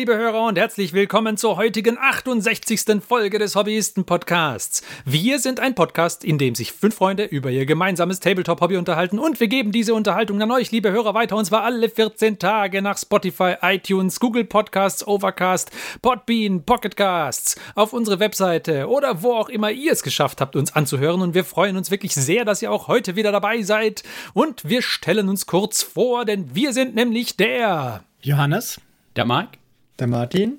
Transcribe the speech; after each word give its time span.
Liebe 0.00 0.16
Hörer 0.16 0.46
und 0.46 0.56
herzlich 0.56 0.94
willkommen 0.94 1.36
zur 1.36 1.58
heutigen 1.58 1.98
68. 1.98 3.02
Folge 3.06 3.38
des 3.38 3.54
Hobbyisten-Podcasts. 3.54 4.82
Wir 5.04 5.38
sind 5.38 5.60
ein 5.60 5.74
Podcast, 5.74 6.24
in 6.24 6.38
dem 6.38 6.54
sich 6.54 6.72
fünf 6.72 6.94
Freunde 6.94 7.24
über 7.24 7.50
ihr 7.50 7.66
gemeinsames 7.66 8.18
Tabletop-Hobby 8.18 8.78
unterhalten 8.78 9.18
und 9.18 9.40
wir 9.40 9.48
geben 9.48 9.72
diese 9.72 9.92
Unterhaltung 9.92 10.40
an 10.40 10.50
euch, 10.52 10.70
liebe 10.70 10.90
Hörer, 10.90 11.12
weiter 11.12 11.36
und 11.36 11.44
zwar 11.44 11.64
alle 11.64 11.90
14 11.90 12.38
Tage 12.38 12.80
nach 12.80 12.96
Spotify, 12.96 13.56
iTunes, 13.60 14.18
Google 14.20 14.46
Podcasts, 14.46 15.06
Overcast, 15.06 15.70
Podbean, 16.00 16.64
Pocketcasts, 16.64 17.56
auf 17.74 17.92
unsere 17.92 18.20
Webseite 18.20 18.88
oder 18.88 19.22
wo 19.22 19.34
auch 19.34 19.50
immer 19.50 19.70
ihr 19.70 19.92
es 19.92 20.02
geschafft 20.02 20.40
habt, 20.40 20.56
uns 20.56 20.74
anzuhören 20.74 21.20
und 21.20 21.34
wir 21.34 21.44
freuen 21.44 21.76
uns 21.76 21.90
wirklich 21.90 22.14
sehr, 22.14 22.46
dass 22.46 22.62
ihr 22.62 22.72
auch 22.72 22.88
heute 22.88 23.16
wieder 23.16 23.32
dabei 23.32 23.60
seid 23.60 24.02
und 24.32 24.66
wir 24.66 24.80
stellen 24.80 25.28
uns 25.28 25.44
kurz 25.44 25.82
vor, 25.82 26.24
denn 26.24 26.54
wir 26.54 26.72
sind 26.72 26.94
nämlich 26.94 27.36
der 27.36 28.02
Johannes 28.22 28.80
der 29.14 29.26
Marc. 29.26 29.60
Der 30.00 30.06
Martin. 30.06 30.58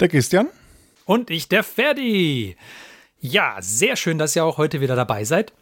Der 0.00 0.08
Christian. 0.08 0.48
Und 1.06 1.30
ich, 1.30 1.48
der 1.48 1.62
Ferdi. 1.62 2.56
Ja, 3.20 3.56
sehr 3.60 3.96
schön, 3.96 4.18
dass 4.18 4.36
ihr 4.36 4.44
auch 4.44 4.58
heute 4.58 4.82
wieder 4.82 4.96
dabei 4.96 5.24
seid. 5.24 5.54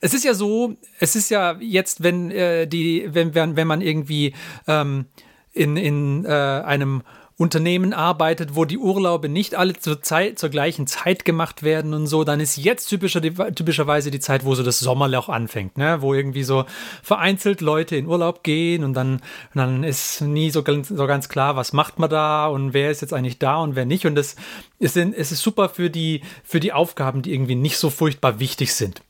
Es 0.00 0.14
ist 0.14 0.24
ja 0.24 0.32
so, 0.32 0.76
es 1.00 1.16
ist 1.16 1.28
ja 1.28 1.56
jetzt, 1.58 2.04
wenn 2.04 2.30
äh, 2.30 2.68
die, 2.68 3.08
wenn, 3.12 3.34
wenn, 3.34 3.56
wenn 3.56 3.66
man 3.66 3.80
irgendwie 3.80 4.34
ähm, 4.68 5.06
in, 5.52 5.76
in 5.76 6.24
äh, 6.24 6.28
einem 6.28 7.02
Unternehmen 7.42 7.92
arbeitet, 7.92 8.54
wo 8.54 8.64
die 8.64 8.78
Urlaube 8.78 9.28
nicht 9.28 9.56
alle 9.56 9.74
zur, 9.74 10.00
Zeit, 10.00 10.38
zur 10.38 10.48
gleichen 10.48 10.86
Zeit 10.86 11.24
gemacht 11.24 11.64
werden 11.64 11.92
und 11.92 12.06
so, 12.06 12.22
dann 12.22 12.38
ist 12.38 12.56
jetzt 12.56 12.86
typischer, 12.86 13.20
typischerweise 13.20 14.12
die 14.12 14.20
Zeit, 14.20 14.44
wo 14.44 14.54
so 14.54 14.62
das 14.62 14.78
Sommerloch 14.78 15.28
anfängt, 15.28 15.76
ne? 15.76 16.00
wo 16.02 16.14
irgendwie 16.14 16.44
so 16.44 16.64
vereinzelt 17.02 17.60
Leute 17.60 17.96
in 17.96 18.06
Urlaub 18.06 18.44
gehen 18.44 18.84
und 18.84 18.94
dann, 18.94 19.14
und 19.14 19.22
dann 19.56 19.82
ist 19.82 20.20
nie 20.20 20.50
so 20.50 20.62
ganz, 20.62 20.86
so 20.86 21.06
ganz 21.08 21.28
klar, 21.28 21.56
was 21.56 21.72
macht 21.72 21.98
man 21.98 22.08
da 22.08 22.46
und 22.46 22.74
wer 22.74 22.92
ist 22.92 23.02
jetzt 23.02 23.12
eigentlich 23.12 23.40
da 23.40 23.56
und 23.56 23.74
wer 23.74 23.86
nicht. 23.86 24.06
Und 24.06 24.14
das 24.14 24.36
ist, 24.78 24.96
es 24.96 25.32
ist 25.32 25.42
super 25.42 25.68
für 25.68 25.90
die, 25.90 26.22
für 26.44 26.60
die 26.60 26.72
Aufgaben, 26.72 27.22
die 27.22 27.34
irgendwie 27.34 27.56
nicht 27.56 27.76
so 27.76 27.90
furchtbar 27.90 28.38
wichtig 28.38 28.72
sind. 28.72 29.02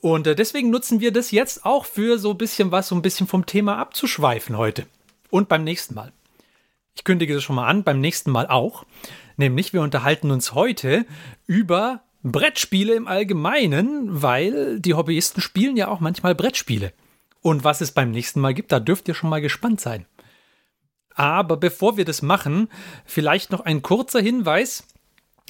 Und 0.00 0.26
äh, 0.26 0.34
deswegen 0.34 0.70
nutzen 0.70 1.00
wir 1.00 1.12
das 1.12 1.30
jetzt 1.30 1.64
auch 1.64 1.84
für 1.84 2.18
so 2.18 2.32
ein 2.32 2.38
bisschen 2.38 2.72
was, 2.72 2.88
so 2.88 2.96
ein 2.96 3.02
bisschen 3.02 3.28
vom 3.28 3.46
Thema 3.46 3.78
abzuschweifen 3.78 4.58
heute. 4.58 4.86
Und 5.30 5.48
beim 5.48 5.62
nächsten 5.62 5.94
Mal. 5.94 6.12
Ich 6.94 7.04
kündige 7.04 7.34
das 7.34 7.42
schon 7.42 7.56
mal 7.56 7.66
an, 7.66 7.84
beim 7.84 8.00
nächsten 8.00 8.30
Mal 8.30 8.46
auch. 8.46 8.84
Nämlich, 9.36 9.72
wir 9.72 9.82
unterhalten 9.82 10.30
uns 10.30 10.54
heute 10.54 11.06
über 11.46 12.02
Brettspiele 12.22 12.94
im 12.94 13.08
Allgemeinen, 13.08 14.22
weil 14.22 14.80
die 14.80 14.94
Hobbyisten 14.94 15.40
spielen 15.40 15.76
ja 15.76 15.88
auch 15.88 16.00
manchmal 16.00 16.34
Brettspiele. 16.34 16.92
Und 17.40 17.64
was 17.64 17.80
es 17.80 17.92
beim 17.92 18.10
nächsten 18.10 18.40
Mal 18.40 18.52
gibt, 18.52 18.72
da 18.72 18.80
dürft 18.80 19.08
ihr 19.08 19.14
schon 19.14 19.30
mal 19.30 19.40
gespannt 19.40 19.80
sein. 19.80 20.06
Aber 21.14 21.56
bevor 21.56 21.96
wir 21.96 22.04
das 22.04 22.22
machen, 22.22 22.68
vielleicht 23.04 23.50
noch 23.50 23.60
ein 23.60 23.82
kurzer 23.82 24.20
Hinweis. 24.20 24.86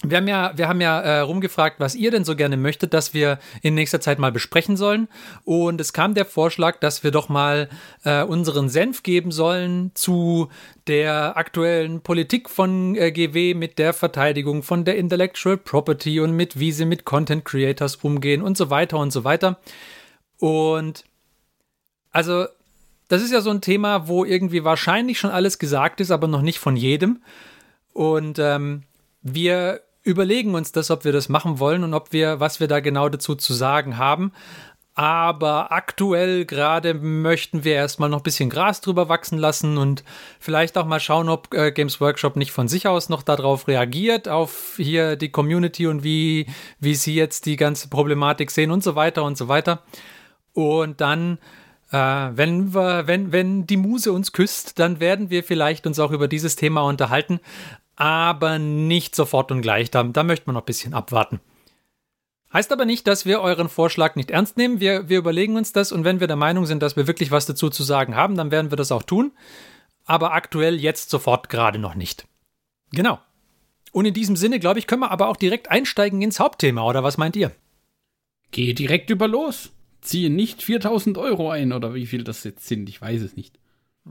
Wir 0.03 0.17
haben 0.17 0.29
ja, 0.29 0.53
wir 0.57 0.67
haben 0.67 0.81
ja 0.81 0.99
äh, 1.01 1.21
rumgefragt, 1.21 1.79
was 1.79 1.95
ihr 1.95 2.11
denn 2.11 2.25
so 2.25 2.35
gerne 2.35 2.57
möchtet, 2.57 2.95
dass 2.95 3.13
wir 3.13 3.39
in 3.61 3.75
nächster 3.75 4.01
Zeit 4.01 4.19
mal 4.19 4.33
besprechen 4.33 4.79
sollen. 4.79 5.09
Und 5.45 5.79
es 5.79 5.93
kam 5.93 6.15
der 6.15 6.25
Vorschlag, 6.25 6.81
dass 6.81 7.05
wir 7.05 7.11
doch 7.11 7.29
mal 7.29 7.69
äh, 8.05 8.23
unseren 8.23 8.71
Senf 8.71 9.03
geben 9.03 9.31
sollen 9.31 9.91
zu 9.95 10.49
der 10.87 11.37
aktuellen 11.37 12.01
Politik 12.01 12.49
von 12.49 12.97
äh, 12.97 13.13
GW 13.13 13.53
mit 13.53 13.79
der 13.79 13.93
Verteidigung 13.93 14.63
von 14.63 14.87
der 14.87 14.97
Intellectual 14.97 15.59
Property 15.59 16.21
und 16.21 16.35
mit 16.35 16.59
wie 16.59 16.73
sie 16.73 16.87
mit 16.87 17.05
Content 17.05 17.45
Creators 17.45 17.97
umgehen 17.97 18.41
und 18.41 18.57
so 18.57 18.71
weiter 18.71 18.97
und 18.99 19.11
so 19.11 19.25
weiter. 19.25 19.59
Und 20.39 21.05
also, 22.11 22.47
das 23.09 23.21
ist 23.21 23.33
ja 23.33 23.43
so 23.43 23.51
ein 23.51 23.61
Thema, 23.61 24.09
wo 24.09 24.25
irgendwie 24.25 24.65
wahrscheinlich 24.65 25.19
schon 25.19 25.31
alles 25.31 25.59
gesagt 25.59 26.01
ist, 26.01 26.11
aber 26.11 26.27
noch 26.27 26.43
nicht 26.43 26.59
von 26.59 26.77
jedem. 26.77 27.23
Und 27.93 28.39
ähm, 28.39 28.85
wir 29.21 29.83
überlegen 30.03 30.55
uns 30.55 30.73
das, 30.73 30.91
ob 30.91 31.05
wir 31.05 31.13
das 31.13 31.29
machen 31.29 31.59
wollen 31.59 31.85
und 31.85 31.95
ob 31.95 32.13
wir, 32.13 32.41
was 32.41 32.61
wir 32.61 32.69
da 32.69 32.81
genau 32.81 33.09
dazu 33.09 33.35
zu 33.35 33.53
sagen 33.53 33.99
haben. 33.99 34.33
Aber 34.95 35.73
aktuell 35.73 36.45
gerade 36.45 36.95
möchten 36.95 37.65
wir 37.65 37.75
erstmal 37.75 38.09
noch 38.09 38.19
ein 38.19 38.23
bisschen 38.25 38.51
Gras 38.51 38.81
drüber 38.81 39.09
wachsen 39.09 39.39
lassen 39.39 39.79
und 39.79 40.05
vielleicht 40.41 40.77
auch 40.77 40.85
mal 40.85 41.01
schauen, 41.01 41.29
ob 41.29 41.55
äh, 41.55 41.71
Games 41.73 42.01
Workshop 42.01 42.37
nicht 42.37 42.53
von 42.53 42.69
sich 42.69 42.87
aus 42.87 43.09
noch 43.09 43.23
darauf 43.23 43.69
reagiert, 43.69 44.29
auf 44.29 44.75
hier 44.77 45.17
die 45.17 45.31
Community 45.31 45.87
und 45.87 46.03
wie, 46.03 46.47
wie 46.81 46.95
sie 46.95 47.15
jetzt 47.15 47.47
die 47.47 47.57
ganze 47.57 47.89
Problematik 47.89 48.51
sehen 48.51 48.71
und 48.71 48.83
so 48.83 48.95
weiter 48.97 49.23
und 49.25 49.39
so 49.39 49.49
weiter. 49.49 49.83
Und 50.53 51.01
dann, 51.01 51.39
äh, 51.93 51.97
wenn 51.97 52.75
wir, 52.75 53.07
wenn, 53.07 53.33
wenn 53.33 53.67
die 53.67 53.77
Muse 53.77 54.13
uns 54.13 54.33
küsst, 54.33 54.79
dann 54.81 54.99
werden 54.99 55.31
wir 55.31 55.45
vielleicht 55.45 55.87
uns 55.87 55.99
auch 55.99 56.11
über 56.11 56.27
dieses 56.27 56.57
Thema 56.57 56.83
unterhalten 56.83 57.41
aber 58.01 58.59
nicht 58.59 59.15
sofort 59.15 59.53
und 59.53 59.61
gleich. 59.61 59.91
Da, 59.91 60.03
da 60.03 60.23
möchte 60.23 60.47
man 60.47 60.55
noch 60.55 60.63
ein 60.63 60.67
bisschen 60.67 60.95
abwarten. 60.95 61.39
Heißt 62.51 62.73
aber 62.73 62.87
nicht, 62.87 63.07
dass 63.07 63.27
wir 63.27 63.43
euren 63.43 63.69
Vorschlag 63.69 64.17
nicht 64.17 64.31
ernst 64.31 64.57
nehmen. 64.57 64.81
Wir, 64.81 65.11
wir 65.11 65.19
überlegen 65.19 65.57
uns 65.57 65.75
das 65.75 65.93
und 65.93 66.03
wenn 66.03 66.19
wir 66.19 66.27
der 66.27 66.37
Meinung 66.37 66.65
sind, 66.65 66.83
dass 66.83 66.97
wir 66.97 67.07
wirklich 67.07 67.31
was 67.31 67.45
dazu 67.45 67.69
zu 67.69 67.83
sagen 67.83 68.17
haben, 68.17 68.37
dann 68.37 68.51
werden 68.51 68.73
wir 68.73 68.77
das 68.77 68.91
auch 68.91 69.03
tun. 69.03 69.33
Aber 70.07 70.33
aktuell 70.33 70.81
jetzt 70.81 71.11
sofort 71.11 71.51
gerade 71.51 71.79
noch 71.79 71.95
nicht. 71.95 72.27
Genau. 72.91 73.19
Und 73.93 74.07
in 74.07 74.15
diesem 74.15 74.35
Sinne, 74.35 74.61
glaube 74.61 74.79
ich, 74.79 74.87
können 74.87 75.03
wir 75.03 75.11
aber 75.11 75.29
auch 75.29 75.37
direkt 75.37 75.71
einsteigen 75.71 76.23
ins 76.23 76.41
Hauptthema, 76.41 76.83
oder 76.87 77.05
was 77.05 77.19
meint 77.19 77.37
ihr? 77.37 77.53
Geh 78.51 78.73
direkt 78.73 79.11
über 79.11 79.29
los. 79.29 79.73
Ziehe 80.01 80.31
nicht 80.31 80.63
4000 80.63 81.19
Euro 81.19 81.51
ein, 81.51 81.75
oder 81.75 81.93
wie 81.93 82.07
viel 82.07 82.25
das 82.25 82.45
jetzt 82.45 82.67
sind, 82.67 82.89
ich 82.89 83.01
weiß 83.01 83.21
es 83.21 83.37
nicht. 83.37 83.59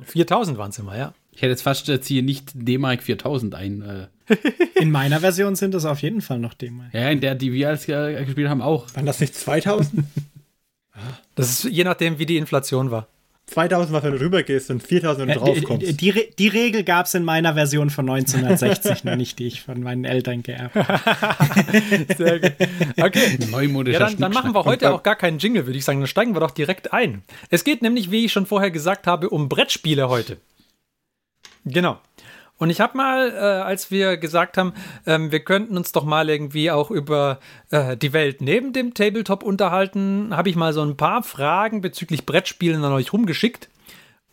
4000 0.04 0.60
waren 0.60 0.70
es 0.70 0.78
immer, 0.78 0.96
ja. 0.96 1.14
Ich 1.40 1.44
hätte 1.44 1.52
jetzt 1.52 1.62
fast 1.62 1.90
ziehe 2.04 2.22
nicht 2.22 2.52
D-Mark 2.54 3.02
4000 3.02 3.56
ein. 3.56 4.10
Äh. 4.28 4.36
In 4.82 4.92
meiner 4.92 5.22
Version 5.22 5.56
sind 5.56 5.74
das 5.74 5.86
auf 5.86 6.02
jeden 6.02 6.20
Fall 6.20 6.38
noch 6.38 6.54
D-Mark. 6.54 6.94
Ja, 6.94 7.10
in 7.10 7.22
der, 7.22 7.34
die 7.34 7.54
wir 7.54 7.70
als 7.70 7.88
äh, 7.88 8.26
gespielt 8.26 8.50
haben, 8.50 8.62
auch. 8.62 8.94
Waren 8.94 9.06
das 9.06 9.22
nicht 9.22 9.34
2000? 9.36 10.04
das 11.36 11.50
ist 11.50 11.72
je 11.72 11.86
nachdem, 11.86 12.20
wie 12.20 12.26
die 12.26 12.36
Inflation 12.36 12.92
war. 12.92 13.08
2000 13.46 13.94
was, 13.94 14.04
wenn 14.04 14.12
du 14.12 14.20
rübergehst 14.20 14.70
und 14.70 14.84
4000, 14.84 15.30
wenn 15.30 15.34
du 15.34 15.46
draufkommst. 15.46 15.88
Die, 15.88 15.96
die, 15.96 16.12
die, 16.12 16.30
die 16.38 16.48
Regel 16.50 16.84
gab 16.84 17.06
es 17.06 17.14
in 17.14 17.24
meiner 17.24 17.54
Version 17.54 17.90
von 17.90 18.10
1960 18.10 19.04
noch 19.06 19.16
nicht, 19.16 19.40
die 19.40 19.48
ich 19.48 19.62
von 19.62 19.82
meinen 19.82 20.04
Eltern 20.04 20.44
geerbt 20.44 20.76
habe. 20.76 21.00
Sehr 22.18 22.40
gut. 22.42 22.54
Okay. 22.98 23.38
Ja, 23.94 24.00
dann, 24.00 24.18
dann 24.18 24.34
machen 24.34 24.54
wir 24.54 24.66
heute 24.66 24.94
auch 24.94 25.04
gar 25.04 25.16
keinen 25.16 25.40
Jingle, 25.40 25.66
würde 25.66 25.78
ich 25.78 25.86
sagen. 25.86 26.02
Dann 26.02 26.08
steigen 26.08 26.36
wir 26.36 26.42
doch 26.42 26.52
direkt 26.52 26.92
ein. 26.92 27.24
Es 27.50 27.64
geht 27.64 27.82
nämlich, 27.82 28.12
wie 28.12 28.26
ich 28.26 28.34
schon 28.34 28.46
vorher 28.46 28.72
gesagt 28.72 29.08
habe, 29.08 29.30
um 29.30 29.48
Brettspiele 29.48 30.10
heute. 30.10 30.36
Genau. 31.66 32.00
Und 32.60 32.70
ich 32.70 32.82
habe 32.82 32.98
mal, 32.98 33.32
äh, 33.32 33.38
als 33.38 33.90
wir 33.90 34.18
gesagt 34.18 34.58
haben, 34.58 34.74
ähm, 35.06 35.32
wir 35.32 35.40
könnten 35.40 35.78
uns 35.78 35.94
doch 35.94 36.04
mal 36.04 36.30
irgendwie 36.30 36.72
auch 36.72 36.92
über 36.92 37.40
äh, 37.72 37.96
die 37.96 38.12
Welt 38.12 38.42
neben 38.42 38.74
dem 38.74 38.94
Tabletop 38.94 39.44
unterhalten, 39.44 40.36
habe 40.36 40.50
ich 40.50 40.58
mal 40.58 40.74
so 40.74 40.82
ein 40.82 40.98
paar 40.98 41.24
Fragen 41.24 41.80
bezüglich 41.80 42.26
Brettspielen 42.26 42.84
an 42.84 42.92
euch 42.92 43.14
rumgeschickt. 43.14 43.70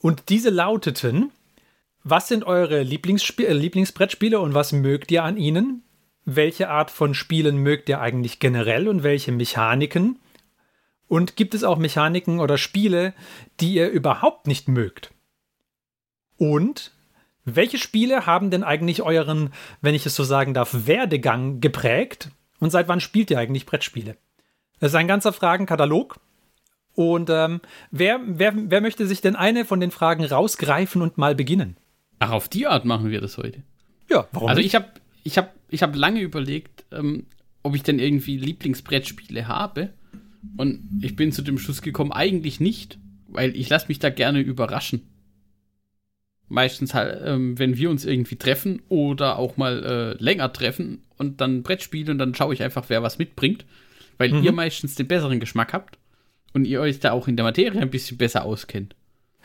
Und 0.00 0.28
diese 0.28 0.50
lauteten, 0.50 1.30
was 2.02 2.26
sind 2.26 2.44
eure 2.44 2.82
Lieblingssp 2.82 3.40
äh, 3.40 3.52
Lieblingsbrettspiele 3.52 4.40
und 4.40 4.54
was 4.54 4.72
mögt 4.72 5.12
ihr 5.12 5.22
an 5.22 5.36
ihnen? 5.36 5.84
Welche 6.24 6.68
Art 6.68 6.90
von 6.90 7.14
Spielen 7.14 7.58
mögt 7.58 7.88
ihr 7.88 8.00
eigentlich 8.00 8.40
generell 8.40 8.88
und 8.88 9.04
welche 9.04 9.30
Mechaniken? 9.30 10.18
Und 11.06 11.36
gibt 11.36 11.54
es 11.54 11.62
auch 11.62 11.78
Mechaniken 11.78 12.40
oder 12.40 12.58
Spiele, 12.58 13.14
die 13.60 13.74
ihr 13.74 13.88
überhaupt 13.88 14.48
nicht 14.48 14.66
mögt? 14.66 15.12
Und 16.38 16.95
welche 17.46 17.78
Spiele 17.78 18.26
haben 18.26 18.50
denn 18.50 18.64
eigentlich 18.64 19.02
euren, 19.02 19.50
wenn 19.80 19.94
ich 19.94 20.04
es 20.04 20.14
so 20.14 20.24
sagen 20.24 20.52
darf, 20.52 20.86
Werdegang 20.86 21.60
geprägt? 21.60 22.30
Und 22.58 22.70
seit 22.70 22.88
wann 22.88 23.00
spielt 23.00 23.30
ihr 23.30 23.38
eigentlich 23.38 23.66
Brettspiele? 23.66 24.16
Das 24.80 24.90
ist 24.90 24.96
ein 24.96 25.08
ganzer 25.08 25.32
Fragenkatalog. 25.32 26.18
Und 26.94 27.30
ähm, 27.30 27.60
wer, 27.90 28.20
wer, 28.26 28.52
wer 28.56 28.80
möchte 28.80 29.06
sich 29.06 29.20
denn 29.20 29.36
eine 29.36 29.64
von 29.64 29.80
den 29.80 29.90
Fragen 29.90 30.24
rausgreifen 30.24 31.02
und 31.02 31.18
mal 31.18 31.34
beginnen? 31.34 31.76
Ach, 32.18 32.32
auf 32.32 32.48
die 32.48 32.66
Art 32.66 32.84
machen 32.84 33.10
wir 33.10 33.20
das 33.20 33.38
heute. 33.38 33.62
Ja, 34.10 34.26
warum? 34.32 34.48
Also 34.48 34.58
nicht? 34.58 34.68
ich 34.68 34.74
habe 34.74 34.86
ich 35.22 35.38
hab, 35.38 35.54
ich 35.68 35.82
hab 35.82 35.94
lange 35.94 36.20
überlegt, 36.20 36.84
ähm, 36.90 37.26
ob 37.62 37.76
ich 37.76 37.82
denn 37.82 37.98
irgendwie 37.98 38.38
Lieblingsbrettspiele 38.38 39.46
habe. 39.46 39.90
Und 40.56 41.00
ich 41.02 41.16
bin 41.16 41.32
zu 41.32 41.42
dem 41.42 41.58
Schluss 41.58 41.82
gekommen, 41.82 42.12
eigentlich 42.12 42.60
nicht, 42.60 42.98
weil 43.28 43.54
ich 43.54 43.68
lasse 43.68 43.88
mich 43.88 43.98
da 43.98 44.10
gerne 44.10 44.40
überraschen. 44.40 45.02
Meistens 46.48 46.94
halt, 46.94 47.20
ähm, 47.24 47.58
wenn 47.58 47.76
wir 47.76 47.90
uns 47.90 48.04
irgendwie 48.04 48.36
treffen 48.36 48.82
oder 48.88 49.38
auch 49.38 49.56
mal 49.56 50.16
äh, 50.18 50.22
länger 50.22 50.52
treffen 50.52 51.02
und 51.18 51.40
dann 51.40 51.62
Brett 51.62 51.82
spielen 51.82 52.10
und 52.10 52.18
dann 52.18 52.34
schaue 52.34 52.54
ich 52.54 52.62
einfach, 52.62 52.84
wer 52.88 53.02
was 53.02 53.18
mitbringt, 53.18 53.64
weil 54.18 54.30
mhm. 54.30 54.44
ihr 54.44 54.52
meistens 54.52 54.94
den 54.94 55.08
besseren 55.08 55.40
Geschmack 55.40 55.72
habt 55.72 55.98
und 56.52 56.64
ihr 56.64 56.80
euch 56.80 57.00
da 57.00 57.12
auch 57.12 57.26
in 57.26 57.36
der 57.36 57.44
Materie 57.44 57.80
ein 57.80 57.90
bisschen 57.90 58.16
besser 58.16 58.44
auskennt. 58.44 58.94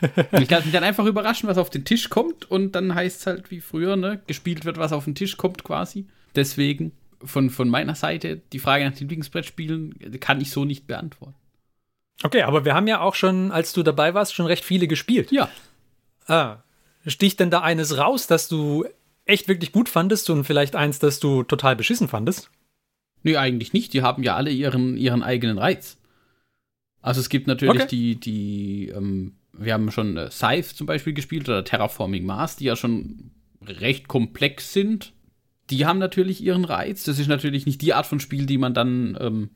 und 0.32 0.42
ich 0.42 0.50
lasse 0.50 0.64
mich 0.64 0.72
dann 0.72 0.84
einfach 0.84 1.04
überraschen, 1.04 1.48
was 1.48 1.58
auf 1.58 1.70
den 1.70 1.84
Tisch 1.84 2.08
kommt 2.08 2.50
und 2.50 2.72
dann 2.72 2.94
heißt 2.94 3.20
es 3.20 3.26
halt 3.26 3.50
wie 3.50 3.60
früher, 3.60 3.96
ne, 3.96 4.20
gespielt 4.26 4.64
wird, 4.64 4.76
was 4.76 4.92
auf 4.92 5.04
den 5.04 5.14
Tisch 5.14 5.36
kommt 5.36 5.64
quasi. 5.64 6.06
Deswegen 6.34 6.92
von, 7.24 7.50
von 7.50 7.68
meiner 7.68 7.94
Seite 7.94 8.40
die 8.52 8.58
Frage 8.58 8.84
nach 8.84 8.92
den 8.92 9.08
Lieblingsbrettspielen 9.08 10.18
kann 10.20 10.40
ich 10.40 10.50
so 10.50 10.64
nicht 10.64 10.86
beantworten. 10.86 11.34
Okay, 12.22 12.42
aber 12.42 12.64
wir 12.64 12.74
haben 12.74 12.86
ja 12.86 13.00
auch 13.00 13.14
schon, 13.14 13.50
als 13.50 13.72
du 13.72 13.82
dabei 13.82 14.14
warst, 14.14 14.34
schon 14.34 14.46
recht 14.46 14.64
viele 14.64 14.86
gespielt. 14.86 15.32
Ja. 15.32 15.48
Ah, 16.26 16.58
sticht 17.06 17.40
denn 17.40 17.50
da 17.50 17.60
eines 17.60 17.96
raus, 17.98 18.26
dass 18.26 18.48
du 18.48 18.84
echt 19.24 19.48
wirklich 19.48 19.72
gut 19.72 19.88
fandest 19.88 20.30
und 20.30 20.44
vielleicht 20.44 20.76
eins, 20.76 20.98
das 20.98 21.20
du 21.20 21.42
total 21.42 21.76
beschissen 21.76 22.08
fandest? 22.08 22.50
Nee, 23.22 23.36
eigentlich 23.36 23.72
nicht. 23.72 23.92
Die 23.92 24.02
haben 24.02 24.22
ja 24.22 24.34
alle 24.36 24.50
ihren, 24.50 24.96
ihren 24.96 25.22
eigenen 25.22 25.58
Reiz. 25.58 25.98
Also 27.00 27.20
es 27.20 27.28
gibt 27.28 27.46
natürlich 27.46 27.82
Okay. 27.82 27.88
die, 27.90 28.16
die, 28.16 28.88
ähm, 28.88 29.34
wir 29.52 29.74
haben 29.74 29.90
schon 29.90 30.16
äh, 30.16 30.30
Scythe 30.30 30.74
zum 30.74 30.86
Beispiel 30.86 31.12
gespielt 31.12 31.48
oder 31.48 31.64
Terraforming 31.64 32.24
Mars, 32.24 32.56
die 32.56 32.64
ja 32.64 32.76
schon 32.76 33.30
recht 33.64 34.08
komplex 34.08 34.72
sind. 34.72 35.12
Die 35.70 35.86
haben 35.86 35.98
natürlich 35.98 36.42
ihren 36.42 36.64
Reiz. 36.64 37.04
Das 37.04 37.18
ist 37.18 37.28
natürlich 37.28 37.66
nicht 37.66 37.80
die 37.80 37.94
Art 37.94 38.06
von 38.06 38.20
Spiel, 38.20 38.46
die 38.46 38.58
man 38.58 38.74
dann 38.74 39.16
ähm, 39.20 39.50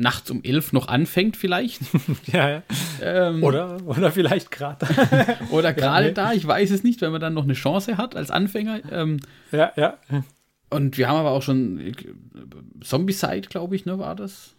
nachts 0.00 0.30
um 0.30 0.42
elf 0.42 0.72
noch 0.72 0.88
anfängt 0.88 1.36
vielleicht. 1.36 1.80
Ja, 2.32 2.48
ja. 2.48 2.62
ähm, 3.02 3.42
Oder, 3.42 3.78
oder 3.86 4.10
vielleicht 4.12 4.50
gerade. 4.50 4.86
oder 5.50 5.72
gerade 5.72 6.08
nee. 6.08 6.14
da, 6.14 6.32
ich 6.32 6.46
weiß 6.46 6.70
es 6.70 6.82
nicht, 6.82 7.00
wenn 7.00 7.12
man 7.12 7.20
dann 7.20 7.34
noch 7.34 7.44
eine 7.44 7.54
Chance 7.54 7.96
hat 7.96 8.16
als 8.16 8.30
Anfänger. 8.30 8.80
Ähm, 8.90 9.20
ja, 9.52 9.72
ja. 9.76 9.98
und 10.70 10.96
wir 10.96 11.08
haben 11.08 11.16
aber 11.16 11.30
auch 11.30 11.42
schon 11.42 11.80
äh, 11.80 11.92
Zombicide, 12.82 13.48
glaube 13.48 13.76
ich, 13.76 13.84
ne, 13.84 13.98
war 13.98 14.14
das? 14.14 14.54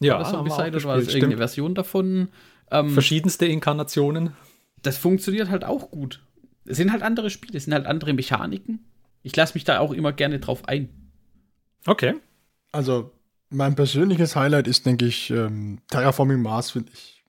Ja, 0.00 0.14
war 0.14 0.20
das 0.20 0.30
Zombicide 0.30 0.76
oder 0.76 0.84
war 0.84 0.96
das 0.96 1.06
irgendeine 1.08 1.32
stimmt. 1.32 1.38
Version 1.38 1.74
davon? 1.74 2.28
Ähm, 2.70 2.90
Verschiedenste 2.90 3.46
Inkarnationen. 3.46 4.32
das 4.82 4.98
funktioniert 4.98 5.50
halt 5.50 5.64
auch 5.64 5.90
gut. 5.90 6.22
Es 6.66 6.76
sind 6.78 6.92
halt 6.92 7.02
andere 7.02 7.30
Spiele, 7.30 7.56
es 7.58 7.64
sind 7.64 7.74
halt 7.74 7.86
andere 7.86 8.12
Mechaniken. 8.14 8.84
Ich 9.22 9.36
lasse 9.36 9.54
mich 9.54 9.64
da 9.64 9.78
auch 9.78 9.92
immer 9.92 10.12
gerne 10.12 10.38
drauf 10.40 10.66
ein. 10.66 10.88
Okay. 11.86 12.14
Also, 12.72 13.12
mein 13.54 13.76
persönliches 13.76 14.36
Highlight 14.36 14.66
ist, 14.66 14.84
denke 14.84 15.06
ich, 15.06 15.30
ähm, 15.30 15.80
Terraforming 15.88 16.42
Mars, 16.42 16.72
finde 16.72 16.92
ich 16.92 17.24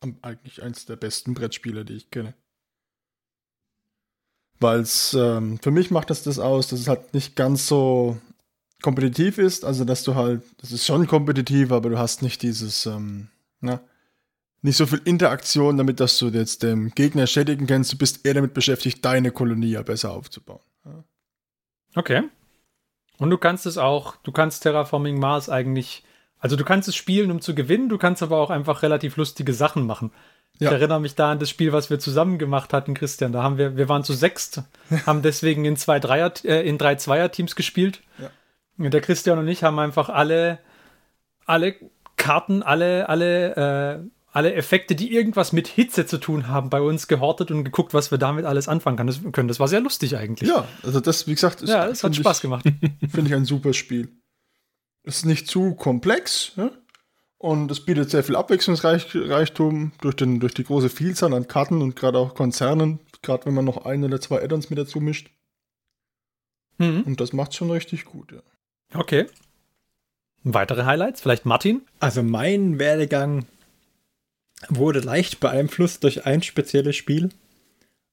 am, 0.00 0.16
eigentlich 0.22 0.62
eins 0.62 0.86
der 0.86 0.96
besten 0.96 1.34
Brettspiele, 1.34 1.84
die 1.84 1.94
ich 1.94 2.10
kenne. 2.10 2.34
Weil 4.60 4.80
es, 4.80 5.14
ähm, 5.14 5.58
für 5.60 5.70
mich 5.70 5.90
macht 5.90 6.10
das 6.10 6.22
das 6.22 6.38
aus, 6.38 6.68
dass 6.68 6.80
es 6.80 6.88
halt 6.88 7.14
nicht 7.14 7.34
ganz 7.34 7.66
so 7.66 8.18
kompetitiv 8.82 9.38
ist, 9.38 9.64
also 9.64 9.84
dass 9.84 10.02
du 10.04 10.14
halt, 10.14 10.42
das 10.58 10.72
ist 10.72 10.86
schon 10.86 11.06
kompetitiv, 11.06 11.72
aber 11.72 11.90
du 11.90 11.98
hast 11.98 12.22
nicht 12.22 12.42
dieses, 12.42 12.86
ähm, 12.86 13.28
na, 13.60 13.80
nicht 14.60 14.76
so 14.76 14.86
viel 14.86 15.00
Interaktion 15.04 15.76
damit, 15.76 15.98
dass 15.98 16.18
du 16.18 16.28
jetzt 16.28 16.62
dem 16.62 16.90
Gegner 16.90 17.26
schädigen 17.26 17.66
kannst, 17.66 17.92
du 17.92 17.98
bist 17.98 18.24
eher 18.24 18.34
damit 18.34 18.54
beschäftigt, 18.54 19.04
deine 19.04 19.32
Kolonie 19.32 19.70
ja 19.70 19.82
besser 19.82 20.12
aufzubauen. 20.12 20.60
Ja. 20.84 21.04
Okay. 21.96 22.22
Und 23.22 23.30
du 23.30 23.38
kannst 23.38 23.66
es 23.66 23.78
auch, 23.78 24.16
du 24.22 24.32
kannst 24.32 24.62
Terraforming 24.62 25.18
Mars 25.18 25.48
eigentlich, 25.48 26.02
also 26.38 26.56
du 26.56 26.64
kannst 26.64 26.88
es 26.88 26.96
spielen, 26.96 27.30
um 27.30 27.40
zu 27.40 27.54
gewinnen, 27.54 27.88
du 27.88 27.98
kannst 27.98 28.22
aber 28.22 28.38
auch 28.38 28.50
einfach 28.50 28.82
relativ 28.82 29.16
lustige 29.16 29.54
Sachen 29.54 29.86
machen. 29.86 30.12
Ja. 30.58 30.68
Ich 30.68 30.72
erinnere 30.74 31.00
mich 31.00 31.14
da 31.14 31.30
an 31.30 31.38
das 31.38 31.48
Spiel, 31.48 31.72
was 31.72 31.88
wir 31.88 31.98
zusammen 31.98 32.38
gemacht 32.38 32.72
hatten, 32.72 32.94
Christian. 32.94 33.32
Da 33.32 33.42
haben 33.42 33.58
wir, 33.58 33.76
wir 33.76 33.88
waren 33.88 34.04
zu 34.04 34.12
sechst, 34.12 34.62
haben 35.06 35.22
deswegen 35.22 35.64
in 35.64 35.76
zwei 35.76 35.98
Dreier, 35.98 36.32
äh, 36.44 36.68
in 36.68 36.78
drei 36.78 36.96
Zweier-Teams 36.96 37.56
gespielt. 37.56 38.02
Ja. 38.18 38.30
Und 38.78 38.92
der 38.92 39.00
Christian 39.00 39.38
und 39.38 39.48
ich 39.48 39.64
haben 39.64 39.78
einfach 39.78 40.08
alle, 40.08 40.58
alle 41.46 41.74
Karten, 42.16 42.62
alle, 42.62 43.08
alle, 43.08 43.56
äh, 43.56 44.21
alle 44.32 44.54
Effekte, 44.54 44.94
die 44.94 45.14
irgendwas 45.14 45.52
mit 45.52 45.68
Hitze 45.68 46.06
zu 46.06 46.18
tun 46.18 46.48
haben, 46.48 46.70
bei 46.70 46.80
uns 46.80 47.06
gehortet 47.06 47.50
und 47.50 47.64
geguckt, 47.64 47.92
was 47.92 48.10
wir 48.10 48.18
damit 48.18 48.46
alles 48.46 48.66
anfangen 48.66 49.32
können. 49.32 49.48
Das 49.48 49.60
war 49.60 49.68
sehr 49.68 49.80
lustig 49.80 50.16
eigentlich. 50.16 50.48
Ja, 50.48 50.66
also 50.82 51.00
das, 51.00 51.26
wie 51.26 51.34
gesagt, 51.34 51.60
ist, 51.60 51.68
ja 51.68 51.86
das 51.86 52.02
hat 52.02 52.16
Spaß 52.16 52.38
ich, 52.38 52.42
gemacht. 52.42 52.64
Finde 53.10 53.28
ich 53.28 53.34
ein 53.34 53.44
super 53.44 53.74
Spiel. 53.74 54.08
Es 55.04 55.18
ist 55.18 55.26
nicht 55.26 55.48
zu 55.48 55.74
komplex 55.74 56.52
ja? 56.56 56.70
und 57.36 57.70
es 57.70 57.84
bietet 57.84 58.10
sehr 58.10 58.24
viel 58.24 58.36
Abwechslungsreichtum 58.36 59.92
durch, 60.00 60.16
den, 60.16 60.40
durch 60.40 60.54
die 60.54 60.64
große 60.64 60.88
Vielzahl 60.88 61.34
an 61.34 61.46
Karten 61.46 61.82
und 61.82 61.94
gerade 61.94 62.18
auch 62.18 62.34
Konzernen, 62.34 63.00
gerade 63.20 63.44
wenn 63.44 63.54
man 63.54 63.66
noch 63.66 63.84
ein 63.84 64.02
oder 64.02 64.20
zwei 64.20 64.42
Add-ons 64.42 64.70
mit 64.70 64.78
dazu 64.78 65.00
mischt. 65.00 65.30
Mhm. 66.78 67.02
Und 67.02 67.20
das 67.20 67.34
macht 67.34 67.54
schon 67.54 67.70
richtig 67.70 68.06
gut. 68.06 68.32
Ja. 68.32 68.40
Okay. 68.94 69.26
Weitere 70.42 70.84
Highlights? 70.84 71.20
Vielleicht 71.20 71.44
Martin? 71.44 71.82
Also 72.00 72.22
mein 72.22 72.78
Werdegang 72.78 73.44
wurde 74.68 75.00
leicht 75.00 75.40
beeinflusst 75.40 76.04
durch 76.04 76.26
ein 76.26 76.42
spezielles 76.42 76.96
Spiel 76.96 77.30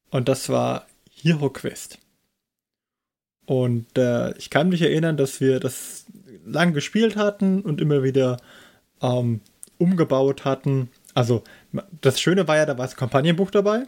und 0.10 0.30
das 0.30 0.50
war 0.50 0.88
Hero 1.12 1.50
Quest. 1.50 2.00
Und 3.46 3.98
äh, 3.98 4.38
ich 4.38 4.50
kann 4.50 4.70
mich 4.70 4.82
erinnern, 4.82 5.18
dass 5.18 5.42
wir 5.42 5.60
das 5.60 6.06
lang 6.46 6.74
gespielt 6.74 7.16
hatten 7.16 7.62
und 7.62 7.82
immer 7.82 8.04
wieder 8.04 8.38
ähm, 9.02 9.42
umgebaut 9.78 10.46
hatten. 10.46 10.90
Also 11.16 11.44
das 12.02 12.20
Schöne 12.20 12.48
war 12.48 12.58
ja, 12.58 12.66
da 12.66 12.78
war 12.78 12.86
das 12.86 12.96
Kampagnenbuch 12.96 13.50
dabei. 13.52 13.86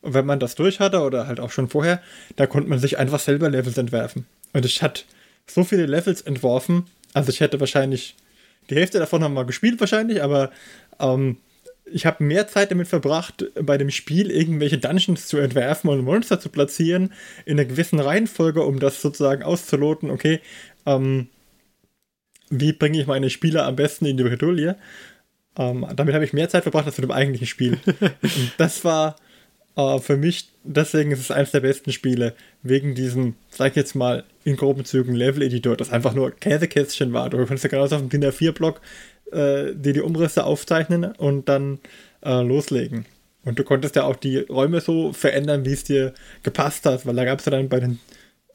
Und 0.00 0.14
wenn 0.14 0.26
man 0.26 0.40
das 0.40 0.54
durch 0.54 0.78
hatte 0.78 1.00
oder 1.00 1.26
halt 1.26 1.40
auch 1.40 1.50
schon 1.50 1.68
vorher, 1.68 2.02
da 2.36 2.46
konnte 2.46 2.68
man 2.68 2.78
sich 2.78 2.98
einfach 2.98 3.18
selber 3.18 3.48
Levels 3.48 3.78
entwerfen. 3.78 4.26
Und 4.52 4.64
ich 4.64 4.82
hatte 4.82 5.02
so 5.46 5.64
viele 5.64 5.86
Levels 5.86 6.20
entworfen. 6.20 6.84
Also 7.14 7.30
ich 7.30 7.40
hätte 7.40 7.60
wahrscheinlich 7.60 8.14
die 8.70 8.76
Hälfte 8.76 8.98
davon 8.98 9.24
haben 9.24 9.34
wir 9.34 9.44
gespielt 9.44 9.80
wahrscheinlich, 9.80 10.22
aber 10.22 10.50
ähm, 11.00 11.38
ich 11.92 12.06
habe 12.06 12.24
mehr 12.24 12.46
Zeit 12.48 12.70
damit 12.70 12.88
verbracht, 12.88 13.44
bei 13.54 13.78
dem 13.78 13.90
Spiel 13.90 14.30
irgendwelche 14.30 14.78
Dungeons 14.78 15.26
zu 15.26 15.38
entwerfen 15.38 15.90
und 15.90 16.04
Monster 16.04 16.40
zu 16.40 16.48
platzieren 16.48 17.12
in 17.44 17.58
einer 17.58 17.68
gewissen 17.68 18.00
Reihenfolge, 18.00 18.62
um 18.62 18.80
das 18.80 19.02
sozusagen 19.02 19.42
auszuloten. 19.42 20.10
Okay, 20.10 20.40
ähm, 20.86 21.28
wie 22.50 22.72
bringe 22.72 23.00
ich 23.00 23.06
meine 23.06 23.30
Spieler 23.30 23.66
am 23.66 23.76
besten 23.76 24.06
in 24.06 24.16
die 24.16 24.24
Bredouille? 24.24 24.76
Ähm, 25.56 25.86
damit 25.94 26.14
habe 26.14 26.24
ich 26.24 26.32
mehr 26.32 26.48
Zeit 26.48 26.62
verbracht 26.62 26.86
als 26.86 26.98
mit 26.98 27.04
dem 27.04 27.12
eigentlichen 27.12 27.46
Spiel. 27.46 27.78
das 28.58 28.84
war 28.84 29.16
äh, 29.76 29.98
für 29.98 30.16
mich, 30.16 30.50
deswegen 30.64 31.10
ist 31.10 31.20
es 31.20 31.30
eines 31.30 31.50
der 31.50 31.60
besten 31.60 31.92
Spiele, 31.92 32.34
wegen 32.62 32.94
diesem, 32.94 33.34
sag 33.48 33.70
ich 33.70 33.76
jetzt 33.76 33.94
mal, 33.94 34.24
in 34.44 34.56
groben 34.56 34.84
Zügen 34.84 35.14
Level-Editor, 35.14 35.76
das 35.76 35.90
einfach 35.90 36.14
nur 36.14 36.30
Käsekästchen 36.30 37.12
war. 37.12 37.30
Du 37.30 37.36
konntest 37.38 37.64
ja 37.64 37.70
genauso 37.70 37.96
auf 37.96 38.02
dem 38.02 38.08
DIN 38.08 38.24
A4-Block 38.24 38.80
äh, 39.32 39.74
dir 39.74 39.92
die 39.92 40.00
Umrisse 40.02 40.44
aufzeichnen 40.44 41.04
und 41.04 41.48
dann 41.48 41.78
äh, 42.22 42.42
loslegen. 42.42 43.06
Und 43.44 43.58
du 43.58 43.64
konntest 43.64 43.96
ja 43.96 44.04
auch 44.04 44.16
die 44.16 44.38
Räume 44.38 44.80
so 44.80 45.12
verändern, 45.12 45.64
wie 45.64 45.72
es 45.72 45.84
dir 45.84 46.12
gepasst 46.42 46.84
hat, 46.86 47.06
weil 47.06 47.14
da 47.16 47.24
gab 47.24 47.38
es 47.38 47.44
ja 47.46 47.50
dann 47.52 47.68
bei 47.68 47.80
den 47.80 47.98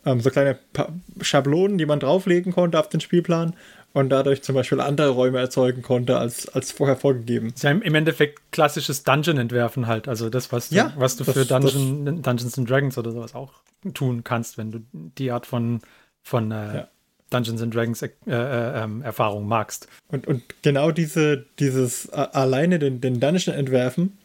ähm, 0.05 0.19
so 0.19 0.29
kleine 0.29 0.57
pa 0.73 0.89
Schablonen, 1.21 1.77
die 1.77 1.85
man 1.85 1.99
drauflegen 1.99 2.51
konnte 2.51 2.79
auf 2.79 2.89
den 2.89 2.99
Spielplan 2.99 3.55
und 3.93 4.09
dadurch 4.09 4.41
zum 4.43 4.55
Beispiel 4.55 4.81
andere 4.81 5.09
Räume 5.09 5.39
erzeugen 5.39 5.81
konnte, 5.81 6.17
als, 6.17 6.49
als 6.49 6.71
vorher 6.71 6.97
vorgegeben. 6.97 7.53
ist 7.55 7.63
ja 7.63 7.71
im 7.71 7.95
Endeffekt 7.95 8.51
klassisches 8.51 9.03
Dungeon-Entwerfen 9.03 9.87
halt. 9.87 10.07
Also 10.07 10.29
das, 10.29 10.51
was 10.51 10.69
du, 10.69 10.75
Ja, 10.75 10.93
was 10.97 11.15
du 11.15 11.23
das- 11.23 11.33
für 11.33 11.45
Dungeon, 11.45 12.21
Dungeons 12.21 12.57
and 12.57 12.69
Dragons 12.69 12.97
oder 12.97 13.11
sowas 13.11 13.33
auch 13.33 13.53
tun 13.93 14.23
kannst, 14.23 14.57
wenn 14.57 14.71
du 14.71 14.79
die 14.91 15.31
Art 15.31 15.45
von, 15.45 15.79
von 16.21 16.51
äh, 16.51 16.75
Ja. 16.75 16.87
Dungeons 17.33 17.61
and 17.61 17.73
Dragons 17.73 18.01
äh, 18.01 18.09
äh, 18.27 18.83
ähm, 18.83 19.01
Erfahrung 19.01 19.47
magst. 19.47 19.87
Und, 20.07 20.27
und 20.27 20.43
genau 20.61 20.91
diese, 20.91 21.45
dieses 21.59 22.09
alleine 22.09 22.79
den, 22.79 23.01
den 23.01 23.19
Dungeon 23.19 23.55
entwerfen, 23.55 24.17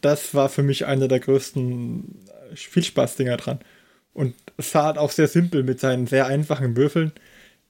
das 0.00 0.34
war 0.34 0.48
für 0.48 0.62
mich 0.62 0.86
einer 0.86 1.08
der 1.08 1.20
größten 1.20 2.18
äh, 2.52 2.56
Spielspaß-Dinger 2.56 3.36
dran. 3.36 3.60
Und 4.12 4.34
es 4.56 4.74
war 4.74 4.84
halt 4.84 4.98
auch 4.98 5.10
sehr 5.10 5.28
simpel 5.28 5.62
mit 5.62 5.80
seinen 5.80 6.06
sehr 6.06 6.26
einfachen 6.26 6.76
Würfeln. 6.76 7.12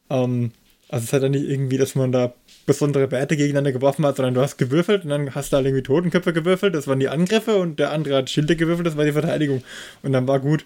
Ähm, 0.08 0.52
also 0.88 1.04
es 1.04 1.12
hat 1.12 1.22
ja 1.22 1.28
nicht 1.28 1.48
irgendwie, 1.48 1.78
dass 1.78 1.94
man 1.94 2.12
da 2.12 2.34
besondere 2.66 3.10
Werte 3.10 3.36
gegeneinander 3.36 3.72
geworfen 3.72 4.04
hat, 4.04 4.16
sondern 4.16 4.34
du 4.34 4.40
hast 4.40 4.58
gewürfelt 4.58 5.04
und 5.04 5.10
dann 5.10 5.34
hast 5.34 5.52
du 5.52 5.56
halt 5.56 5.66
irgendwie 5.66 5.82
Totenköpfe 5.82 6.32
gewürfelt, 6.32 6.74
das 6.74 6.86
waren 6.88 7.00
die 7.00 7.08
Angriffe 7.08 7.56
und 7.56 7.78
der 7.78 7.92
andere 7.92 8.16
hat 8.16 8.30
Schilde 8.30 8.56
gewürfelt, 8.56 8.86
das 8.86 8.96
war 8.96 9.04
die 9.04 9.12
Verteidigung. 9.12 9.62
Und 10.02 10.12
dann 10.12 10.26
war 10.26 10.40
gut. 10.40 10.64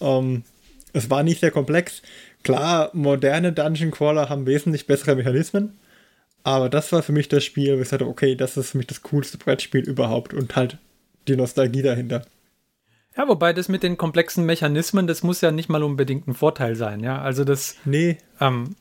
Ähm, 0.00 0.42
es 0.92 1.10
war 1.10 1.22
nicht 1.22 1.40
sehr 1.40 1.50
komplex. 1.50 2.02
Klar, 2.44 2.90
moderne 2.92 3.52
Dungeon 3.52 3.90
Crawler 3.90 4.28
haben 4.28 4.46
wesentlich 4.46 4.86
bessere 4.86 5.16
Mechanismen, 5.16 5.78
aber 6.44 6.68
das 6.68 6.92
war 6.92 7.02
für 7.02 7.12
mich 7.12 7.28
das 7.28 7.42
Spiel, 7.42 7.76
wo 7.76 7.82
ich 7.82 7.88
sagte, 7.88 8.06
okay, 8.06 8.36
das 8.36 8.56
ist 8.56 8.70
für 8.70 8.78
mich 8.78 8.86
das 8.86 9.02
coolste 9.02 9.38
Brettspiel 9.38 9.80
überhaupt 9.80 10.34
und 10.34 10.54
halt 10.54 10.78
die 11.26 11.36
Nostalgie 11.36 11.82
dahinter. 11.82 12.24
Ja, 13.16 13.26
wobei 13.28 13.52
das 13.52 13.68
mit 13.68 13.82
den 13.82 13.96
komplexen 13.96 14.44
Mechanismen, 14.44 15.06
das 15.06 15.22
muss 15.22 15.40
ja 15.40 15.50
nicht 15.50 15.68
mal 15.68 15.82
unbedingt 15.82 16.28
ein 16.28 16.34
Vorteil 16.34 16.76
sein, 16.76 17.00
ja. 17.00 17.20
Also 17.20 17.44
das, 17.44 17.76
Nee, 17.84 18.18
ähm, 18.40 18.76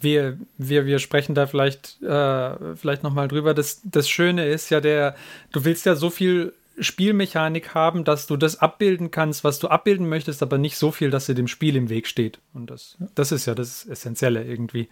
wir, 0.00 0.38
wir, 0.58 0.84
wir 0.84 0.98
sprechen 0.98 1.34
da 1.34 1.46
vielleicht, 1.46 2.02
äh, 2.02 2.76
vielleicht 2.76 3.02
nochmal 3.02 3.28
drüber. 3.28 3.54
Das, 3.54 3.80
das 3.84 4.08
Schöne 4.08 4.46
ist 4.46 4.70
ja 4.70 4.80
der, 4.80 5.16
du 5.52 5.64
willst 5.64 5.86
ja 5.86 5.94
so 5.94 6.10
viel 6.10 6.52
Spielmechanik 6.78 7.74
haben, 7.74 8.04
dass 8.04 8.26
du 8.26 8.36
das 8.36 8.60
abbilden 8.60 9.10
kannst, 9.10 9.44
was 9.44 9.58
du 9.58 9.68
abbilden 9.68 10.08
möchtest, 10.08 10.42
aber 10.42 10.58
nicht 10.58 10.76
so 10.76 10.90
viel, 10.90 11.10
dass 11.10 11.26
dir 11.26 11.34
dem 11.34 11.48
Spiel 11.48 11.76
im 11.76 11.88
Weg 11.88 12.06
steht. 12.06 12.40
Und 12.52 12.70
das, 12.70 12.96
das 13.14 13.32
ist 13.32 13.46
ja 13.46 13.54
das 13.54 13.86
Essentielle 13.86 14.44
irgendwie. 14.44 14.88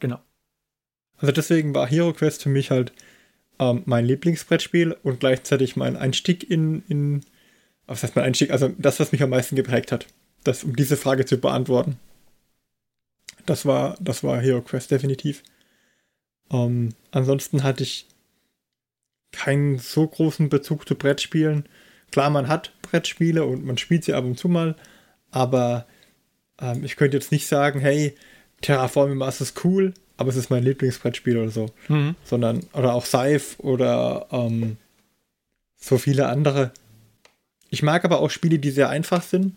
Genau. 0.00 0.20
also 1.16 1.32
deswegen 1.32 1.74
war 1.74 1.86
Hero 1.86 2.12
Quest 2.12 2.42
für 2.42 2.50
mich 2.50 2.70
halt 2.70 2.92
ähm, 3.58 3.82
mein 3.86 4.04
Lieblingsbrettspiel 4.04 4.96
und 5.02 5.20
gleichzeitig 5.20 5.76
mein 5.76 5.96
Einstieg 5.96 6.48
in, 6.48 6.82
in, 6.88 7.22
was 7.86 8.02
heißt 8.02 8.14
mein 8.14 8.26
Einstieg, 8.26 8.50
also 8.50 8.68
das, 8.78 9.00
was 9.00 9.12
mich 9.12 9.22
am 9.22 9.30
meisten 9.30 9.56
geprägt 9.56 9.90
hat, 9.90 10.06
das, 10.44 10.62
um 10.62 10.76
diese 10.76 10.96
Frage 10.96 11.24
zu 11.24 11.38
beantworten. 11.38 11.98
Das 13.46 13.64
war, 13.64 13.96
das 13.98 14.22
war 14.22 14.40
Hero 14.40 14.60
Quest 14.60 14.90
definitiv. 14.90 15.42
Ähm, 16.50 16.90
ansonsten 17.10 17.62
hatte 17.62 17.82
ich 17.82 18.06
keinen 19.32 19.78
so 19.78 20.06
großen 20.06 20.48
Bezug 20.48 20.88
zu 20.88 20.94
Brettspielen. 20.94 21.64
Klar, 22.10 22.30
man 22.30 22.48
hat 22.48 22.72
Brettspiele 22.82 23.44
und 23.44 23.64
man 23.64 23.78
spielt 23.78 24.04
sie 24.04 24.14
ab 24.14 24.24
und 24.24 24.38
zu 24.38 24.48
mal, 24.48 24.76
aber 25.30 25.86
ähm, 26.60 26.84
ich 26.84 26.96
könnte 26.96 27.16
jetzt 27.16 27.32
nicht 27.32 27.46
sagen, 27.46 27.80
hey, 27.80 28.14
Terraforming 28.60 29.18
Mars 29.18 29.40
ist 29.40 29.64
cool, 29.64 29.94
aber 30.16 30.30
es 30.30 30.36
ist 30.36 30.50
mein 30.50 30.64
Lieblingsbrettspiel 30.64 31.38
oder 31.38 31.50
so. 31.50 31.66
Mhm. 31.88 32.16
Sondern, 32.24 32.60
oder 32.72 32.94
auch 32.94 33.04
Scythe 33.04 33.58
oder 33.58 34.26
ähm, 34.32 34.76
so 35.76 35.98
viele 35.98 36.28
andere. 36.28 36.72
Ich 37.70 37.82
mag 37.82 38.04
aber 38.04 38.20
auch 38.20 38.30
Spiele, 38.30 38.58
die 38.58 38.70
sehr 38.70 38.88
einfach 38.88 39.22
sind, 39.22 39.54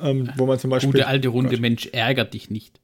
ähm, 0.00 0.30
wo 0.36 0.46
man 0.46 0.58
zum 0.58 0.70
Beispiel. 0.70 0.92
Gute 0.92 1.06
alte 1.06 1.28
Runde 1.28 1.58
Mensch 1.58 1.86
ärgert 1.92 2.34
dich 2.34 2.50
nicht. 2.50 2.80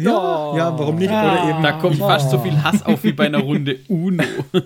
Ja, 0.00 0.56
ja, 0.56 0.78
warum 0.78 0.94
nicht? 0.96 1.10
Oder 1.10 1.50
eben. 1.50 1.62
Da 1.62 1.72
kommt 1.72 1.96
fast 1.98 2.30
so 2.30 2.38
viel 2.38 2.62
Hass 2.62 2.86
auf 2.86 3.02
wie 3.02 3.12
bei 3.12 3.26
einer 3.26 3.38
Runde 3.40 3.80
Uno. 3.88 4.22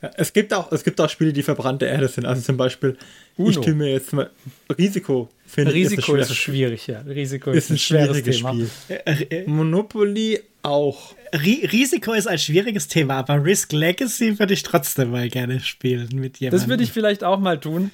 Ja, 0.00 0.10
es 0.16 0.32
gibt 0.32 0.54
auch, 0.54 0.72
es 0.72 0.82
gibt 0.84 1.00
auch 1.00 1.08
Spiele, 1.08 1.32
die 1.34 1.42
verbrannte 1.42 1.84
Erde 1.84 2.08
sind. 2.08 2.24
Also 2.24 2.40
zum 2.42 2.56
Beispiel, 2.56 2.96
ich 3.36 3.56
Uno. 3.56 3.60
tue 3.60 3.74
mir 3.74 3.90
jetzt 3.90 4.12
mal 4.14 4.30
Risiko. 4.78 5.28
Finde 5.46 5.72
ich, 5.72 5.90
Risiko 5.90 6.14
ist, 6.14 6.30
ist 6.30 6.36
schwierig, 6.36 6.86
ja. 6.86 7.00
Risiko 7.00 7.50
ist 7.50 7.70
ein 7.70 7.78
schwieriges 7.78 8.38
Spiel. 8.38 8.70
Äh, 8.88 9.46
Monopoly 9.46 10.40
auch. 10.62 11.14
Ri 11.34 11.66
Risiko 11.70 12.12
ist 12.14 12.26
ein 12.26 12.38
schwieriges 12.38 12.88
Thema, 12.88 13.16
aber 13.18 13.44
Risk 13.44 13.72
Legacy 13.72 14.38
würde 14.38 14.54
ich 14.54 14.62
trotzdem 14.62 15.10
mal 15.10 15.28
gerne 15.28 15.60
spielen 15.60 16.08
mit 16.14 16.38
jemandem. 16.38 16.60
Das 16.60 16.68
würde 16.68 16.84
ich 16.84 16.92
vielleicht 16.92 17.22
auch 17.22 17.38
mal 17.38 17.60
tun. 17.60 17.90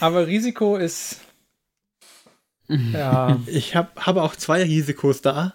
Aber 0.00 0.26
Risiko 0.26 0.76
ist. 0.76 1.20
Ja. 2.92 3.38
Ich 3.46 3.76
habe 3.76 3.90
habe 3.96 4.22
auch 4.24 4.34
zwei 4.34 4.64
Risikos 4.64 5.22
da. 5.22 5.54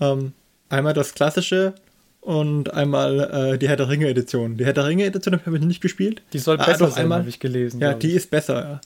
Ähm, 0.00 0.32
einmal 0.68 0.94
das 0.94 1.14
klassische 1.14 1.74
und 2.20 2.72
einmal 2.74 3.52
äh, 3.54 3.58
die 3.58 3.68
Herr 3.68 3.76
der 3.76 3.88
Ringe 3.88 4.08
Edition. 4.08 4.56
Die 4.56 4.64
Herr 4.64 4.72
der 4.72 4.86
Ringe 4.86 5.04
Edition 5.04 5.40
habe 5.44 5.56
ich 5.56 5.62
nicht 5.64 5.80
gespielt. 5.80 6.22
Die 6.32 6.38
soll 6.38 6.58
Ah, 6.60 6.64
besser 6.66 6.86
doch, 6.86 6.96
sein, 6.96 7.12
habe 7.12 7.28
ich 7.28 7.40
gelesen. 7.40 7.80
Ja, 7.80 7.90
glaub 7.90 8.00
die 8.00 8.08
ich. 8.08 8.14
ist 8.16 8.30
besser. 8.30 8.60
Ja. 8.60 8.80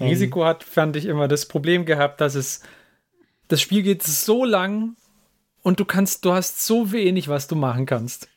Ähm, 0.00 0.08
Risiko 0.08 0.44
hat, 0.44 0.62
fand 0.64 0.96
ich 0.96 1.06
immer 1.06 1.26
das 1.28 1.46
Problem 1.46 1.84
gehabt, 1.86 2.20
dass 2.20 2.34
es. 2.34 2.60
Das 3.48 3.60
Spiel 3.60 3.82
geht 3.82 4.02
so 4.02 4.44
lang 4.44 4.96
und 5.62 5.78
du 5.80 5.84
kannst, 5.84 6.24
du 6.24 6.32
hast 6.32 6.66
so 6.66 6.90
wenig, 6.92 7.28
was 7.28 7.46
du 7.46 7.54
machen 7.54 7.86
kannst. 7.86 8.28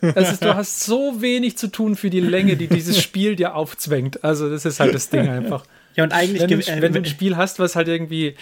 Es 0.00 0.30
ist, 0.32 0.44
du 0.44 0.54
hast 0.54 0.84
so 0.84 1.20
wenig 1.20 1.58
zu 1.58 1.68
tun 1.68 1.96
für 1.96 2.08
die 2.08 2.20
Länge, 2.20 2.56
die 2.56 2.66
dieses 2.68 2.98
Spiel 3.02 3.36
dir 3.36 3.54
aufzwängt. 3.54 4.24
Also, 4.24 4.48
das 4.48 4.64
ist 4.64 4.80
halt 4.80 4.94
das 4.94 5.10
Ding 5.10 5.28
einfach. 5.28 5.64
Ja, 5.96 6.04
und 6.04 6.12
eigentlich 6.12 6.42
wenn, 6.42 6.60
äh, 6.60 6.82
wenn 6.82 6.92
du 6.92 7.00
ein 7.00 7.04
Spiel 7.04 7.36
hast, 7.36 7.58
was 7.58 7.76
halt 7.76 7.88
irgendwie. 7.88 8.36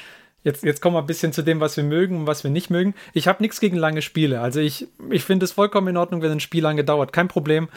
Jetzt, 0.44 0.62
jetzt 0.62 0.80
kommen 0.80 0.94
wir 0.94 1.00
ein 1.00 1.06
bisschen 1.06 1.32
zu 1.32 1.42
dem, 1.42 1.60
was 1.60 1.76
wir 1.76 1.84
mögen 1.84 2.20
und 2.20 2.26
was 2.26 2.44
wir 2.44 2.50
nicht 2.50 2.70
mögen. 2.70 2.94
Ich 3.12 3.26
habe 3.26 3.42
nichts 3.42 3.58
gegen 3.58 3.76
lange 3.76 4.00
Spiele. 4.00 4.40
Also 4.40 4.60
ich, 4.60 4.86
ich 5.10 5.24
finde 5.24 5.44
es 5.44 5.52
vollkommen 5.52 5.88
in 5.88 5.96
Ordnung, 5.96 6.22
wenn 6.22 6.30
ein 6.30 6.40
Spiel 6.40 6.62
lange 6.62 6.84
dauert. 6.84 7.12
Kein 7.12 7.28
Problem. 7.28 7.68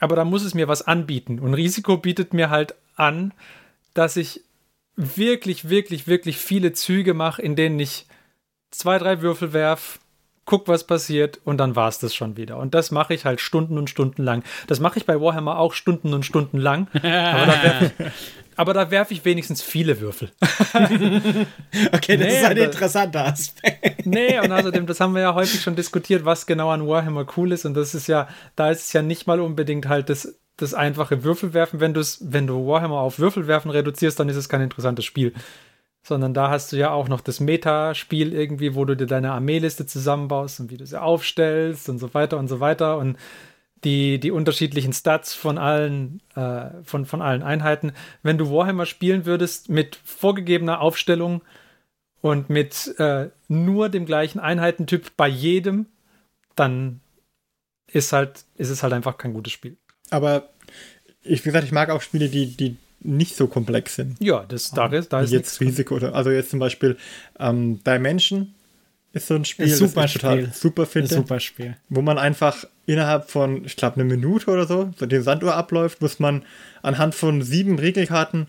Aber 0.00 0.16
da 0.16 0.24
muss 0.24 0.44
es 0.44 0.54
mir 0.54 0.68
was 0.68 0.82
anbieten. 0.82 1.38
Und 1.38 1.54
Risiko 1.54 1.96
bietet 1.96 2.34
mir 2.34 2.50
halt 2.50 2.74
an, 2.96 3.32
dass 3.94 4.16
ich 4.16 4.42
wirklich, 4.96 5.68
wirklich, 5.68 6.08
wirklich 6.08 6.38
viele 6.38 6.72
Züge 6.72 7.14
mache, 7.14 7.40
in 7.40 7.54
denen 7.54 7.78
ich 7.78 8.06
zwei, 8.70 8.98
drei 8.98 9.22
Würfel 9.22 9.52
werf, 9.52 10.00
guck, 10.44 10.66
was 10.66 10.84
passiert 10.86 11.40
und 11.44 11.58
dann 11.58 11.76
war 11.76 11.88
es 11.88 11.98
das 11.98 12.14
schon 12.14 12.36
wieder. 12.36 12.56
Und 12.56 12.74
das 12.74 12.90
mache 12.90 13.14
ich 13.14 13.24
halt 13.24 13.40
Stunden 13.40 13.78
und 13.78 13.90
Stunden 13.90 14.22
lang. 14.22 14.42
Das 14.66 14.80
mache 14.80 14.98
ich 14.98 15.06
bei 15.06 15.20
Warhammer 15.20 15.58
auch 15.58 15.74
Stunden 15.74 16.14
und 16.14 16.24
Stunden 16.24 16.58
lang. 16.58 16.88
Aber 16.94 17.02
da 17.46 17.62
werfe 17.62 17.92
ich, 17.98 18.12
aber 18.58 18.74
da 18.74 18.90
werf 18.90 19.12
ich 19.12 19.24
wenigstens 19.24 19.62
viele 19.62 20.00
Würfel. 20.00 20.32
okay, 21.92 22.16
das 22.16 22.26
Nee, 22.26 22.38
ist 22.40 22.44
ein 22.44 22.56
interessanter 22.56 23.26
Aspekt. 23.26 24.04
Nee, 24.04 24.40
und 24.40 24.50
außerdem, 24.50 24.84
das 24.84 24.98
haben 24.98 25.14
wir 25.14 25.22
ja 25.22 25.32
häufig 25.32 25.62
schon 25.62 25.76
diskutiert, 25.76 26.24
was 26.24 26.44
genau 26.44 26.70
an 26.70 26.84
Warhammer 26.84 27.24
cool 27.36 27.52
ist. 27.52 27.64
Und 27.64 27.74
das 27.74 27.94
ist 27.94 28.08
ja, 28.08 28.26
da 28.56 28.68
ist 28.72 28.86
es 28.86 28.92
ja 28.92 29.02
nicht 29.02 29.28
mal 29.28 29.40
unbedingt 29.40 29.86
halt 29.88 30.08
das, 30.10 30.40
das 30.56 30.74
einfache 30.74 31.22
Würfelwerfen. 31.22 31.78
Wenn, 31.78 31.94
wenn 31.94 32.46
du 32.48 32.66
Warhammer 32.66 32.98
auf 32.98 33.20
Würfelwerfen 33.20 33.70
reduzierst, 33.70 34.18
dann 34.18 34.28
ist 34.28 34.34
es 34.34 34.48
kein 34.48 34.60
interessantes 34.62 35.04
Spiel. 35.04 35.34
Sondern 36.02 36.34
da 36.34 36.50
hast 36.50 36.72
du 36.72 36.76
ja 36.76 36.90
auch 36.90 37.06
noch 37.06 37.20
das 37.20 37.38
Meta-Spiel 37.38 38.34
irgendwie, 38.34 38.74
wo 38.74 38.84
du 38.84 38.96
dir 38.96 39.06
deine 39.06 39.30
Armeeliste 39.30 39.86
zusammenbaust 39.86 40.58
und 40.58 40.70
wie 40.72 40.78
du 40.78 40.84
sie 40.84 41.00
aufstellst 41.00 41.88
und 41.88 42.00
so 42.00 42.12
weiter 42.12 42.38
und 42.38 42.48
so 42.48 42.58
weiter. 42.58 42.98
Und 42.98 43.18
die, 43.84 44.18
die 44.18 44.30
unterschiedlichen 44.30 44.92
Stats 44.92 45.34
von 45.34 45.58
allen, 45.58 46.20
äh, 46.34 46.66
von, 46.84 47.06
von 47.06 47.22
allen 47.22 47.42
Einheiten. 47.42 47.92
Wenn 48.22 48.38
du 48.38 48.50
Warhammer 48.50 48.86
spielen 48.86 49.24
würdest 49.24 49.68
mit 49.68 49.98
vorgegebener 50.04 50.80
Aufstellung 50.80 51.42
und 52.20 52.50
mit 52.50 52.94
äh, 52.98 53.28
nur 53.46 53.88
dem 53.88 54.06
gleichen 54.06 54.40
Einheitentyp 54.40 55.16
bei 55.16 55.28
jedem, 55.28 55.86
dann 56.56 57.00
ist 57.86 58.12
halt, 58.12 58.44
ist 58.56 58.70
es 58.70 58.82
halt 58.82 58.92
einfach 58.92 59.16
kein 59.16 59.32
gutes 59.32 59.52
Spiel. 59.52 59.76
Aber 60.10 60.48
ich, 61.22 61.40
wie 61.44 61.48
gesagt, 61.48 61.64
ich 61.64 61.72
mag 61.72 61.90
auch 61.90 62.02
Spiele, 62.02 62.28
die, 62.28 62.56
die 62.56 62.76
nicht 63.00 63.36
so 63.36 63.46
komplex 63.46 63.94
sind. 63.94 64.16
Ja, 64.20 64.44
das, 64.48 64.72
da 64.72 64.86
ist, 64.86 65.12
da 65.12 65.20
ist 65.20 65.30
jetzt. 65.30 65.60
Risiko. 65.60 65.94
Oder, 65.96 66.14
also 66.14 66.30
jetzt 66.30 66.50
zum 66.50 66.58
Beispiel 66.58 66.96
ähm, 67.38 67.82
Dimension 67.84 68.54
ist 69.12 69.28
so 69.28 69.34
ein 69.34 69.44
Spiel, 69.44 69.66
Ist 69.66 69.78
super 69.78 70.02
das 70.02 70.14
ich 70.14 70.20
total 70.20 70.38
Spiel. 70.40 70.52
super 70.54 70.86
finde. 70.86 71.14
Super 71.14 71.40
Spiel. 71.40 71.76
wo 71.88 72.02
man 72.02 72.18
einfach 72.18 72.64
innerhalb 72.88 73.30
von, 73.30 73.66
ich 73.66 73.76
glaube, 73.76 73.96
eine 73.96 74.04
Minute 74.04 74.50
oder 74.50 74.66
so, 74.66 74.84
die 74.98 75.20
Sanduhr 75.20 75.54
abläuft, 75.54 76.00
muss 76.00 76.18
man 76.20 76.42
anhand 76.80 77.14
von 77.14 77.42
sieben 77.42 77.78
Regelkarten 77.78 78.48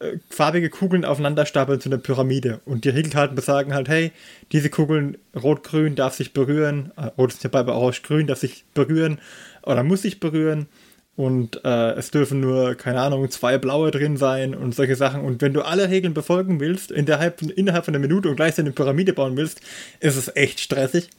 äh, 0.00 0.16
farbige 0.30 0.70
Kugeln 0.70 1.04
aufeinander 1.04 1.44
stapeln 1.44 1.80
zu 1.80 1.90
einer 1.90 1.98
Pyramide. 1.98 2.62
Und 2.64 2.86
die 2.86 2.88
Regelkarten 2.88 3.36
besagen 3.36 3.74
halt, 3.74 3.90
hey, 3.90 4.10
diese 4.52 4.70
Kugeln 4.70 5.18
rot-grün 5.36 5.96
darf 5.96 6.14
sich 6.14 6.32
berühren, 6.32 6.92
äh, 6.96 7.10
rot 7.18 7.32
ist 7.32 7.42
hierbei 7.42 7.62
bei 7.62 7.74
orange-grün 7.74 8.26
darf 8.26 8.38
sich 8.38 8.64
berühren 8.72 9.18
oder 9.62 9.82
muss 9.82 10.00
sich 10.00 10.18
berühren. 10.18 10.66
Und 11.14 11.62
äh, 11.62 11.92
es 11.92 12.10
dürfen 12.10 12.40
nur, 12.40 12.76
keine 12.76 13.02
Ahnung, 13.02 13.30
zwei 13.30 13.58
blaue 13.58 13.90
drin 13.90 14.16
sein 14.16 14.54
und 14.54 14.74
solche 14.74 14.96
Sachen. 14.96 15.20
Und 15.20 15.42
wenn 15.42 15.52
du 15.52 15.60
alle 15.60 15.90
Regeln 15.90 16.14
befolgen 16.14 16.58
willst, 16.58 16.90
innerhalb, 16.90 17.42
innerhalb 17.42 17.84
von 17.84 17.94
einer 17.94 18.00
Minute 18.00 18.30
und 18.30 18.36
gleichzeitig 18.36 18.68
eine 18.68 18.74
Pyramide 18.74 19.12
bauen 19.12 19.36
willst, 19.36 19.60
ist 20.00 20.16
es 20.16 20.34
echt 20.34 20.58
stressig, 20.60 21.10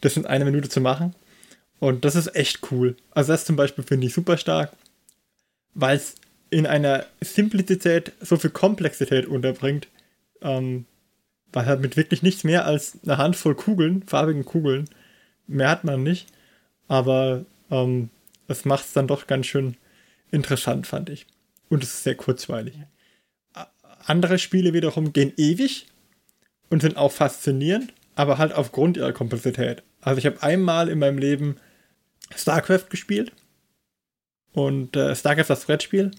das 0.00 0.16
in 0.16 0.26
einer 0.26 0.44
Minute 0.44 0.68
zu 0.68 0.80
machen. 0.80 1.14
Und 1.80 2.04
das 2.04 2.16
ist 2.16 2.34
echt 2.34 2.70
cool. 2.70 2.96
Also 3.12 3.32
das 3.32 3.44
zum 3.44 3.56
Beispiel 3.56 3.84
finde 3.84 4.06
ich 4.06 4.14
super 4.14 4.36
stark, 4.36 4.72
weil 5.74 5.96
es 5.96 6.16
in 6.50 6.66
einer 6.66 7.06
Simplizität 7.20 8.12
so 8.20 8.36
viel 8.36 8.50
Komplexität 8.50 9.26
unterbringt, 9.26 9.88
ähm, 10.42 10.86
weil 11.52 11.66
halt 11.66 11.80
mit 11.80 11.96
wirklich 11.96 12.22
nichts 12.22 12.44
mehr 12.44 12.66
als 12.66 12.98
eine 13.04 13.18
Handvoll 13.18 13.54
Kugeln, 13.54 14.02
farbigen 14.02 14.44
Kugeln, 14.44 14.88
mehr 15.46 15.70
hat 15.70 15.84
man 15.84 16.02
nicht, 16.02 16.26
aber 16.88 17.44
ähm, 17.70 18.10
das 18.46 18.64
macht 18.64 18.86
es 18.86 18.92
dann 18.92 19.06
doch 19.06 19.26
ganz 19.26 19.46
schön 19.46 19.76
interessant, 20.30 20.86
fand 20.86 21.10
ich. 21.10 21.26
Und 21.68 21.82
es 21.82 21.90
ist 21.90 22.04
sehr 22.04 22.14
kurzweilig. 22.14 22.74
Andere 24.06 24.38
Spiele 24.38 24.72
wiederum 24.72 25.12
gehen 25.12 25.32
ewig 25.36 25.86
und 26.70 26.80
sind 26.80 26.96
auch 26.96 27.12
faszinierend, 27.12 27.92
aber 28.14 28.38
halt 28.38 28.52
aufgrund 28.52 28.96
ihrer 28.96 29.12
Komplexität. 29.12 29.82
Also 30.00 30.18
ich 30.18 30.26
habe 30.26 30.42
einmal 30.42 30.88
in 30.88 30.98
meinem 30.98 31.18
Leben 31.18 31.56
StarCraft 32.34 32.86
gespielt 32.90 33.32
und 34.52 34.96
äh, 34.96 35.14
StarCraft 35.14 35.48
das 35.48 35.64
Brettspiel. 35.64 36.10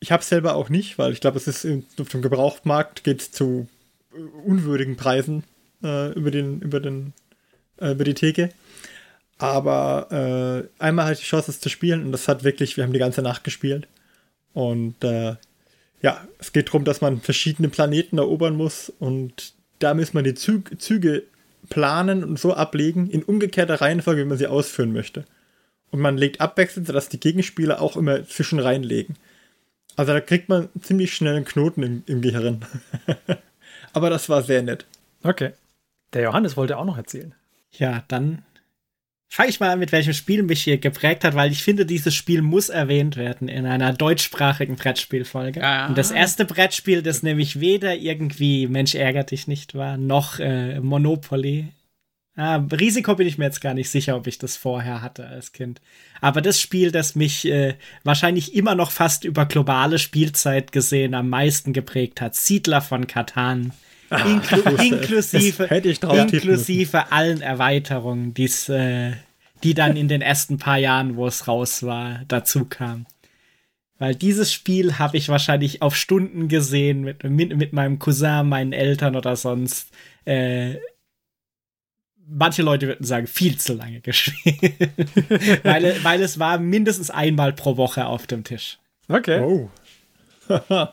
Ich 0.00 0.12
habe 0.12 0.22
es 0.22 0.28
selber 0.28 0.54
auch 0.54 0.68
nicht, 0.68 0.98
weil 0.98 1.12
ich 1.12 1.20
glaube, 1.20 1.38
es 1.38 1.48
ist 1.48 1.66
auf 2.00 2.08
dem 2.08 2.22
Gebrauchtmarkt 2.22 3.04
geht 3.04 3.22
zu 3.22 3.68
äh, 4.12 4.18
unwürdigen 4.18 4.96
Preisen 4.96 5.44
äh, 5.82 6.12
über 6.12 6.30
den 6.30 6.60
über 6.60 6.80
den 6.80 7.12
äh, 7.80 7.92
über 7.92 8.04
die 8.04 8.14
Theke. 8.14 8.50
Aber 9.38 10.08
äh, 10.10 10.82
einmal 10.82 11.06
hatte 11.06 11.14
ich 11.14 11.20
die 11.20 11.26
Chance, 11.26 11.50
es 11.50 11.60
zu 11.60 11.68
spielen 11.68 12.04
und 12.04 12.12
das 12.12 12.26
hat 12.26 12.42
wirklich, 12.42 12.76
wir 12.76 12.84
haben 12.84 12.92
die 12.92 12.98
ganze 12.98 13.22
Nacht 13.22 13.44
gespielt. 13.44 13.86
Und 14.52 15.02
äh, 15.04 15.36
ja, 16.02 16.26
es 16.38 16.52
geht 16.52 16.68
darum, 16.68 16.84
dass 16.84 17.00
man 17.00 17.20
verschiedene 17.20 17.68
Planeten 17.68 18.18
erobern 18.18 18.56
muss 18.56 18.92
und 18.98 19.52
da 19.78 19.94
muss 19.94 20.12
man 20.12 20.24
die 20.24 20.34
Züg 20.34 20.80
Züge 20.80 21.24
planen 21.68 22.24
und 22.24 22.38
so 22.38 22.54
ablegen, 22.54 23.08
in 23.10 23.22
umgekehrter 23.22 23.80
Reihenfolge, 23.80 24.22
wie 24.22 24.28
man 24.28 24.38
sie 24.38 24.46
ausführen 24.46 24.92
möchte. 24.92 25.24
Und 25.90 26.00
man 26.00 26.18
legt 26.18 26.40
abwechselnd, 26.40 26.86
sodass 26.86 27.08
die 27.08 27.20
Gegenspieler 27.20 27.80
auch 27.80 27.96
immer 27.96 28.26
zwischen 28.26 28.58
reinlegen. 28.58 29.16
Also 29.96 30.12
da 30.12 30.20
kriegt 30.20 30.48
man 30.48 30.68
ziemlich 30.80 31.14
schnell 31.14 31.36
einen 31.36 31.44
Knoten 31.44 31.82
im, 31.82 32.02
im 32.06 32.20
Gehirn. 32.20 32.60
Aber 33.92 34.10
das 34.10 34.28
war 34.28 34.42
sehr 34.42 34.62
nett. 34.62 34.86
Okay. 35.22 35.52
Der 36.12 36.22
Johannes 36.22 36.56
wollte 36.56 36.76
auch 36.78 36.84
noch 36.84 36.96
erzählen. 36.96 37.34
Ja, 37.72 38.04
dann 38.08 38.44
fange 39.28 39.50
ich 39.50 39.60
mal 39.60 39.70
an, 39.70 39.78
mit 39.78 39.92
welchem 39.92 40.14
Spiel 40.14 40.42
mich 40.42 40.62
hier 40.62 40.78
geprägt 40.78 41.24
hat, 41.24 41.34
weil 41.34 41.52
ich 41.52 41.62
finde, 41.62 41.86
dieses 41.86 42.14
Spiel 42.14 42.42
muss 42.42 42.68
erwähnt 42.68 43.16
werden 43.16 43.48
in 43.48 43.66
einer 43.66 43.92
deutschsprachigen 43.92 44.76
Brettspielfolge. 44.76 45.62
Ah. 45.62 45.86
Und 45.86 45.98
das 45.98 46.10
erste 46.10 46.44
Brettspiel, 46.44 47.02
das 47.02 47.22
nämlich 47.22 47.60
weder 47.60 47.94
irgendwie 47.94 48.66
Mensch 48.66 48.94
ärgert 48.94 49.30
dich 49.30 49.46
nicht 49.46 49.74
war, 49.74 49.96
noch 49.96 50.38
äh, 50.38 50.80
Monopoly. 50.80 51.68
Ah, 52.36 52.64
Risiko 52.70 53.16
bin 53.16 53.26
ich 53.26 53.36
mir 53.36 53.46
jetzt 53.46 53.60
gar 53.60 53.74
nicht 53.74 53.90
sicher, 53.90 54.16
ob 54.16 54.28
ich 54.28 54.38
das 54.38 54.56
vorher 54.56 55.02
hatte 55.02 55.26
als 55.26 55.52
Kind. 55.52 55.80
Aber 56.20 56.40
das 56.40 56.60
Spiel, 56.60 56.92
das 56.92 57.16
mich 57.16 57.44
äh, 57.46 57.74
wahrscheinlich 58.04 58.54
immer 58.54 58.76
noch 58.76 58.92
fast 58.92 59.24
über 59.24 59.44
globale 59.44 59.98
Spielzeit 59.98 60.70
gesehen 60.70 61.14
am 61.14 61.28
meisten 61.28 61.72
geprägt 61.72 62.20
hat, 62.20 62.36
Siedler 62.36 62.80
von 62.80 63.08
Katan. 63.08 63.72
Inklu 64.10 64.62
es. 64.64 64.84
inklusive, 64.84 65.62
Das 65.64 65.70
hätte 65.70 65.88
ich 65.88 66.00
drauf 66.00 66.16
tippen 66.26 66.34
inklusive 66.34 67.12
allen 67.12 67.40
Erweiterungen, 67.40 68.34
die's, 68.34 68.68
äh, 68.68 69.12
die 69.62 69.74
dann 69.74 69.96
in 69.96 70.08
den 70.08 70.22
ersten 70.22 70.58
paar 70.58 70.78
Jahren, 70.78 71.16
wo 71.16 71.26
es 71.26 71.48
raus 71.48 71.82
war, 71.82 72.22
dazu 72.28 72.64
kamen. 72.64 73.06
Weil 73.98 74.14
dieses 74.14 74.52
Spiel 74.52 74.98
habe 74.98 75.16
ich 75.16 75.28
wahrscheinlich 75.28 75.82
auf 75.82 75.96
Stunden 75.96 76.48
gesehen 76.48 77.02
mit, 77.02 77.24
mit, 77.24 77.56
mit 77.56 77.72
meinem 77.72 77.98
Cousin, 77.98 78.48
meinen 78.48 78.72
Eltern 78.72 79.16
oder 79.16 79.34
sonst. 79.34 79.90
Äh, 80.24 80.76
manche 82.28 82.62
Leute 82.62 82.86
würden 82.86 83.04
sagen, 83.04 83.26
viel 83.26 83.58
zu 83.58 83.74
lange 83.74 84.00
gespielt. 84.02 84.90
weil, 85.64 86.02
weil 86.04 86.22
es 86.22 86.38
war 86.38 86.58
mindestens 86.58 87.10
einmal 87.10 87.52
pro 87.52 87.76
Woche 87.76 88.06
auf 88.06 88.26
dem 88.26 88.44
Tisch. 88.44 88.78
Okay. 89.08 89.40
Oh. 89.40 89.70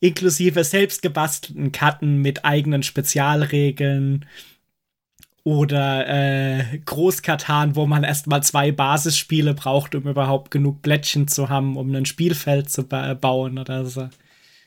Inklusive 0.00 0.64
selbstgebastelten 0.64 1.72
Karten 1.72 2.16
mit 2.18 2.44
eigenen 2.44 2.82
Spezialregeln. 2.82 4.24
Oder 5.42 6.06
äh, 6.06 6.78
Großkatan, 6.84 7.74
wo 7.74 7.86
man 7.86 8.04
erstmal 8.04 8.42
zwei 8.42 8.72
Basisspiele 8.72 9.54
braucht, 9.54 9.94
um 9.94 10.02
überhaupt 10.02 10.50
genug 10.50 10.82
Blättchen 10.82 11.28
zu 11.28 11.48
haben, 11.48 11.76
um 11.76 11.94
ein 11.94 12.04
Spielfeld 12.04 12.70
zu 12.70 12.84
ba 12.84 13.14
bauen 13.14 13.58
oder 13.58 13.86
so. 13.86 14.08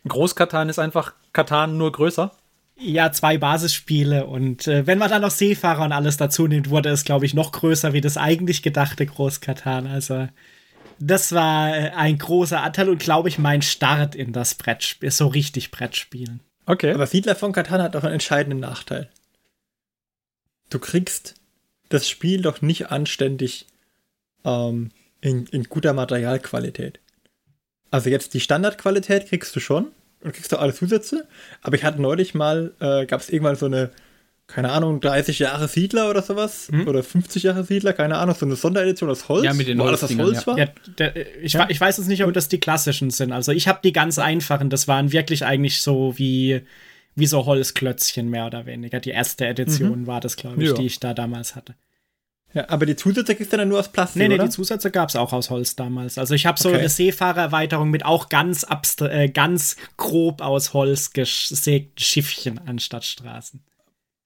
Großkatan 0.08 0.70
ist 0.70 0.80
einfach 0.80 1.13
Katan 1.32 1.78
nur 1.78 1.92
größer. 1.92 2.32
Ja, 2.75 3.12
zwei 3.12 3.38
Basisspiele 3.38 4.25
und 4.25 4.68
äh, 4.68 4.88
wenn 4.88 4.98
man 4.98 5.10
dann 5.10 5.22
noch 5.22 5.32
Seefahrer 5.32 5.86
und 5.86 5.92
alles 5.92 6.18
dazu 6.18 6.48
nimmt, 6.48 6.72
wurde 6.72 6.90
es, 6.90 7.04
glaube 7.04 7.25
ich, 7.25 7.36
noch 7.36 7.52
größer 7.52 7.94
wie 7.94 8.02
das 8.02 8.18
eigentlich 8.18 8.63
gedachte 8.63 9.06
Großkatan. 9.06 9.86
Also, 9.86 10.28
das 11.00 11.34
war 11.34 11.76
äh, 11.76 11.92
ein 11.92 12.18
großer 12.18 12.62
Anteil 12.62 12.90
und, 12.90 13.00
glaube 13.00 13.30
ich, 13.30 13.38
mein 13.38 13.62
Start 13.62 14.16
in 14.16 14.34
das 14.34 14.56
Brettspiel, 14.56 15.12
so 15.12 15.28
richtig 15.28 15.72
Brettspielen. 15.72 16.40
Okay. 16.66 16.94
Aber 16.94 17.08
Siedler 17.08 17.36
von 17.36 17.52
Katan 17.52 17.82
hat 17.82 17.96
auch 17.96 18.04
einen 18.04 18.14
entscheidenden 18.14 18.60
Nachteil. 18.60 19.10
Du 20.70 20.80
kriegst 20.80 21.36
das 21.90 22.10
Spiel 22.10 22.42
doch 22.42 22.62
nicht 22.62 22.92
anständig 22.92 23.68
ähm, 24.46 24.92
in, 25.22 25.46
in 25.48 25.66
guter 25.66 25.94
Materialqualität. 25.94 27.00
Also 27.92 28.10
jetzt 28.10 28.34
die 28.34 28.40
Standardqualität 28.40 29.28
kriegst 29.28 29.56
du 29.56 29.60
schon 29.60 29.92
und 30.22 30.34
kriegst 30.34 30.52
du 30.52 30.58
alle 30.58 30.74
Zusätze. 30.74 31.28
Aber 31.62 31.76
ich 31.76 31.84
hatte 31.84 32.02
neulich 32.02 32.34
mal, 32.34 32.74
äh, 32.80 33.06
gab 33.06 33.22
es 33.22 33.30
irgendwann 33.30 33.56
so 33.56 33.68
eine, 33.68 33.92
keine 34.48 34.72
Ahnung, 34.72 35.00
30 35.00 35.40
Jahre 35.40 35.68
Siedler 35.68 36.10
oder 36.10 36.22
sowas. 36.22 36.70
Mhm. 36.72 36.88
Oder 36.88 37.02
50 37.04 37.44
Jahre 37.44 37.64
Siedler, 37.64 37.94
keine 37.94 38.18
Ahnung, 38.18 38.36
so 38.38 38.46
eine 38.46 38.56
Sonderedition 38.56 39.10
aus 39.10 39.30
Holz. 39.30 39.46
Ja, 39.46 39.54
mit 39.54 39.68
den 39.68 39.80
wo 39.80 39.84
alles 39.84 40.04
aus 40.04 40.16
Holz 40.16 40.42
ja. 40.42 40.48
war. 40.48 40.58
Ja, 40.60 40.68
der, 41.00 41.42
ich, 41.44 41.54
Ja. 41.54 41.68
ich 41.70 41.80
weiß 41.80 41.98
jetzt 41.98 42.08
nicht, 42.08 42.24
ob 42.24 42.34
das 42.34 42.50
die 42.50 42.60
klassischen 42.60 43.10
sind. 43.10 43.32
Also 43.32 43.52
ich 43.52 43.68
habe 43.68 43.80
die 43.84 43.94
ganz 43.94 44.20
einfachen. 44.20 44.70
Das 44.70 44.88
waren 44.88 45.12
wirklich 45.12 45.46
eigentlich 45.46 45.82
so 45.82 46.18
wie, 46.18 46.62
wie 47.16 47.26
so 47.26 47.46
Holzklötzchen 47.46 48.30
mehr 48.30 48.46
oder 48.46 48.66
weniger. 48.66 49.00
Die 49.00 49.12
erste 49.12 49.46
Edition 49.48 50.08
war 50.08 50.20
das, 50.20 50.36
glaube 50.36 50.62
ich, 50.62 50.70
Ja. 50.70 50.76
die 50.76 50.86
ich 50.88 51.00
da 51.00 51.14
damals 51.14 51.56
hatte. 51.56 51.76
Ja, 52.54 52.70
aber 52.70 52.86
die 52.86 52.96
Zusätze 52.96 53.34
kriegst 53.34 53.52
du 53.52 53.58
dann 53.58 53.70
nur 53.70 53.80
aus 53.80 53.92
Plastik, 53.92 54.22
Nee, 54.22 54.28
nee, 54.28 54.36
oder? 54.36 54.44
die 54.44 54.50
Zusätze 54.52 54.92
gab 54.92 55.10
es 55.10 55.16
auch 55.16 55.34
aus 55.34 55.50
Holz 55.50 55.76
damals. 55.76 56.20
Also 56.20 56.36
ich 56.36 56.46
habe 56.46 56.60
so 56.60 56.70
Okay. 56.70 56.78
eine 56.80 56.90
Seefahrererweiterung 56.90 57.90
mit 57.90 58.06
auch 58.06 58.30
ganz, 58.30 58.64
abstra- 58.64 59.10
äh, 59.10 59.30
ganz 59.30 59.76
grob 59.98 60.42
aus 60.42 60.74
Holz 60.74 61.14
gesägten 61.14 61.98
Schiffchen 62.04 62.60
anstatt 62.68 63.06
Straßen. 63.06 63.62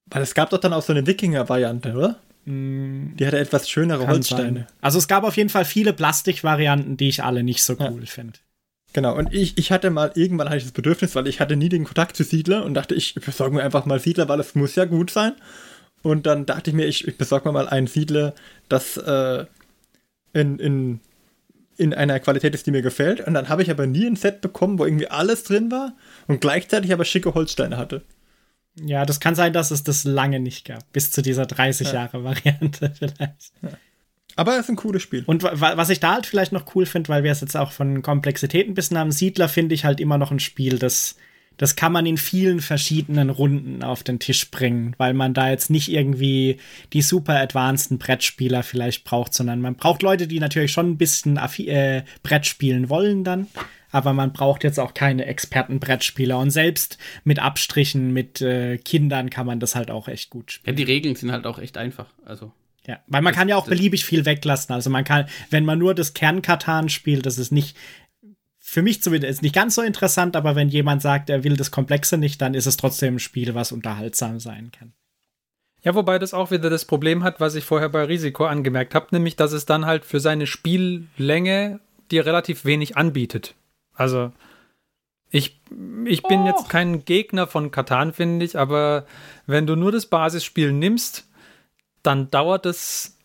Weil 0.10 0.22
es 0.22 0.34
gab 0.34 0.50
doch 0.50 0.60
dann 0.60 0.74
auch 0.74 0.82
so 0.84 0.94
eine 0.94 1.06
Wikinger-Variante, 1.06 1.94
oder? 1.94 2.20
Die 2.46 3.26
hatte 3.26 3.38
etwas 3.40 3.70
schönere 3.70 4.04
Mm, 4.04 4.06
Kann 4.06 4.14
Holzsteine. 4.14 4.60
sein. 4.60 4.68
Also 4.80 5.00
es 5.00 5.08
gab 5.10 5.26
auf 5.26 5.36
jeden 5.36 5.50
Fall 5.50 5.66
viele 5.66 5.92
Plastikvarianten, 5.92 6.96
die 6.96 7.10
ich 7.10 7.24
alle 7.24 7.44
nicht 7.44 7.62
so 7.62 7.76
cool 7.80 8.06
finde. 8.06 8.40
Genau, 8.94 9.16
und 9.18 9.34
ich, 9.34 9.58
ich 9.58 9.72
hatte 9.72 9.90
mal, 9.90 10.12
irgendwann 10.16 10.48
hatte 10.48 10.58
ich 10.60 10.64
das 10.64 10.72
Bedürfnis, 10.72 11.14
weil 11.14 11.28
ich 11.28 11.42
hatte 11.42 11.58
nie 11.58 11.68
den 11.68 11.84
Kontakt 11.84 12.16
zu 12.16 12.24
Siedler 12.24 12.64
und 12.64 12.74
dachte, 12.74 12.96
ich 12.96 13.16
besorge 13.16 13.56
mir 13.56 13.64
einfach 13.64 13.86
mal 13.86 14.00
Siedler, 14.00 14.30
weil 14.30 14.40
es 14.40 14.56
muss 14.56 14.76
ja 14.76 14.86
gut 14.86 15.12
sein. 15.12 15.34
Und 16.04 16.26
dann 16.26 16.46
dachte 16.46 16.70
ich 16.70 16.76
mir, 16.76 16.86
ich, 16.86 17.06
ich 17.06 17.18
besorge 17.18 17.50
mir 17.50 17.54
mal 17.54 17.68
einen 17.68 17.88
Siedler, 17.88 18.34
das 18.70 18.96
äh, 18.96 19.46
in, 20.32 20.58
in, 20.58 21.00
in 21.76 21.94
einer 21.94 22.20
Qualität 22.22 22.56
ist, 22.56 22.66
die 22.66 22.72
mir 22.72 22.82
gefällt. 22.82 23.20
Und 23.28 23.34
dann 23.34 23.50
habe 23.50 23.62
ich 23.62 23.70
aber 23.70 23.88
nie 23.88 24.06
ein 24.06 24.16
Set 24.16 24.40
bekommen, 24.40 24.80
wo 24.80 24.86
irgendwie 24.86 25.10
alles 25.10 25.44
drin 25.44 25.70
war 25.70 25.94
und 26.28 26.40
gleichzeitig 26.40 26.94
aber 26.94 27.04
schicke 27.04 27.34
Holzsteine 27.34 27.76
hatte. 27.78 28.04
Ja, 28.86 29.06
das 29.06 29.20
kann 29.20 29.36
sein, 29.36 29.54
dass 29.54 29.72
es 29.72 29.84
das 29.84 30.04
lange 30.04 30.40
nicht 30.40 30.66
gab. 30.66 30.92
Bis 30.94 31.12
zu 31.12 31.22
dieser 31.22 31.46
30 31.46 31.92
Jahre 31.94 32.24
Variante 32.24 32.92
vielleicht. 33.00 33.52
Aber 34.36 34.54
es 34.54 34.66
ist 34.66 34.70
ein 34.70 34.76
cooles 34.76 35.02
Spiel. 35.02 35.24
Und 35.26 35.42
wa- 35.44 35.52
wa- 35.60 35.78
was 35.78 35.90
ich 35.90 36.00
da 36.00 36.14
halt 36.14 36.28
vielleicht 36.28 36.52
noch 36.52 36.76
cool 36.76 36.86
finde, 36.86 37.10
weil 37.10 37.24
wir 37.24 37.32
es 37.32 37.42
jetzt 37.42 37.58
auch 37.58 37.72
von 37.72 38.02
Komplexität 38.04 38.68
ein 38.68 38.76
bisschen 38.76 38.98
haben, 38.98 39.12
Siedler 39.12 39.50
finde 39.50 39.74
ich 39.74 39.84
halt 39.84 40.00
immer 40.00 40.20
noch 40.20 40.30
ein 40.30 40.40
Spiel, 40.40 40.78
das, 40.78 41.16
das 41.58 41.76
kann 41.76 41.92
man 41.92 42.06
in 42.06 42.18
vielen 42.18 42.60
verschiedenen 42.62 43.32
Runden 43.32 43.82
auf 43.82 44.04
den 44.04 44.20
Tisch 44.20 44.52
bringen, 44.52 44.94
weil 45.00 45.16
man 45.16 45.34
da 45.34 45.50
jetzt 45.50 45.72
nicht 45.72 45.92
irgendwie 45.92 46.58
die 46.94 47.02
super 47.02 47.40
advanceden 47.42 47.98
Brettspieler 47.98 48.62
vielleicht 48.62 49.06
braucht, 49.06 49.34
sondern 49.34 49.60
man 49.60 49.74
braucht 49.74 50.04
Leute, 50.04 50.28
die 50.28 50.40
natürlich 50.40 50.72
schon 50.72 50.92
ein 50.92 50.98
bisschen 50.98 51.38
äh, 51.38 52.04
Brett 52.22 52.46
spielen 52.46 52.90
wollen 52.90 53.24
dann. 53.24 53.48
Aber 53.92 54.14
man 54.14 54.34
braucht 54.34 54.64
jetzt 54.64 54.80
auch 54.80 54.94
keine 54.94 55.26
Experten-Brettspieler. 55.26 56.38
Und 56.40 56.52
selbst 56.52 56.98
mit 57.24 57.40
Abstrichen, 57.40 58.12
mit 58.14 58.42
äh, 58.42 58.78
Kindern 58.78 59.30
kann 59.30 59.46
man 59.46 59.60
das 59.60 59.76
halt 59.76 59.90
auch 59.92 60.08
echt 60.08 60.30
gut 60.30 60.52
spielen. 60.52 60.76
Ja, 60.76 60.78
die 60.86 60.92
Regeln 60.92 61.16
sind 61.16 61.32
halt 61.32 61.46
auch 61.48 61.58
echt 61.60 61.78
einfach. 61.78 62.08
Also, 62.26 62.52
Ja, 62.86 63.00
weil 63.08 63.22
man 63.22 63.34
kann 63.34 63.48
ja 63.50 63.56
auch 63.56 63.66
das- 63.66 63.70
beliebig 63.78 64.06
viel 64.06 64.26
weglassen. 64.26 64.74
Also 64.76 64.90
man 64.90 65.04
kann, 65.04 65.28
wenn 65.50 65.64
man 65.66 65.80
nur 65.80 65.96
das 65.96 66.14
Kernkatan 66.14 66.90
spielt, 66.90 67.26
das 67.26 67.38
ist 67.38 67.52
nicht, 67.52 67.78
für 68.60 68.82
mich 68.82 69.02
zumindest 69.02 69.42
nicht 69.42 69.56
ganz 69.56 69.76
so 69.76 69.82
interessant, 69.82 70.36
aber 70.36 70.56
wenn 70.58 70.68
jemand 70.68 71.02
sagt, 71.02 71.30
er 71.30 71.46
will 71.46 71.56
das 71.56 71.72
Komplexe 71.72 72.18
nicht, 72.18 72.42
dann 72.42 72.54
ist 72.54 72.66
es 72.66 72.76
trotzdem 72.76 73.16
ein 73.16 73.20
Spiel, 73.20 73.56
was 73.56 73.72
unterhaltsam 73.72 74.42
sein 74.42 74.72
kann. 74.78 74.92
Ja, 75.84 75.96
wobei 75.96 76.20
das 76.20 76.34
auch 76.34 76.52
wieder 76.52 76.70
das 76.70 76.84
Problem 76.84 77.24
hat, 77.24 77.40
was 77.40 77.56
ich 77.56 77.64
vorher 77.64 77.88
bei 77.88 78.04
Risiko 78.04 78.46
angemerkt 78.46 78.94
habe, 78.96 79.08
nämlich, 79.12 79.38
dass 79.38 79.54
es 79.54 79.66
dann 79.66 79.86
halt 79.86 80.04
für 80.04 80.20
seine 80.20 80.46
Spiellänge 80.48 81.80
dir 82.12 82.26
relativ 82.26 82.66
wenig 82.66 82.98
anbietet. 82.98 83.56
Also, 83.98 84.32
ich, 85.30 85.60
ich 86.06 86.24
bin 86.24 86.46
jetzt 86.46 86.70
kein 86.70 87.04
Gegner 87.04 87.48
von 87.48 87.72
Katan, 87.72 88.14
finde 88.14 88.46
ich, 88.46 88.58
aber 88.58 89.06
wenn 89.46 89.68
du 89.68 89.76
nur 89.76 89.92
das 89.92 90.06
Basisspiel 90.06 90.72
nimmst, 90.72 91.28
dann 92.02 92.32
dauert 92.32 92.66
es 92.66 93.18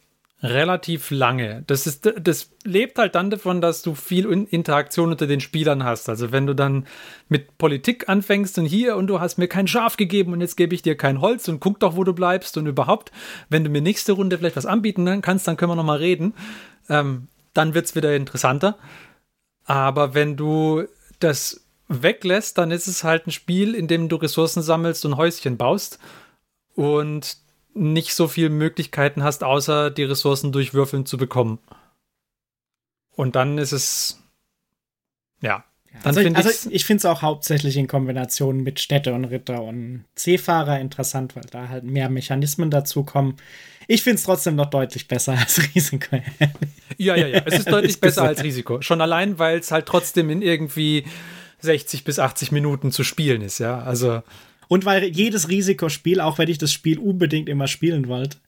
relativ 0.43 1.13
lange. 1.13 1.63
Das, 1.69 1.87
ist, 1.87 2.11
das 2.21 2.51
lebt 2.65 2.99
halt 2.99 3.15
dann 3.15 3.31
davon, 3.31 3.61
dass 3.61 3.83
du 3.83 3.95
viel 3.95 4.27
In- 4.27 4.49
Interaktion 4.49 5.13
unter 5.13 5.29
den 5.29 5.39
Spielern 5.39 5.85
hast. 5.85 6.09
Also 6.09 6.33
wenn 6.33 6.49
du 6.49 6.55
dann 6.55 6.89
mit 7.29 7.59
Politik 7.59 8.09
anfängst 8.09 8.59
und 8.59 8.67
hier 8.67 8.97
und 8.97 9.07
du 9.07 9.21
hast 9.21 9.39
mir 9.39 9.47
kein 9.47 9.69
Schaf 9.69 9.97
gegeben 9.97 10.33
und 10.33 10.41
jetzt 10.41 10.57
gebe 10.57 10.75
ich 10.75 10.83
dir 10.83 10.97
kein 10.97 11.21
Holz 11.21 11.47
und 11.47 11.61
guck 11.61 11.79
doch, 11.79 11.95
wo 11.95 12.03
du 12.03 12.13
bleibst 12.13 12.57
und 12.57 12.67
überhaupt, 12.67 13.13
wenn 13.51 13.63
du 13.63 13.71
mir 13.71 13.83
nächste 13.83 14.13
Runde 14.15 14.37
vielleicht 14.37 14.57
was 14.57 14.67
anbieten 14.67 15.23
kannst, 15.23 15.47
dann 15.47 15.57
können 15.57 15.71
wir 15.71 15.77
noch 15.77 15.85
mal 15.85 15.99
reden. 15.99 16.35
Ähm, 16.89 17.29
dann 17.55 17.75
wird 17.75 17.87
es 17.87 17.95
wieder 17.95 18.17
interessanter. 18.17 18.77
Aber 19.65 20.15
wenn 20.15 20.37
du 20.37 20.87
das 21.21 21.65
weglässt, 21.89 22.59
dann 22.59 22.71
ist 22.71 22.87
es 22.87 23.05
halt 23.05 23.27
ein 23.27 23.33
Spiel, 23.33 23.75
in 23.75 23.89
dem 23.89 24.09
du 24.09 24.17
Ressourcen 24.17 24.63
sammelst 24.63 25.05
und 25.05 25.17
Häuschen 25.17 25.57
baust 25.57 25.99
und 26.75 27.37
nicht 27.75 28.15
so 28.15 28.29
viele 28.29 28.51
Möglichkeiten 28.51 29.23
hast, 29.23 29.45
außer 29.45 29.91
die 29.91 30.05
Ressourcen 30.05 30.53
durch 30.53 30.75
Würfeln 30.75 31.07
zu 31.07 31.17
bekommen. 31.17 31.59
Und 33.15 33.37
dann 33.37 33.59
ist 33.59 33.73
es 33.73 34.23
ja. 35.43 35.65
Dann 36.03 36.09
Also, 36.17 36.21
ich, 36.21 36.25
find 36.27 36.37
also 36.37 36.49
ich's- 36.51 36.69
ich 36.71 36.85
finde 36.85 36.99
es 36.99 37.05
auch 37.05 37.23
hauptsächlich 37.23 37.77
in 37.77 37.87
Kombination 37.87 38.63
mit 38.63 38.81
Städte 38.81 39.13
und 39.15 39.25
Ritter 39.27 39.63
und 39.63 40.05
Seefahrer 40.17 40.81
interessant, 40.81 41.37
weil 41.37 41.45
da 41.51 41.69
halt 41.69 41.85
mehr 41.85 42.09
Mechanismen 42.09 42.71
dazu 42.71 43.05
kommen. 43.05 43.37
Ich 43.89 44.03
finde 44.03 44.17
es 44.17 44.25
trotzdem 44.25 44.55
noch 44.57 44.71
deutlich 44.71 45.09
besser 45.09 45.33
als 45.39 45.61
Risiko. 45.75 46.17
Ja, 46.99 47.17
ja, 47.17 47.27
ja. 47.27 47.43
Es 47.45 47.59
ist 47.61 47.71
deutlich 47.71 48.01
besser 48.01 48.23
als 48.23 48.43
Risiko. 48.43 48.81
Schon 48.83 49.01
allein, 49.01 49.39
weil 49.39 49.59
es 49.59 49.71
halt 49.71 49.87
trotzdem 49.87 50.31
in 50.31 50.43
irgendwie 50.43 51.05
60 51.61 52.05
bis 52.05 52.19
80 52.19 52.53
Minuten 52.53 52.91
zu 52.93 53.05
spielen 53.05 53.43
ist, 53.43 53.59
ja. 53.59 53.79
Also, 53.81 54.23
Und 54.69 54.85
weil 54.85 55.05
jedes 55.05 55.49
Risikospiel, 55.49 56.21
auch 56.21 56.39
wenn 56.39 56.49
ich 56.49 56.59
das 56.59 56.73
Spiel 56.73 56.99
unbedingt 56.99 57.49
immer 57.49 57.69
spielen 57.69 58.09
wollte, 58.09 58.39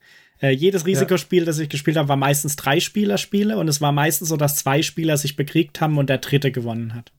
äh, 0.42 0.50
jedes 0.50 0.84
Risikospiel, 0.84 1.44
das 1.44 1.58
ich 1.60 1.68
gespielt 1.68 1.96
habe, 1.96 2.08
war 2.08 2.16
meistens 2.16 2.56
drei 2.56 2.80
Spieler-Spiele 2.80 3.56
und 3.56 3.68
es 3.68 3.80
war 3.80 3.92
meistens 3.92 4.28
so, 4.30 4.36
dass 4.36 4.56
zwei 4.56 4.82
Spieler 4.82 5.16
sich 5.16 5.36
bekriegt 5.36 5.80
haben 5.80 5.96
und 5.96 6.10
der 6.10 6.18
dritte 6.18 6.50
gewonnen 6.50 6.94
hat. 6.94 7.12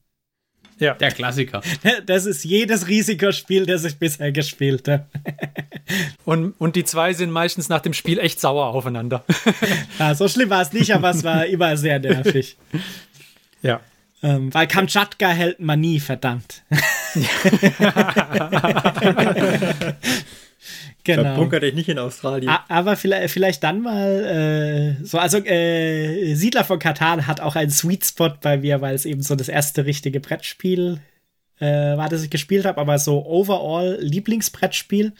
Ja. 0.78 0.94
der 0.94 1.10
Klassiker. 1.10 1.60
Das 2.06 2.26
ist 2.26 2.44
jedes 2.44 2.88
Risikospiel, 2.88 3.66
das 3.66 3.84
ich 3.84 3.96
bisher 3.96 4.32
gespielt 4.32 4.88
habe. 4.88 5.06
Und, 6.24 6.54
und 6.58 6.74
die 6.74 6.82
zwei 6.82 7.12
sind 7.12 7.30
meistens 7.30 7.68
nach 7.68 7.80
dem 7.80 7.92
Spiel 7.92 8.18
echt 8.18 8.40
sauer 8.40 8.66
aufeinander. 8.66 9.24
Ja, 10.00 10.14
so 10.16 10.26
schlimm 10.26 10.50
war 10.50 10.60
es 10.60 10.72
nicht, 10.72 10.92
aber 10.92 11.10
es 11.10 11.22
war 11.22 11.46
immer 11.46 11.76
sehr 11.76 12.00
nervig. 12.00 12.56
ja. 13.62 13.80
Ähm, 14.22 14.52
weil 14.52 14.66
Kamtschatka 14.66 15.28
hält 15.28 15.60
man 15.60 15.80
nie, 15.80 16.00
verdammt. 16.00 16.62
Genau. 21.06 21.22
Verbunkert 21.22 21.62
dich 21.62 21.74
nicht 21.74 21.88
in 21.88 21.98
Australien. 21.98 22.52
Aber 22.68 22.96
vielleicht, 22.96 23.32
vielleicht 23.32 23.62
dann 23.62 23.80
mal 23.80 24.96
äh, 25.00 25.04
so, 25.04 25.18
also 25.18 25.38
äh, 25.38 26.34
Siedler 26.34 26.64
von 26.64 26.78
Katan 26.78 27.26
hat 27.26 27.40
auch 27.40 27.56
einen 27.56 27.70
Sweet 27.70 28.04
Spot 28.04 28.34
bei 28.40 28.58
mir, 28.58 28.80
weil 28.80 28.94
es 28.94 29.06
eben 29.06 29.22
so 29.22 29.34
das 29.34 29.48
erste 29.48 29.86
richtige 29.86 30.20
Brettspiel 30.20 31.00
äh, 31.60 31.96
war, 31.96 32.08
das 32.08 32.22
ich 32.22 32.30
gespielt 32.30 32.66
habe, 32.66 32.80
aber 32.80 32.98
so 32.98 33.24
overall 33.24 33.98
Lieblingsbrettspiel 34.00 35.12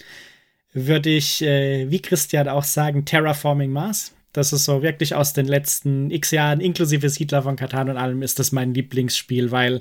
würde 0.73 1.11
ich, 1.11 1.41
äh, 1.43 1.91
wie 1.91 2.03
Christian 2.03 2.49
auch 2.49 2.65
sagen, 2.65 3.07
Terraforming 3.07 3.71
Mars. 3.71 4.15
Das 4.33 4.53
ist 4.53 4.67
so 4.67 4.83
wirklich 4.83 5.15
aus 5.15 5.33
den 5.33 5.47
letzten 5.47 6.11
x 6.11 6.31
Jahren, 6.31 6.61
inklusive 6.61 7.09
Siedler 7.09 7.43
von 7.43 7.57
Katan 7.57 7.89
und 7.89 7.97
allem, 7.97 8.21
ist 8.21 8.39
das 8.39 8.53
mein 8.53 8.75
Lieblingsspiel, 8.75 9.51
weil 9.51 9.81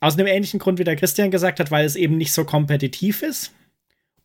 aus 0.00 0.14
einem 0.14 0.26
ähnlichen 0.26 0.60
Grund, 0.60 0.78
wie 0.78 0.84
der 0.84 0.96
Christian 0.96 1.30
gesagt 1.30 1.60
hat, 1.60 1.70
weil 1.70 1.84
es 1.84 1.96
eben 1.96 2.16
nicht 2.16 2.32
so 2.32 2.44
kompetitiv 2.44 3.22
ist. 3.22 3.52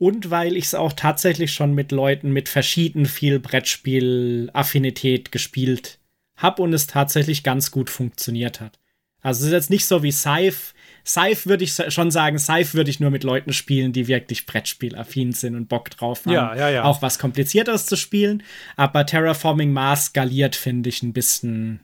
Und 0.02 0.32
weil 0.32 0.58
ich 0.58 0.66
es 0.66 0.74
auch 0.74 0.94
tatsächlich 0.94 1.54
schon 1.54 1.76
mit 1.76 1.92
Leuten 1.92 2.32
mit 2.32 2.50
verschieden 2.50 3.06
viel 3.06 3.40
Brettspiel-Affinität 3.40 5.32
gespielt 5.32 6.00
habe 6.36 6.64
und 6.64 6.74
es 6.74 6.88
tatsächlich 6.88 7.44
ganz 7.44 7.70
gut 7.70 7.92
funktioniert 7.92 8.62
hat. 8.62 8.80
Also 9.22 9.42
es 9.42 9.50
ist 9.50 9.54
jetzt 9.54 9.70
nicht 9.70 9.86
so 9.86 10.02
wie 10.02 10.12
Scythe, 10.12 10.74
Scythe 11.06 11.46
würde 11.46 11.64
ich 11.64 11.80
schon 11.90 12.10
sagen, 12.10 12.40
Scythe 12.40 12.74
würde 12.74 12.90
ich 12.90 13.00
nur 13.00 13.12
mit 13.12 13.24
Leuten 13.24 13.54
spielen, 13.54 13.94
die 13.94 14.08
wirklich 14.08 14.48
Brettspielaffin 14.48 15.34
sind 15.34 15.54
und 15.56 15.70
Bock 15.70 15.92
drauf 15.92 16.26
haben. 16.26 16.34
Ja, 16.34 16.56
ja, 16.56 16.70
ja. 16.72 16.84
Auch 16.84 17.04
was 17.04 17.20
Komplizierteres 17.20 17.86
zu 17.86 17.96
spielen. 17.96 18.42
Aber 18.78 19.06
Terraforming 19.06 19.72
Mars 19.72 20.06
skaliert, 20.06 20.56
finde 20.56 20.90
ich, 20.90 21.04
ein 21.04 21.14
bisschen, 21.14 21.82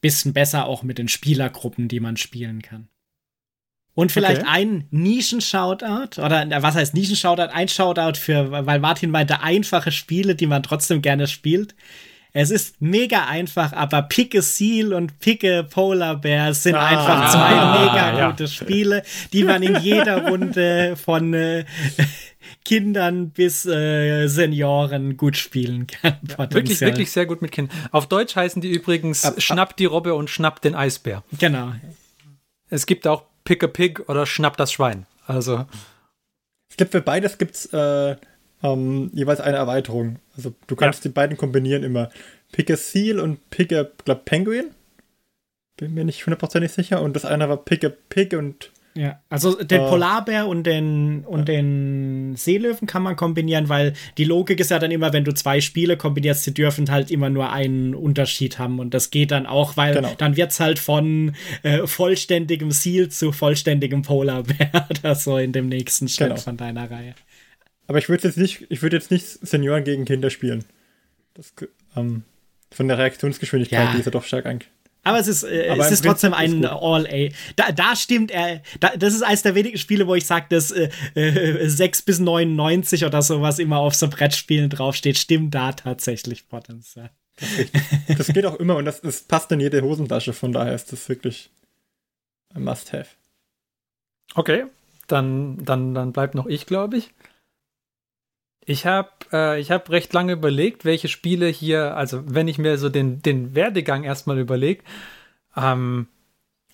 bisschen 0.00 0.32
besser 0.32 0.64
auch 0.64 0.82
mit 0.82 0.96
den 0.96 1.08
Spielergruppen, 1.08 1.88
die 1.88 2.00
man 2.00 2.16
spielen 2.16 2.62
kann. 2.62 2.88
Und 3.98 4.12
vielleicht 4.12 4.42
okay. 4.42 4.50
ein 4.52 4.84
Nischen-Shoutout, 4.92 6.22
oder 6.22 6.46
was 6.62 6.76
heißt 6.76 6.94
Nischen-Shoutout? 6.94 7.52
Ein 7.52 7.66
Shoutout 7.66 8.16
für, 8.16 8.64
weil 8.64 8.78
Martin 8.78 9.10
meinte, 9.10 9.42
einfache 9.42 9.90
Spiele, 9.90 10.36
die 10.36 10.46
man 10.46 10.62
trotzdem 10.62 11.02
gerne 11.02 11.26
spielt. 11.26 11.74
Es 12.32 12.52
ist 12.52 12.80
mega 12.80 13.26
einfach, 13.26 13.72
aber 13.72 14.02
Picke 14.02 14.40
Seal 14.40 14.94
und 14.94 15.18
Picke 15.18 15.64
Polar 15.68 16.14
Bear 16.20 16.54
sind 16.54 16.76
ah, 16.76 16.86
einfach 16.86 17.32
zwei 17.32 17.40
ah, 17.40 17.80
mega 17.80 18.18
ja. 18.18 18.30
gute 18.30 18.46
Spiele, 18.46 19.02
die 19.32 19.42
man 19.42 19.64
in 19.64 19.80
jeder 19.82 20.28
Runde 20.28 20.94
von 20.94 21.34
äh, 21.34 21.64
Kindern 22.64 23.30
bis 23.30 23.66
äh, 23.66 24.28
Senioren 24.28 25.16
gut 25.16 25.36
spielen 25.36 25.88
kann. 25.88 26.18
Ja, 26.38 26.48
wirklich, 26.52 26.80
wirklich 26.80 27.10
sehr 27.10 27.26
gut 27.26 27.42
mit 27.42 27.50
Kindern. 27.50 27.76
Auf 27.90 28.06
Deutsch 28.06 28.36
heißen 28.36 28.62
die 28.62 28.70
übrigens 28.70 29.24
ab, 29.24 29.32
ab. 29.32 29.42
Schnapp 29.42 29.76
die 29.76 29.86
Robbe 29.86 30.14
und 30.14 30.30
Schnapp 30.30 30.62
den 30.62 30.76
Eisbär. 30.76 31.24
Genau. 31.36 31.72
Es 32.70 32.86
gibt 32.86 33.08
auch 33.08 33.24
Pick 33.48 33.64
a 33.64 33.66
Pig 33.66 34.10
oder 34.10 34.26
Schnapp 34.26 34.58
das 34.58 34.70
Schwein. 34.70 35.06
Also. 35.26 35.64
Es 36.68 36.76
gibt 36.76 36.92
für 36.92 37.00
beides 37.00 37.38
gibt's 37.38 37.64
äh, 37.72 38.14
ähm, 38.62 39.10
jeweils 39.14 39.40
eine 39.40 39.56
Erweiterung. 39.56 40.18
Also 40.36 40.54
du 40.66 40.76
kannst 40.76 41.02
ja. 41.02 41.08
die 41.08 41.14
beiden 41.14 41.38
kombinieren 41.38 41.82
immer. 41.82 42.10
Pick 42.52 42.70
a 42.70 42.76
Seal 42.76 43.18
und 43.18 43.48
Pick 43.48 43.72
a 43.72 43.86
glaub, 44.04 44.26
Penguin. 44.26 44.74
Bin 45.78 45.94
mir 45.94 46.04
nicht 46.04 46.26
hundertprozentig 46.26 46.72
sicher. 46.72 47.00
Und 47.00 47.16
das 47.16 47.24
eine 47.24 47.48
war 47.48 47.56
Pick 47.56 47.84
a 47.84 47.88
Pig 48.10 48.34
und 48.34 48.70
ja, 48.98 49.22
also 49.28 49.54
den 49.62 49.82
uh, 49.82 49.90
Polarbär 49.90 50.48
und 50.48 50.64
den 50.64 51.24
und 51.24 51.48
ja. 51.48 51.54
den 51.54 52.34
Seelöwen 52.34 52.88
kann 52.88 53.04
man 53.04 53.14
kombinieren, 53.14 53.68
weil 53.68 53.92
die 54.16 54.24
Logik 54.24 54.58
ist 54.58 54.72
ja 54.72 54.80
dann 54.80 54.90
immer, 54.90 55.12
wenn 55.12 55.22
du 55.22 55.32
zwei 55.32 55.60
Spiele 55.60 55.96
kombinierst, 55.96 56.42
sie 56.42 56.52
dürfen 56.52 56.90
halt 56.90 57.12
immer 57.12 57.30
nur 57.30 57.52
einen 57.52 57.94
Unterschied 57.94 58.58
haben 58.58 58.80
und 58.80 58.94
das 58.94 59.10
geht 59.10 59.30
dann 59.30 59.46
auch, 59.46 59.76
weil 59.76 59.94
genau. 59.94 60.12
dann 60.18 60.32
es 60.32 60.58
halt 60.58 60.80
von 60.80 61.36
äh, 61.62 61.86
vollständigem 61.86 62.72
Seal 62.72 63.08
zu 63.08 63.30
vollständigem 63.30 64.02
Polarbär 64.02 64.88
oder 64.90 65.14
so 65.14 65.38
in 65.38 65.52
dem 65.52 65.68
nächsten 65.68 66.08
Schritt 66.08 66.30
genau. 66.30 66.40
von 66.40 66.56
deiner 66.56 66.90
Reihe. 66.90 67.14
Aber 67.86 67.98
ich 67.98 68.08
würde 68.08 68.26
jetzt 68.26 68.36
nicht, 68.36 68.66
ich 68.68 68.82
würde 68.82 68.96
jetzt 68.96 69.12
nicht 69.12 69.24
Senioren 69.26 69.84
gegen 69.84 70.06
Kinder 70.06 70.30
spielen. 70.30 70.64
Das, 71.34 71.54
ähm, 71.96 72.24
von 72.72 72.88
der 72.88 72.98
Reaktionsgeschwindigkeit, 72.98 73.78
ja. 73.78 73.92
die 73.92 73.98
ist 74.00 74.06
ja 74.06 74.10
doch 74.10 74.24
stark 74.24 74.44
eigentlich. 74.46 74.70
Aber 75.04 75.18
es 75.18 75.28
ist, 75.28 75.42
äh, 75.44 75.68
Aber 75.70 75.84
es 75.84 75.92
ist 75.92 76.04
trotzdem 76.04 76.34
ein 76.34 76.64
All-A. 76.64 77.30
Da, 77.56 77.72
da 77.72 77.96
stimmt 77.96 78.30
er. 78.30 78.62
Da, 78.80 78.96
das 78.96 79.14
ist 79.14 79.22
eines 79.22 79.42
der 79.42 79.54
wenigen 79.54 79.78
Spiele, 79.78 80.06
wo 80.06 80.14
ich 80.14 80.26
sage, 80.26 80.46
dass 80.50 80.70
äh, 80.70 80.90
äh, 81.14 81.68
6 81.68 82.02
bis 82.02 82.18
99 82.18 83.04
oder 83.04 83.22
sowas 83.22 83.58
immer 83.58 83.78
auf 83.78 83.94
so 83.94 84.08
Brettspielen 84.08 84.70
draufsteht. 84.70 85.16
Stimmt 85.16 85.54
da 85.54 85.72
tatsächlich 85.72 86.48
Potenzial. 86.48 87.10
Das, 87.36 88.18
das 88.18 88.26
geht 88.28 88.44
auch 88.44 88.56
immer 88.56 88.76
und 88.76 88.84
das, 88.84 89.00
das 89.00 89.22
passt 89.22 89.50
in 89.52 89.60
jede 89.60 89.80
Hosentasche. 89.82 90.32
Von 90.32 90.52
daher 90.52 90.74
ist 90.74 90.92
das 90.92 91.08
wirklich 91.08 91.50
ein 92.54 92.64
Must-Have. 92.64 93.08
Okay, 94.34 94.66
dann, 95.06 95.64
dann, 95.64 95.94
dann 95.94 96.12
bleibt 96.12 96.34
noch 96.34 96.46
ich, 96.46 96.66
glaube 96.66 96.98
ich. 96.98 97.10
Ich 98.68 98.84
habe 98.84 99.08
äh, 99.32 99.64
hab 99.64 99.88
recht 99.88 100.12
lange 100.12 100.34
überlegt, 100.34 100.84
welche 100.84 101.08
Spiele 101.08 101.46
hier, 101.46 101.96
also 101.96 102.22
wenn 102.26 102.48
ich 102.48 102.58
mir 102.58 102.76
so 102.76 102.90
den, 102.90 103.22
den 103.22 103.54
Werdegang 103.54 104.04
erstmal 104.04 104.38
überlege, 104.38 104.84
ähm, 105.56 106.06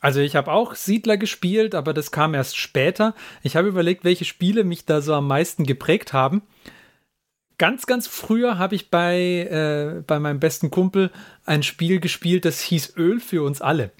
also 0.00 0.18
ich 0.18 0.34
habe 0.34 0.50
auch 0.50 0.74
Siedler 0.74 1.16
gespielt, 1.16 1.76
aber 1.76 1.94
das 1.94 2.10
kam 2.10 2.34
erst 2.34 2.56
später. 2.56 3.14
Ich 3.44 3.54
habe 3.54 3.68
überlegt, 3.68 4.02
welche 4.02 4.24
Spiele 4.24 4.64
mich 4.64 4.86
da 4.86 5.00
so 5.02 5.14
am 5.14 5.28
meisten 5.28 5.66
geprägt 5.66 6.12
haben. 6.12 6.42
Ganz, 7.58 7.86
ganz 7.86 8.08
früher 8.08 8.58
habe 8.58 8.74
ich 8.74 8.90
bei, 8.90 9.16
äh, 9.16 10.02
bei 10.04 10.18
meinem 10.18 10.40
besten 10.40 10.72
Kumpel 10.72 11.12
ein 11.46 11.62
Spiel 11.62 12.00
gespielt, 12.00 12.44
das 12.44 12.60
hieß 12.60 12.96
Öl 12.96 13.20
für 13.20 13.44
uns 13.44 13.62
alle. 13.62 13.92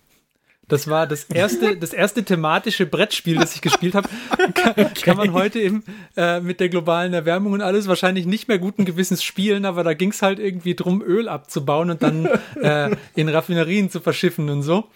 Das 0.68 0.88
war 0.88 1.06
das 1.06 1.24
erste, 1.24 1.76
das 1.76 1.92
erste 1.92 2.24
thematische 2.24 2.86
Brettspiel, 2.86 3.36
das 3.36 3.54
ich 3.54 3.60
gespielt 3.60 3.94
habe. 3.94 4.08
Kann, 4.54 4.70
okay. 4.76 4.88
kann, 5.02 5.16
man 5.16 5.32
heute 5.32 5.60
eben 5.60 5.84
äh, 6.16 6.40
mit 6.40 6.60
der 6.60 6.68
globalen 6.68 7.12
Erwärmung 7.12 7.52
und 7.52 7.60
alles 7.60 7.86
wahrscheinlich 7.86 8.26
nicht 8.26 8.48
mehr 8.48 8.58
guten 8.58 8.84
Gewissens 8.84 9.22
spielen, 9.22 9.66
aber 9.66 9.84
da 9.84 9.94
ging 9.94 10.10
es 10.10 10.22
halt 10.22 10.38
irgendwie 10.38 10.74
drum, 10.74 11.02
Öl 11.02 11.28
abzubauen 11.28 11.90
und 11.90 12.02
dann 12.02 12.26
äh, 12.60 12.96
in 13.14 13.28
Raffinerien 13.28 13.90
zu 13.90 14.00
verschiffen 14.00 14.48
und 14.48 14.62
so. 14.62 14.88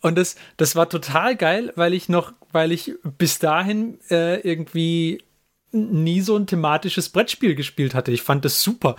Und 0.00 0.16
das, 0.18 0.36
das 0.56 0.76
war 0.76 0.88
total 0.88 1.36
geil, 1.36 1.72
weil 1.76 1.94
ich 1.94 2.08
noch, 2.08 2.32
weil 2.52 2.72
ich 2.72 2.94
bis 3.18 3.38
dahin 3.38 3.98
äh, 4.10 4.40
irgendwie 4.40 5.22
nie 5.70 6.20
so 6.20 6.36
ein 6.36 6.46
thematisches 6.46 7.08
Brettspiel 7.10 7.54
gespielt 7.54 7.94
hatte. 7.94 8.10
Ich 8.10 8.22
fand 8.22 8.44
das 8.44 8.62
super 8.62 8.96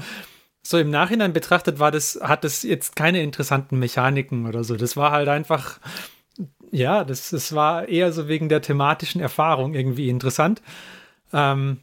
so 0.69 0.77
im 0.77 0.91
Nachhinein 0.91 1.33
betrachtet 1.33 1.79
war 1.79 1.89
das, 1.89 2.19
hat 2.21 2.43
das 2.43 2.61
jetzt 2.61 2.95
keine 2.95 3.23
interessanten 3.23 3.79
Mechaniken 3.79 4.45
oder 4.45 4.63
so. 4.63 4.75
Das 4.75 4.95
war 4.95 5.09
halt 5.09 5.27
einfach, 5.27 5.79
ja, 6.69 7.03
das, 7.03 7.31
das 7.31 7.55
war 7.55 7.87
eher 7.87 8.11
so 8.11 8.27
wegen 8.27 8.49
der 8.49 8.61
thematischen 8.61 9.19
Erfahrung 9.19 9.73
irgendwie 9.73 10.09
interessant. 10.09 10.61
Ähm, 11.33 11.79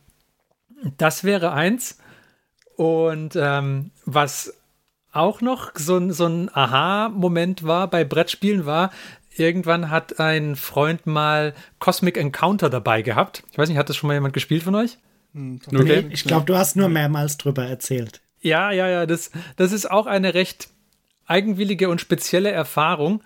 das 0.98 1.24
wäre 1.24 1.52
eins. 1.52 1.98
Und 2.76 3.34
ähm, 3.34 3.90
was 4.04 4.54
auch 5.10 5.40
noch 5.40 5.72
so, 5.74 5.96
ein, 5.96 6.12
so 6.12 6.26
ein 6.26 6.48
Aha-Moment 6.54 7.64
war 7.64 7.90
bei 7.90 8.04
Brettspielen 8.04 8.66
war, 8.66 8.92
irgendwann 9.34 9.90
hat 9.90 10.20
ein 10.20 10.54
Freund 10.54 11.08
mal 11.08 11.54
Cosmic 11.80 12.16
Encounter 12.16 12.70
dabei 12.70 13.02
gehabt. 13.02 13.42
Ich 13.50 13.58
weiß 13.58 13.68
nicht, 13.68 13.78
hat 13.78 13.88
das 13.88 13.96
schon 13.96 14.06
mal 14.06 14.14
jemand 14.14 14.32
gespielt 14.32 14.62
von 14.62 14.76
euch? 14.76 14.96
Hm, 15.34 15.58
okay. 15.66 16.02
Nee, 16.04 16.14
ich 16.14 16.22
glaube, 16.22 16.46
du 16.46 16.56
hast 16.56 16.76
nur 16.76 16.88
mehrmals 16.88 17.36
drüber 17.36 17.66
erzählt. 17.66 18.20
Ja, 18.46 18.70
ja, 18.70 18.88
ja, 18.88 19.06
das, 19.06 19.32
das 19.56 19.72
ist 19.72 19.90
auch 19.90 20.06
eine 20.06 20.34
recht 20.34 20.68
eigenwillige 21.26 21.88
und 21.88 22.00
spezielle 22.00 22.52
Erfahrung. 22.52 23.20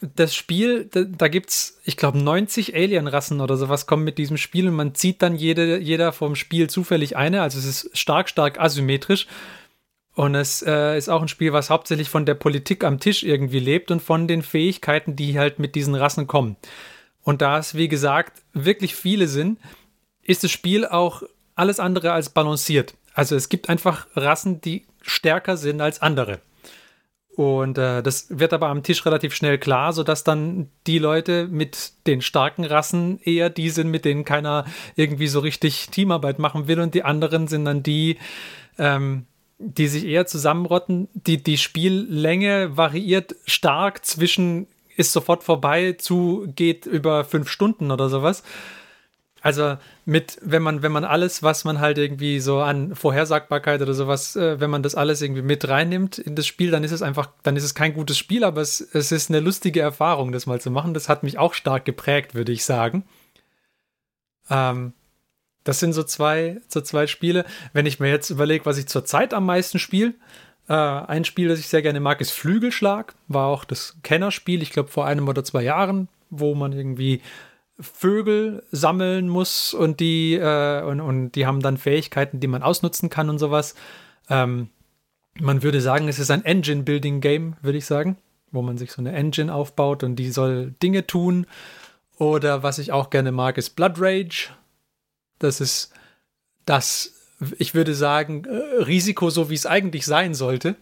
Das 0.00 0.32
Spiel, 0.32 0.84
da, 0.84 1.02
da 1.02 1.26
gibt 1.26 1.50
es, 1.50 1.80
ich 1.84 1.96
glaube, 1.96 2.18
90 2.18 2.72
Alien-Rassen 2.72 3.40
oder 3.40 3.56
sowas 3.56 3.88
kommen 3.88 4.04
mit 4.04 4.16
diesem 4.16 4.36
Spiel 4.36 4.68
und 4.68 4.74
man 4.74 4.94
zieht 4.94 5.22
dann 5.22 5.34
jede, 5.34 5.78
jeder 5.78 6.12
vom 6.12 6.36
Spiel 6.36 6.70
zufällig 6.70 7.16
eine. 7.16 7.42
Also 7.42 7.58
es 7.58 7.64
ist 7.64 7.98
stark, 7.98 8.28
stark 8.28 8.60
asymmetrisch. 8.60 9.26
Und 10.14 10.36
es 10.36 10.62
äh, 10.62 10.96
ist 10.96 11.08
auch 11.08 11.22
ein 11.22 11.26
Spiel, 11.26 11.52
was 11.52 11.70
hauptsächlich 11.70 12.08
von 12.08 12.24
der 12.24 12.34
Politik 12.34 12.84
am 12.84 13.00
Tisch 13.00 13.24
irgendwie 13.24 13.58
lebt 13.58 13.90
und 13.90 14.02
von 14.02 14.28
den 14.28 14.42
Fähigkeiten, 14.42 15.16
die 15.16 15.36
halt 15.36 15.58
mit 15.58 15.74
diesen 15.74 15.96
Rassen 15.96 16.28
kommen. 16.28 16.54
Und 17.24 17.42
da 17.42 17.58
es, 17.58 17.74
wie 17.74 17.88
gesagt, 17.88 18.40
wirklich 18.52 18.94
viele 18.94 19.26
sind, 19.26 19.58
ist 20.22 20.44
das 20.44 20.52
Spiel 20.52 20.86
auch 20.86 21.24
alles 21.56 21.80
andere 21.80 22.12
als 22.12 22.30
balanciert. 22.30 22.94
Also 23.14 23.36
es 23.36 23.48
gibt 23.48 23.68
einfach 23.68 24.06
Rassen, 24.14 24.60
die 24.60 24.84
stärker 25.00 25.56
sind 25.56 25.80
als 25.80 26.02
andere. 26.02 26.40
Und 27.36 27.78
äh, 27.78 28.02
das 28.02 28.26
wird 28.30 28.52
aber 28.52 28.68
am 28.68 28.82
Tisch 28.82 29.04
relativ 29.06 29.34
schnell 29.34 29.58
klar, 29.58 29.92
sodass 29.92 30.22
dann 30.22 30.68
die 30.86 30.98
Leute 30.98 31.48
mit 31.48 31.92
den 32.06 32.20
starken 32.20 32.64
Rassen 32.64 33.18
eher 33.24 33.50
die 33.50 33.70
sind, 33.70 33.90
mit 33.90 34.04
denen 34.04 34.24
keiner 34.24 34.64
irgendwie 34.94 35.26
so 35.26 35.40
richtig 35.40 35.88
Teamarbeit 35.90 36.38
machen 36.38 36.68
will. 36.68 36.80
Und 36.80 36.94
die 36.94 37.02
anderen 37.02 37.48
sind 37.48 37.64
dann 37.64 37.82
die, 37.82 38.18
ähm, 38.78 39.26
die 39.58 39.88
sich 39.88 40.04
eher 40.04 40.26
zusammenrotten. 40.26 41.08
Die, 41.14 41.42
die 41.42 41.58
Spiellänge 41.58 42.76
variiert 42.76 43.34
stark 43.46 44.04
zwischen 44.04 44.68
ist 44.96 45.12
sofort 45.12 45.42
vorbei 45.42 45.94
zu 45.98 46.46
geht 46.54 46.86
über 46.86 47.24
fünf 47.24 47.48
Stunden 47.48 47.90
oder 47.90 48.08
sowas. 48.08 48.44
Also 49.44 49.76
mit, 50.06 50.38
wenn 50.40 50.62
man, 50.62 50.82
wenn 50.82 50.90
man 50.90 51.04
alles, 51.04 51.42
was 51.42 51.64
man 51.64 51.78
halt 51.78 51.98
irgendwie 51.98 52.40
so 52.40 52.60
an 52.60 52.94
Vorhersagbarkeit 52.94 53.82
oder 53.82 53.92
sowas, 53.92 54.36
äh, 54.36 54.58
wenn 54.58 54.70
man 54.70 54.82
das 54.82 54.94
alles 54.94 55.20
irgendwie 55.20 55.42
mit 55.42 55.68
reinnimmt 55.68 56.16
in 56.16 56.34
das 56.34 56.46
Spiel, 56.46 56.70
dann 56.70 56.82
ist 56.82 56.92
es 56.92 57.02
einfach, 57.02 57.28
dann 57.42 57.54
ist 57.54 57.64
es 57.64 57.74
kein 57.74 57.92
gutes 57.92 58.16
Spiel, 58.16 58.42
aber 58.42 58.62
es, 58.62 58.80
es 58.80 59.12
ist 59.12 59.28
eine 59.28 59.40
lustige 59.40 59.82
Erfahrung, 59.82 60.32
das 60.32 60.46
mal 60.46 60.62
zu 60.62 60.70
machen. 60.70 60.94
Das 60.94 61.10
hat 61.10 61.24
mich 61.24 61.36
auch 61.36 61.52
stark 61.52 61.84
geprägt, 61.84 62.34
würde 62.34 62.52
ich 62.52 62.64
sagen. 62.64 63.04
Ähm, 64.48 64.94
das 65.62 65.78
sind 65.78 65.92
so 65.92 66.04
zwei, 66.04 66.62
so 66.68 66.80
zwei 66.80 67.06
Spiele. 67.06 67.44
Wenn 67.74 67.84
ich 67.84 68.00
mir 68.00 68.08
jetzt 68.08 68.30
überlege, 68.30 68.64
was 68.64 68.78
ich 68.78 68.86
zurzeit 68.86 69.34
am 69.34 69.44
meisten 69.44 69.78
spiele, 69.78 70.14
äh, 70.70 70.72
ein 70.72 71.26
Spiel, 71.26 71.48
das 71.48 71.58
ich 71.58 71.68
sehr 71.68 71.82
gerne 71.82 72.00
mag, 72.00 72.22
ist 72.22 72.30
Flügelschlag. 72.30 73.14
War 73.28 73.48
auch 73.48 73.66
das 73.66 73.98
Kennerspiel, 74.02 74.62
ich 74.62 74.70
glaube 74.70 74.88
vor 74.88 75.04
einem 75.04 75.28
oder 75.28 75.44
zwei 75.44 75.64
Jahren, 75.64 76.08
wo 76.30 76.54
man 76.54 76.72
irgendwie 76.72 77.20
Vögel 77.80 78.62
sammeln 78.70 79.28
muss 79.28 79.74
und 79.74 80.00
die, 80.00 80.34
äh, 80.34 80.82
und, 80.82 81.00
und 81.00 81.32
die 81.32 81.46
haben 81.46 81.60
dann 81.60 81.76
Fähigkeiten, 81.76 82.40
die 82.40 82.46
man 82.46 82.62
ausnutzen 82.62 83.10
kann 83.10 83.28
und 83.28 83.38
sowas. 83.38 83.74
Ähm, 84.28 84.68
man 85.40 85.62
würde 85.62 85.80
sagen, 85.80 86.08
es 86.08 86.18
ist 86.18 86.30
ein 86.30 86.44
Engine-Building-Game, 86.44 87.56
würde 87.62 87.78
ich 87.78 87.86
sagen, 87.86 88.16
wo 88.52 88.62
man 88.62 88.78
sich 88.78 88.92
so 88.92 89.02
eine 89.02 89.12
Engine 89.12 89.52
aufbaut 89.52 90.04
und 90.04 90.16
die 90.16 90.30
soll 90.30 90.74
Dinge 90.82 91.06
tun. 91.06 91.46
Oder 92.16 92.62
was 92.62 92.78
ich 92.78 92.92
auch 92.92 93.10
gerne 93.10 93.32
mag, 93.32 93.58
ist 93.58 93.70
Blood 93.70 93.94
Rage. 93.98 94.50
Das 95.40 95.60
ist 95.60 95.92
das 96.64 97.13
ich 97.58 97.74
würde 97.74 97.94
sagen, 97.94 98.44
äh, 98.44 98.82
Risiko, 98.82 99.30
so 99.30 99.50
wie 99.50 99.54
es 99.54 99.66
eigentlich 99.66 100.06
sein 100.06 100.34
sollte. 100.34 100.76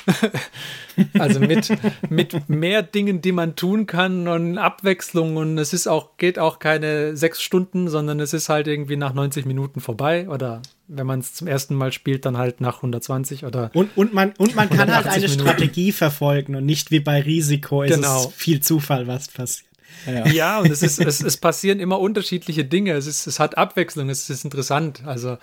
also 1.18 1.40
mit, 1.40 1.70
mit 2.10 2.48
mehr 2.48 2.82
Dingen, 2.82 3.22
die 3.22 3.32
man 3.32 3.56
tun 3.56 3.86
kann 3.86 4.28
und 4.28 4.58
Abwechslung 4.58 5.36
und 5.36 5.58
es 5.58 5.72
ist 5.72 5.86
auch, 5.86 6.16
geht 6.16 6.38
auch 6.38 6.58
keine 6.58 7.16
sechs 7.16 7.42
Stunden, 7.42 7.88
sondern 7.88 8.20
es 8.20 8.32
ist 8.32 8.48
halt 8.48 8.66
irgendwie 8.66 8.96
nach 8.96 9.14
90 9.14 9.46
Minuten 9.46 9.80
vorbei 9.80 10.28
oder 10.28 10.62
wenn 10.88 11.06
man 11.06 11.20
es 11.20 11.34
zum 11.34 11.46
ersten 11.46 11.74
Mal 11.74 11.92
spielt, 11.92 12.26
dann 12.26 12.36
halt 12.36 12.60
nach 12.60 12.76
120 12.76 13.44
oder. 13.44 13.70
Und, 13.72 13.96
und 13.96 14.12
man, 14.12 14.32
und 14.38 14.54
man 14.54 14.68
kann 14.68 14.94
halt 14.94 15.06
eine 15.06 15.22
Minuten. 15.22 15.40
Strategie 15.40 15.92
verfolgen 15.92 16.54
und 16.54 16.66
nicht 16.66 16.90
wie 16.90 17.00
bei 17.00 17.20
Risiko 17.20 17.82
ist 17.82 17.94
genau. 17.94 18.26
es 18.26 18.34
viel 18.34 18.60
Zufall, 18.60 19.06
was 19.06 19.28
passiert. 19.28 19.66
Ja. 20.06 20.26
ja, 20.26 20.60
und 20.60 20.70
es, 20.70 20.82
ist, 20.82 21.00
es, 21.00 21.22
es 21.22 21.36
passieren 21.36 21.80
immer 21.80 22.00
unterschiedliche 22.00 22.64
Dinge. 22.64 22.92
Es, 22.92 23.06
ist, 23.06 23.26
es 23.26 23.38
hat 23.38 23.56
Abwechslung, 23.56 24.08
es 24.08 24.28
ist 24.30 24.44
interessant. 24.44 25.02
Also 25.04 25.38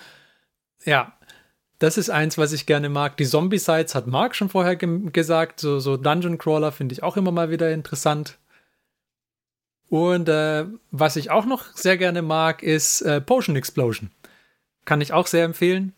ja, 0.85 1.13
das 1.79 1.97
ist 1.97 2.09
eins, 2.09 2.37
was 2.37 2.51
ich 2.51 2.65
gerne 2.65 2.89
mag. 2.89 3.15
Die 3.17 3.25
Zombie-Sites 3.25 3.95
hat 3.95 4.07
Mark 4.07 4.35
schon 4.35 4.49
vorher 4.49 4.75
ge 4.75 5.09
gesagt. 5.11 5.61
So, 5.61 5.79
so 5.79 5.95
Dungeon 5.95 6.37
Crawler 6.37 6.71
finde 6.71 6.93
ich 6.93 7.03
auch 7.03 7.15
immer 7.15 7.31
mal 7.31 7.49
wieder 7.49 7.71
interessant. 7.71 8.37
Und 9.89 10.29
äh, 10.29 10.65
was 10.91 11.15
ich 11.15 11.31
auch 11.31 11.45
noch 11.45 11.65
sehr 11.73 11.97
gerne 11.97 12.21
mag, 12.21 12.61
ist 12.61 13.01
äh, 13.01 13.21
Potion 13.21 13.55
Explosion. 13.55 14.11
Kann 14.85 15.01
ich 15.01 15.13
auch 15.13 15.25
sehr 15.25 15.45
empfehlen. 15.45 15.93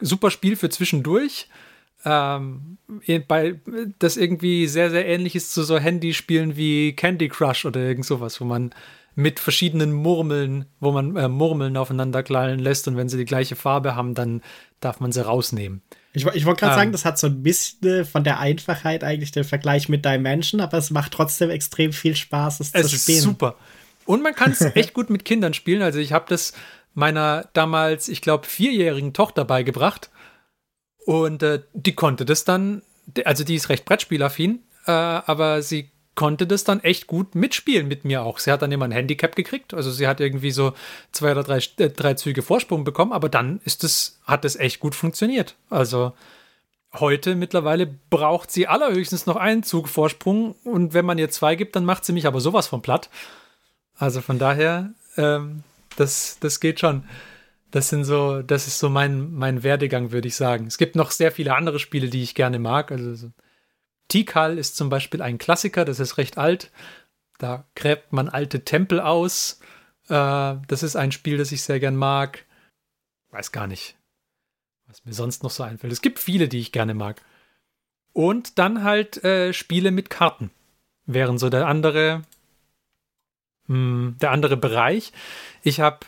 Super 0.00 0.30
Spiel 0.30 0.56
für 0.56 0.70
zwischendurch. 0.70 1.48
Ähm, 2.04 2.78
bei, 3.28 3.60
das 3.98 4.16
irgendwie 4.16 4.66
sehr, 4.66 4.90
sehr 4.90 5.06
ähnlich 5.06 5.36
ist 5.36 5.52
zu 5.52 5.64
so 5.64 5.78
Handyspielen 5.78 6.56
wie 6.56 6.94
Candy 6.94 7.28
Crush 7.28 7.64
oder 7.64 7.80
irgend 7.80 8.06
sowas, 8.06 8.40
wo 8.40 8.44
man 8.44 8.74
mit 9.16 9.40
verschiedenen 9.40 9.92
Murmeln, 9.92 10.66
wo 10.78 10.92
man 10.92 11.16
äh, 11.16 11.28
Murmeln 11.28 11.76
aufeinander 11.78 12.22
knallen 12.22 12.60
lässt 12.60 12.86
und 12.86 12.98
wenn 12.98 13.08
sie 13.08 13.16
die 13.16 13.24
gleiche 13.24 13.56
Farbe 13.56 13.96
haben, 13.96 14.14
dann 14.14 14.42
darf 14.78 15.00
man 15.00 15.10
sie 15.10 15.24
rausnehmen. 15.24 15.82
Ich, 16.12 16.26
ich 16.26 16.44
wollte 16.44 16.60
gerade 16.60 16.74
ähm, 16.74 16.78
sagen, 16.78 16.92
das 16.92 17.06
hat 17.06 17.18
so 17.18 17.26
ein 17.26 17.42
bisschen 17.42 18.04
von 18.04 18.24
der 18.24 18.40
Einfachheit 18.40 19.02
eigentlich 19.02 19.32
den 19.32 19.44
Vergleich 19.44 19.88
mit 19.88 20.04
Dimension, 20.04 20.60
aber 20.60 20.76
es 20.76 20.90
macht 20.90 21.12
trotzdem 21.12 21.48
extrem 21.48 21.94
viel 21.94 22.14
Spaß, 22.14 22.60
es, 22.60 22.70
es 22.74 22.90
zu 22.90 22.96
spielen. 22.96 23.18
Es 23.18 23.24
ist 23.24 23.30
super. 23.30 23.56
Und 24.04 24.22
man 24.22 24.34
kann 24.34 24.52
es 24.52 24.60
echt 24.76 24.92
gut 24.92 25.08
mit 25.08 25.24
Kindern 25.24 25.54
spielen. 25.54 25.80
Also 25.80 25.98
ich 25.98 26.12
habe 26.12 26.26
das 26.28 26.52
meiner 26.92 27.48
damals, 27.54 28.08
ich 28.08 28.20
glaube, 28.20 28.46
vierjährigen 28.46 29.14
Tochter 29.14 29.46
beigebracht 29.46 30.10
und 31.06 31.42
äh, 31.42 31.62
die 31.72 31.94
konnte 31.94 32.26
das 32.26 32.44
dann, 32.44 32.82
also 33.24 33.44
die 33.44 33.54
ist 33.54 33.70
recht 33.70 33.86
Brettspielaffin, 33.86 34.62
äh, 34.86 34.90
aber 34.90 35.62
sie 35.62 35.90
konnte 36.16 36.46
das 36.46 36.64
dann 36.64 36.80
echt 36.80 37.06
gut 37.06 37.36
mitspielen 37.36 37.86
mit 37.86 38.04
mir 38.04 38.22
auch. 38.24 38.40
Sie 38.40 38.50
hat 38.50 38.62
dann 38.62 38.72
immer 38.72 38.86
ein 38.86 38.92
Handicap 38.92 39.36
gekriegt, 39.36 39.72
also 39.74 39.92
sie 39.92 40.08
hat 40.08 40.18
irgendwie 40.18 40.50
so 40.50 40.72
zwei 41.12 41.30
oder 41.30 41.44
drei, 41.44 41.58
äh, 41.78 41.90
drei 41.90 42.14
Züge 42.14 42.42
Vorsprung 42.42 42.82
bekommen, 42.82 43.12
aber 43.12 43.28
dann 43.28 43.60
ist 43.64 43.84
es, 43.84 44.18
hat 44.24 44.44
es 44.44 44.56
echt 44.56 44.80
gut 44.80 44.96
funktioniert. 44.96 45.54
Also 45.70 46.12
heute 46.94 47.36
mittlerweile 47.36 47.86
braucht 48.10 48.50
sie 48.50 48.66
allerhöchstens 48.66 49.26
noch 49.26 49.36
einen 49.36 49.62
Zug 49.62 49.88
Vorsprung 49.88 50.56
und 50.64 50.94
wenn 50.94 51.04
man 51.04 51.18
ihr 51.18 51.30
zwei 51.30 51.54
gibt, 51.54 51.76
dann 51.76 51.84
macht 51.84 52.04
sie 52.04 52.12
mich 52.12 52.26
aber 52.26 52.40
sowas 52.40 52.66
von 52.66 52.82
platt. 52.82 53.10
Also 53.98 54.20
von 54.20 54.38
daher, 54.38 54.90
ähm, 55.16 55.62
das, 55.96 56.38
das 56.40 56.60
geht 56.60 56.80
schon. 56.80 57.04
Das 57.70 57.88
sind 57.88 58.04
so, 58.04 58.42
das 58.42 58.66
ist 58.66 58.78
so 58.78 58.88
mein, 58.88 59.34
mein 59.34 59.62
Werdegang, 59.62 60.12
würde 60.12 60.28
ich 60.28 60.36
sagen. 60.36 60.66
Es 60.66 60.78
gibt 60.78 60.96
noch 60.96 61.10
sehr 61.10 61.32
viele 61.32 61.54
andere 61.54 61.78
Spiele, 61.78 62.08
die 62.08 62.22
ich 62.22 62.34
gerne 62.34 62.58
mag. 62.58 62.90
Also 62.90 63.30
Tikal 64.08 64.58
ist 64.58 64.76
zum 64.76 64.88
Beispiel 64.88 65.22
ein 65.22 65.38
Klassiker, 65.38 65.84
das 65.84 66.00
ist 66.00 66.18
recht 66.18 66.38
alt. 66.38 66.70
Da 67.38 67.64
gräbt 67.74 68.12
man 68.12 68.28
alte 68.28 68.64
Tempel 68.64 69.00
aus. 69.00 69.60
Äh, 70.08 70.56
das 70.66 70.82
ist 70.82 70.96
ein 70.96 71.12
Spiel, 71.12 71.38
das 71.38 71.52
ich 71.52 71.62
sehr 71.62 71.80
gern 71.80 71.96
mag. 71.96 72.44
Weiß 73.30 73.52
gar 73.52 73.66
nicht, 73.66 73.96
was 74.86 75.04
mir 75.04 75.12
sonst 75.12 75.42
noch 75.42 75.50
so 75.50 75.62
einfällt. 75.62 75.92
Es 75.92 76.02
gibt 76.02 76.18
viele, 76.18 76.48
die 76.48 76.60
ich 76.60 76.72
gerne 76.72 76.94
mag. 76.94 77.22
Und 78.12 78.58
dann 78.58 78.82
halt 78.82 79.22
äh, 79.24 79.52
Spiele 79.52 79.90
mit 79.90 80.08
Karten. 80.08 80.50
Wären 81.04 81.38
so 81.38 81.50
der 81.50 81.66
andere, 81.66 82.22
hm, 83.66 84.16
der 84.20 84.30
andere 84.30 84.56
Bereich. 84.56 85.12
Ich 85.62 85.80
habe 85.80 86.06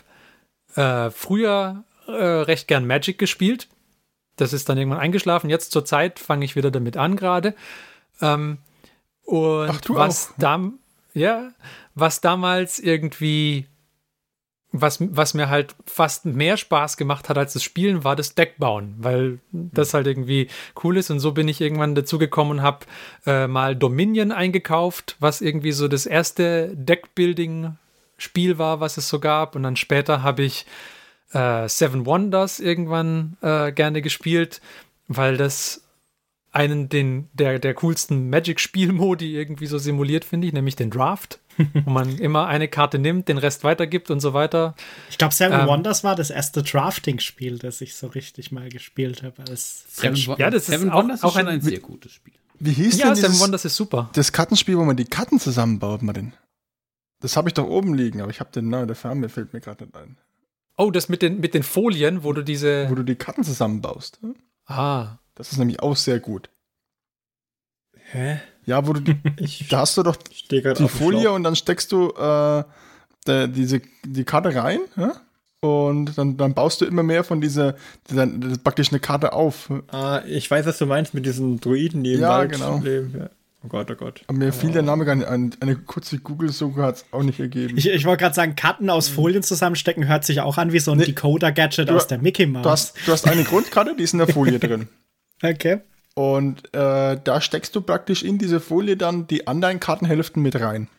äh, 0.75 1.11
früher 1.11 1.83
äh, 2.07 2.11
recht 2.11 2.67
gern 2.67 2.87
Magic 2.87 3.19
gespielt. 3.19 3.67
Das 4.37 4.53
ist 4.53 4.69
dann 4.69 4.77
irgendwann 4.77 4.99
eingeschlafen. 4.99 5.49
Jetzt 5.49 5.71
zur 5.71 5.85
Zeit 5.85 6.17
fange 6.17 6.45
ich 6.45 6.55
wieder 6.55 6.71
damit 6.71 6.97
an 6.97 7.15
gerade. 7.15 7.53
Ähm, 8.21 8.59
und 9.23 9.69
Ach, 9.69 9.81
was, 9.89 10.33
da, 10.37 10.71
ja, 11.13 11.51
was 11.93 12.21
damals 12.21 12.79
irgendwie, 12.79 13.67
was, 14.71 14.97
was 14.99 15.33
mir 15.33 15.49
halt 15.49 15.75
fast 15.85 16.25
mehr 16.25 16.57
Spaß 16.57 16.97
gemacht 16.97 17.29
hat 17.29 17.37
als 17.37 17.53
das 17.53 17.63
Spielen, 17.63 18.03
war 18.03 18.15
das 18.15 18.33
Deckbauen, 18.33 18.95
weil 18.97 19.39
das 19.51 19.93
halt 19.93 20.07
irgendwie 20.07 20.47
cool 20.83 20.97
ist. 20.97 21.11
Und 21.11 21.19
so 21.19 21.31
bin 21.31 21.47
ich 21.47 21.61
irgendwann 21.61 21.95
dazu 21.95 22.17
gekommen 22.17 22.51
und 22.51 22.61
habe 22.61 22.85
äh, 23.25 23.47
mal 23.47 23.75
Dominion 23.75 24.31
eingekauft, 24.31 25.15
was 25.19 25.41
irgendwie 25.41 25.71
so 25.71 25.87
das 25.87 26.05
erste 26.05 26.71
Deckbuilding-Spiel 26.75 28.57
war, 28.57 28.79
was 28.79 28.97
es 28.97 29.09
so 29.09 29.19
gab. 29.19 29.55
Und 29.55 29.63
dann 29.63 29.75
später 29.75 30.23
habe 30.23 30.41
ich 30.43 30.65
äh, 31.33 31.67
Seven 31.67 32.05
Wonders 32.05 32.59
irgendwann 32.59 33.37
äh, 33.41 33.71
gerne 33.71 34.01
gespielt, 34.01 34.61
weil 35.07 35.37
das 35.37 35.83
einen 36.51 36.89
den, 36.89 37.29
der, 37.33 37.59
der 37.59 37.73
coolsten 37.75 38.29
Magic-Spielmodi 38.29 39.35
irgendwie 39.35 39.67
so 39.67 39.77
simuliert, 39.77 40.25
finde 40.25 40.47
ich, 40.47 40.53
nämlich 40.53 40.75
den 40.75 40.89
Draft, 40.89 41.39
wo 41.85 41.89
man 41.89 42.17
immer 42.17 42.47
eine 42.47 42.67
Karte 42.67 42.97
nimmt, 42.97 43.27
den 43.27 43.37
Rest 43.37 43.63
weitergibt 43.63 44.09
und 44.09 44.19
so 44.19 44.33
weiter. 44.33 44.75
Ich 45.09 45.17
glaube, 45.17 45.33
Seven 45.33 45.61
ähm, 45.61 45.67
Wonders 45.67 46.03
war 46.03 46.15
das 46.15 46.29
erste 46.29 46.63
Drafting-Spiel, 46.63 47.59
das 47.59 47.81
ich 47.81 47.95
so 47.95 48.07
richtig 48.07 48.51
mal 48.51 48.69
gespielt 48.69 49.23
habe. 49.23 49.43
Seven, 49.55 50.15
ja, 50.37 50.49
das 50.49 50.65
Seven 50.65 50.87
ist 50.87 50.93
auch, 50.93 50.97
Wonders 50.97 51.23
auch 51.23 51.35
ein, 51.35 51.47
ein, 51.47 51.61
sehr 51.61 51.79
gutes 51.79 52.13
Spiel. 52.13 52.33
Wie 52.59 52.73
hieß 52.73 52.97
ja, 52.97 53.05
denn 53.05 53.15
dieses, 53.15 53.31
Seven 53.31 53.39
Wonders 53.41 53.65
ist 53.65 53.75
super. 53.75 54.09
Das 54.13 54.31
Kartenspiel, 54.31 54.77
wo 54.77 54.83
man 54.83 54.97
die 54.97 55.05
Karten 55.05 55.39
zusammenbaut, 55.39 56.01
Martin. 56.01 56.33
Das 57.21 57.35
habe 57.35 57.49
ich 57.49 57.53
doch 57.53 57.67
oben 57.67 57.93
liegen, 57.93 58.21
aber 58.21 58.31
ich 58.31 58.39
habe 58.39 58.49
den 58.51 58.69
Namen 58.69 58.87
der 58.87 58.95
Farbe, 58.95 59.29
fällt 59.29 59.53
mir 59.53 59.59
gerade 59.59 59.83
nicht 59.83 59.95
ein. 59.95 60.17
Oh, 60.77 60.91
das 60.91 61.09
mit 61.09 61.21
den, 61.21 61.41
mit 61.41 61.53
den 61.53 61.63
Folien, 61.63 62.23
wo 62.23 62.31
du 62.31 62.41
diese. 62.41 62.89
Wo 62.89 62.95
du 62.95 63.03
die 63.03 63.15
Karten 63.15 63.43
zusammenbaust. 63.43 64.19
Hm? 64.21 64.35
Ah. 64.65 65.17
Das 65.39 65.53
ist 65.53 65.57
nämlich 65.57 65.79
auch 65.79 65.95
sehr 65.95 66.19
gut. 66.19 66.49
Hä? 68.11 68.41
Ja, 68.65 68.85
wo 68.85 68.91
du. 68.91 69.15
Ich 69.39 69.69
da 69.69 69.79
hast 69.79 69.95
du 69.95 70.03
doch 70.03 70.17
die 70.17 70.89
Folie 70.89 71.31
und 71.31 71.43
dann 71.43 71.55
steckst 71.55 71.93
du 71.93 72.09
äh, 72.09 72.63
de, 73.25 73.47
diese, 73.47 73.81
die 74.03 74.25
Karte 74.25 74.53
rein. 74.53 74.81
Ja? 74.97 75.13
Und 75.61 76.17
dann, 76.17 76.35
dann 76.35 76.53
baust 76.53 76.81
du 76.81 76.85
immer 76.85 77.03
mehr 77.03 77.23
von 77.23 77.39
dieser, 77.39 77.75
dieser 78.09 78.27
praktisch 78.61 78.91
eine 78.91 78.99
Karte 78.99 79.31
auf. 79.31 79.71
Ah, 79.87 80.23
ich 80.27 80.51
weiß, 80.51 80.65
was 80.65 80.77
du 80.77 80.85
meinst 80.85 81.13
mit 81.13 81.25
diesen 81.25 81.61
Druiden, 81.61 82.03
die 82.03 82.15
im 82.15 82.19
ja, 82.19 82.39
Wald 82.39 82.51
genau. 82.51 82.79
leben. 82.79 83.15
Ja. 83.17 83.29
Oh 83.63 83.69
Gott, 83.69 83.89
oh 83.91 83.95
Gott. 83.95 84.23
Aber 84.27 84.37
mir 84.37 84.51
fiel 84.51 84.71
der 84.71 84.81
Name 84.81 85.05
gar 85.05 85.15
nicht 85.15 85.27
ein. 85.27 85.55
Eine 85.61 85.77
kurze 85.77 86.19
Google-Suche 86.19 86.81
hat 86.81 86.95
es 86.97 87.05
auch 87.11 87.23
nicht 87.23 87.39
ergeben. 87.39 87.77
Ich, 87.77 87.87
ich 87.87 88.03
wollte 88.03 88.23
gerade 88.23 88.35
sagen, 88.35 88.57
Karten 88.57 88.89
aus 88.89 89.07
Folien 89.07 89.43
zusammenstecken 89.43 90.05
hört 90.05 90.25
sich 90.25 90.41
auch 90.41 90.57
an 90.57 90.73
wie 90.73 90.79
so 90.79 90.91
ein 90.91 90.97
nee, 90.97 91.05
Decoder-Gadget 91.05 91.89
aus 91.91 92.07
der 92.07 92.17
Mickey 92.17 92.45
Mouse. 92.45 92.63
Du 92.63 92.69
hast, 92.69 93.07
du 93.07 93.11
hast 93.13 93.25
eine 93.25 93.45
Grundkarte, 93.45 93.95
die 93.95 94.03
ist 94.03 94.11
in 94.11 94.19
der 94.19 94.27
Folie 94.27 94.59
drin. 94.59 94.89
Okay. 95.41 95.81
Und 96.15 96.73
äh, 96.73 97.17
da 97.23 97.41
steckst 97.41 97.75
du 97.75 97.81
praktisch 97.81 98.23
in 98.23 98.37
diese 98.37 98.59
Folie 98.59 98.97
dann 98.97 99.27
die 99.27 99.47
anderen 99.47 99.79
Kartenhälften 99.79 100.41
mit 100.41 100.59
rein. 100.59 100.89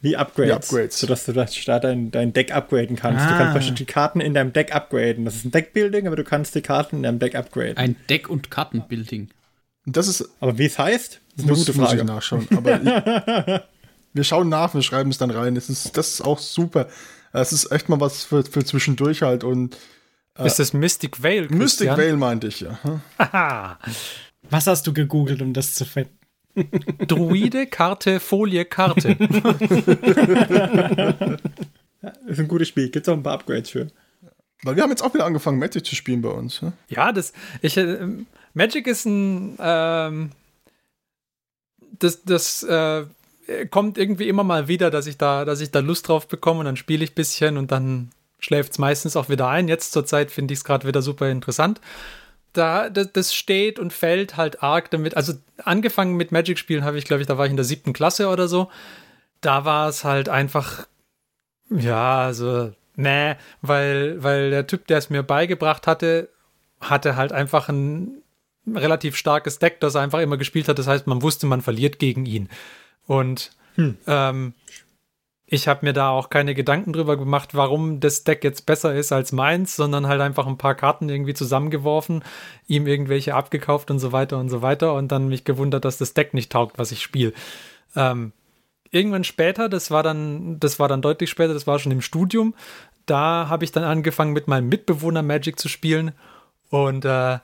Wie 0.00 0.16
Upgrades. 0.16 0.48
Wie 0.48 0.52
Upgrades. 0.52 1.00
Sodass 1.00 1.24
du 1.24 1.32
da 1.32 1.78
dein, 1.78 2.10
dein 2.10 2.32
Deck 2.32 2.54
upgraden 2.54 2.96
kannst. 2.96 3.24
Ah. 3.24 3.30
Du 3.30 3.52
kannst 3.52 3.70
ah. 3.70 3.74
die 3.74 3.84
Karten 3.86 4.20
in 4.20 4.34
deinem 4.34 4.52
Deck 4.52 4.74
upgraden. 4.74 5.24
Das 5.24 5.36
ist 5.36 5.46
ein 5.46 5.50
Deckbuilding, 5.50 6.06
aber 6.06 6.16
du 6.16 6.24
kannst 6.24 6.54
die 6.54 6.60
Karten 6.60 6.96
in 6.96 7.02
deinem 7.04 7.18
Deck 7.18 7.34
upgraden. 7.34 7.78
Ein 7.78 7.96
Deck- 8.10 8.28
und 8.28 8.50
Kartenbuilding. 8.50 9.30
Das 9.86 10.08
ist. 10.08 10.28
Aber 10.40 10.58
wie 10.58 10.66
es 10.66 10.78
heißt, 10.78 11.20
ist 11.36 11.44
eine 11.46 11.56
gute 11.56 11.72
Frage. 11.72 11.98
ich 11.98 12.04
nachschauen. 12.04 12.46
Aber 12.54 12.80
ich, 12.82 13.62
wir 14.12 14.24
schauen 14.24 14.48
nach, 14.48 14.74
wir 14.74 14.82
schreiben 14.82 15.10
es 15.10 15.18
dann 15.18 15.30
rein. 15.30 15.54
Das 15.54 15.70
ist, 15.70 15.96
das 15.96 16.14
ist 16.14 16.20
auch 16.20 16.38
super. 16.38 16.88
Es 17.32 17.52
ist 17.52 17.72
echt 17.72 17.88
mal 17.88 18.00
was 18.00 18.24
für, 18.24 18.44
für 18.44 18.64
zwischendurch 18.64 19.22
halt 19.22 19.44
und. 19.44 19.76
Äh, 20.38 20.46
ist 20.46 20.58
das 20.58 20.72
Mystic 20.72 21.22
Veil? 21.22 21.42
Christian? 21.46 21.58
Mystic 21.58 21.96
Veil 21.96 22.16
meinte 22.16 22.48
ich, 22.48 22.60
ja. 22.60 22.78
Haha. 23.18 23.78
Was 24.50 24.66
hast 24.66 24.86
du 24.86 24.92
gegoogelt, 24.92 25.42
um 25.42 25.52
das 25.52 25.74
zu 25.74 25.84
finden? 25.84 26.18
Druide, 27.08 27.66
Karte, 27.66 28.20
Folie, 28.20 28.64
Karte. 28.64 29.16
das 32.00 32.14
ist 32.26 32.40
ein 32.40 32.48
gutes 32.48 32.68
Spiel. 32.68 32.90
Gibt 32.90 33.06
es 33.06 33.12
auch 33.12 33.16
ein 33.16 33.22
paar 33.22 33.34
Upgrades 33.34 33.70
für. 33.70 33.88
Weil 34.62 34.76
wir 34.76 34.82
haben 34.82 34.90
jetzt 34.90 35.02
auch 35.02 35.12
wieder 35.14 35.26
angefangen, 35.26 35.58
Magic 35.58 35.84
zu 35.84 35.96
spielen 35.96 36.22
bei 36.22 36.28
uns. 36.28 36.60
Ja, 36.60 36.72
ja 36.88 37.12
das. 37.12 37.32
Ich, 37.60 37.76
äh, 37.76 38.06
Magic 38.54 38.86
ist 38.86 39.04
ein. 39.04 39.56
Ähm, 39.58 40.30
das 41.98 42.22
das 42.22 42.62
äh, 42.62 43.04
kommt 43.70 43.98
irgendwie 43.98 44.28
immer 44.28 44.44
mal 44.44 44.68
wieder, 44.68 44.90
dass 44.90 45.06
ich 45.06 45.18
da, 45.18 45.44
dass 45.44 45.60
ich 45.60 45.70
da 45.70 45.80
Lust 45.80 46.08
drauf 46.08 46.28
bekomme 46.28 46.60
und 46.60 46.66
dann 46.66 46.76
spiele 46.76 47.04
ich 47.04 47.12
ein 47.12 47.14
bisschen 47.14 47.56
und 47.56 47.72
dann 47.72 48.10
schläft 48.44 48.72
es 48.72 48.78
meistens 48.78 49.16
auch 49.16 49.28
wieder 49.28 49.48
ein. 49.48 49.68
Jetzt 49.68 49.92
zur 49.92 50.06
Zeit 50.06 50.30
finde 50.30 50.52
ich 50.54 50.60
es 50.60 50.64
gerade 50.64 50.86
wieder 50.86 51.02
super 51.02 51.28
interessant. 51.28 51.80
da, 52.54 52.88
das, 52.88 53.12
das 53.12 53.34
steht 53.34 53.78
und 53.78 53.92
fällt 53.92 54.36
halt 54.36 54.62
arg 54.62 54.90
damit. 54.90 55.16
Also 55.16 55.34
angefangen 55.64 56.16
mit 56.16 56.32
Magic-Spielen 56.32 56.84
habe 56.84 56.98
ich, 56.98 57.04
glaube 57.04 57.20
ich, 57.20 57.26
da 57.26 57.36
war 57.36 57.44
ich 57.44 57.50
in 57.50 57.56
der 57.56 57.64
siebten 57.64 57.92
Klasse 57.92 58.28
oder 58.28 58.48
so. 58.48 58.70
Da 59.40 59.64
war 59.64 59.88
es 59.88 60.04
halt 60.04 60.28
einfach, 60.28 60.86
ja, 61.68 62.18
also, 62.18 62.72
nee, 62.96 63.34
weil, 63.60 64.22
weil 64.22 64.50
der 64.50 64.66
Typ, 64.66 64.86
der 64.86 64.98
es 64.98 65.10
mir 65.10 65.22
beigebracht 65.22 65.86
hatte, 65.86 66.30
hatte 66.80 67.16
halt 67.16 67.32
einfach 67.32 67.68
ein 67.68 68.22
relativ 68.72 69.16
starkes 69.16 69.58
Deck, 69.58 69.80
das 69.80 69.94
er 69.94 70.02
einfach 70.02 70.20
immer 70.20 70.36
gespielt 70.36 70.68
hat. 70.68 70.78
Das 70.78 70.86
heißt, 70.86 71.06
man 71.06 71.22
wusste, 71.22 71.46
man 71.46 71.60
verliert 71.60 71.98
gegen 71.98 72.24
ihn. 72.24 72.48
Und 73.06 73.50
hm. 73.74 73.98
ähm, 74.06 74.54
ich 75.46 75.68
habe 75.68 75.84
mir 75.84 75.92
da 75.92 76.08
auch 76.10 76.30
keine 76.30 76.54
Gedanken 76.54 76.92
drüber 76.92 77.16
gemacht, 77.16 77.54
warum 77.54 78.00
das 78.00 78.24
Deck 78.24 78.44
jetzt 78.44 78.64
besser 78.64 78.94
ist 78.94 79.12
als 79.12 79.30
meins, 79.32 79.76
sondern 79.76 80.06
halt 80.06 80.20
einfach 80.20 80.46
ein 80.46 80.56
paar 80.56 80.74
Karten 80.74 81.08
irgendwie 81.08 81.34
zusammengeworfen, 81.34 82.24
ihm 82.66 82.86
irgendwelche 82.86 83.34
abgekauft 83.34 83.90
und 83.90 83.98
so 83.98 84.12
weiter 84.12 84.38
und 84.38 84.48
so 84.48 84.62
weiter 84.62 84.94
und 84.94 85.12
dann 85.12 85.28
mich 85.28 85.44
gewundert, 85.44 85.84
dass 85.84 85.98
das 85.98 86.14
Deck 86.14 86.32
nicht 86.32 86.50
taugt, 86.50 86.78
was 86.78 86.92
ich 86.92 87.02
spiele. 87.02 87.34
Ähm, 87.94 88.32
irgendwann 88.90 89.24
später, 89.24 89.68
das 89.68 89.90
war 89.90 90.02
dann, 90.02 90.58
das 90.60 90.78
war 90.78 90.88
dann 90.88 91.02
deutlich 91.02 91.28
später, 91.28 91.52
das 91.52 91.66
war 91.66 91.78
schon 91.78 91.92
im 91.92 92.00
Studium, 92.00 92.54
da 93.04 93.48
habe 93.50 93.64
ich 93.64 93.72
dann 93.72 93.84
angefangen 93.84 94.32
mit 94.32 94.48
meinem 94.48 94.70
Mitbewohner 94.70 95.22
Magic 95.22 95.60
zu 95.60 95.68
spielen 95.68 96.12
und 96.70 97.04
äh, 97.04 97.38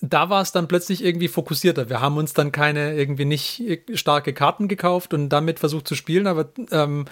da 0.00 0.30
war 0.30 0.42
es 0.42 0.52
dann 0.52 0.68
plötzlich 0.68 1.04
irgendwie 1.04 1.28
fokussierter. 1.28 1.88
Wir 1.88 2.00
haben 2.00 2.16
uns 2.16 2.32
dann 2.32 2.52
keine 2.52 2.94
irgendwie 2.94 3.24
nicht 3.24 3.62
starke 3.94 4.32
Karten 4.32 4.68
gekauft 4.68 5.12
und 5.12 5.28
damit 5.28 5.58
versucht 5.58 5.88
zu 5.88 5.94
spielen, 5.94 6.26
aber 6.26 6.50
ähm, 6.70 7.06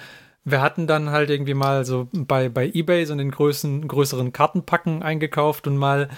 wir 0.44 0.60
hatten 0.60 0.86
dann 0.86 1.10
halt 1.10 1.28
irgendwie 1.28 1.54
mal 1.54 1.84
so 1.84 2.08
bei, 2.12 2.48
bei 2.48 2.70
Ebay 2.72 3.04
so 3.04 3.12
einen 3.12 3.32
größeren, 3.32 3.88
größeren 3.88 4.32
Kartenpacken 4.32 5.02
eingekauft 5.02 5.66
und 5.66 5.76
mal 5.76 6.08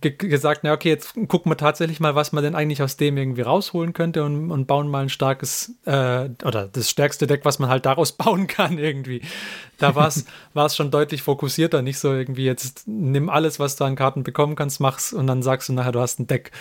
ge 0.00 0.10
gesagt, 0.16 0.60
na 0.62 0.72
okay, 0.72 0.88
jetzt 0.88 1.14
gucken 1.28 1.50
wir 1.50 1.56
tatsächlich 1.56 2.00
mal, 2.00 2.14
was 2.14 2.32
man 2.32 2.44
denn 2.44 2.54
eigentlich 2.54 2.82
aus 2.82 2.96
dem 2.96 3.16
irgendwie 3.16 3.42
rausholen 3.42 3.92
könnte 3.92 4.24
und, 4.24 4.50
und 4.50 4.66
bauen 4.66 4.88
mal 4.88 5.02
ein 5.02 5.08
starkes 5.08 5.74
äh, 5.84 6.28
oder 6.44 6.68
das 6.68 6.90
stärkste 6.90 7.26
Deck, 7.26 7.44
was 7.44 7.58
man 7.58 7.70
halt 7.70 7.86
daraus 7.86 8.12
bauen 8.16 8.46
kann 8.46 8.78
irgendwie. 8.78 9.22
Da 9.78 9.94
war 9.94 10.08
es 10.08 10.26
schon 10.76 10.90
deutlich 10.90 11.22
fokussierter, 11.22 11.82
nicht 11.82 11.98
so 11.98 12.12
irgendwie 12.12 12.44
jetzt 12.44 12.86
nimm 12.86 13.28
alles, 13.28 13.58
was 13.58 13.76
du 13.76 13.84
an 13.84 13.96
Karten 13.96 14.22
bekommen 14.22 14.56
kannst, 14.56 14.80
mach's 14.80 15.12
und 15.12 15.26
dann 15.26 15.42
sagst 15.42 15.68
du 15.68 15.72
nachher, 15.72 15.92
du 15.92 16.00
hast 16.00 16.20
ein 16.20 16.26
Deck. 16.26 16.52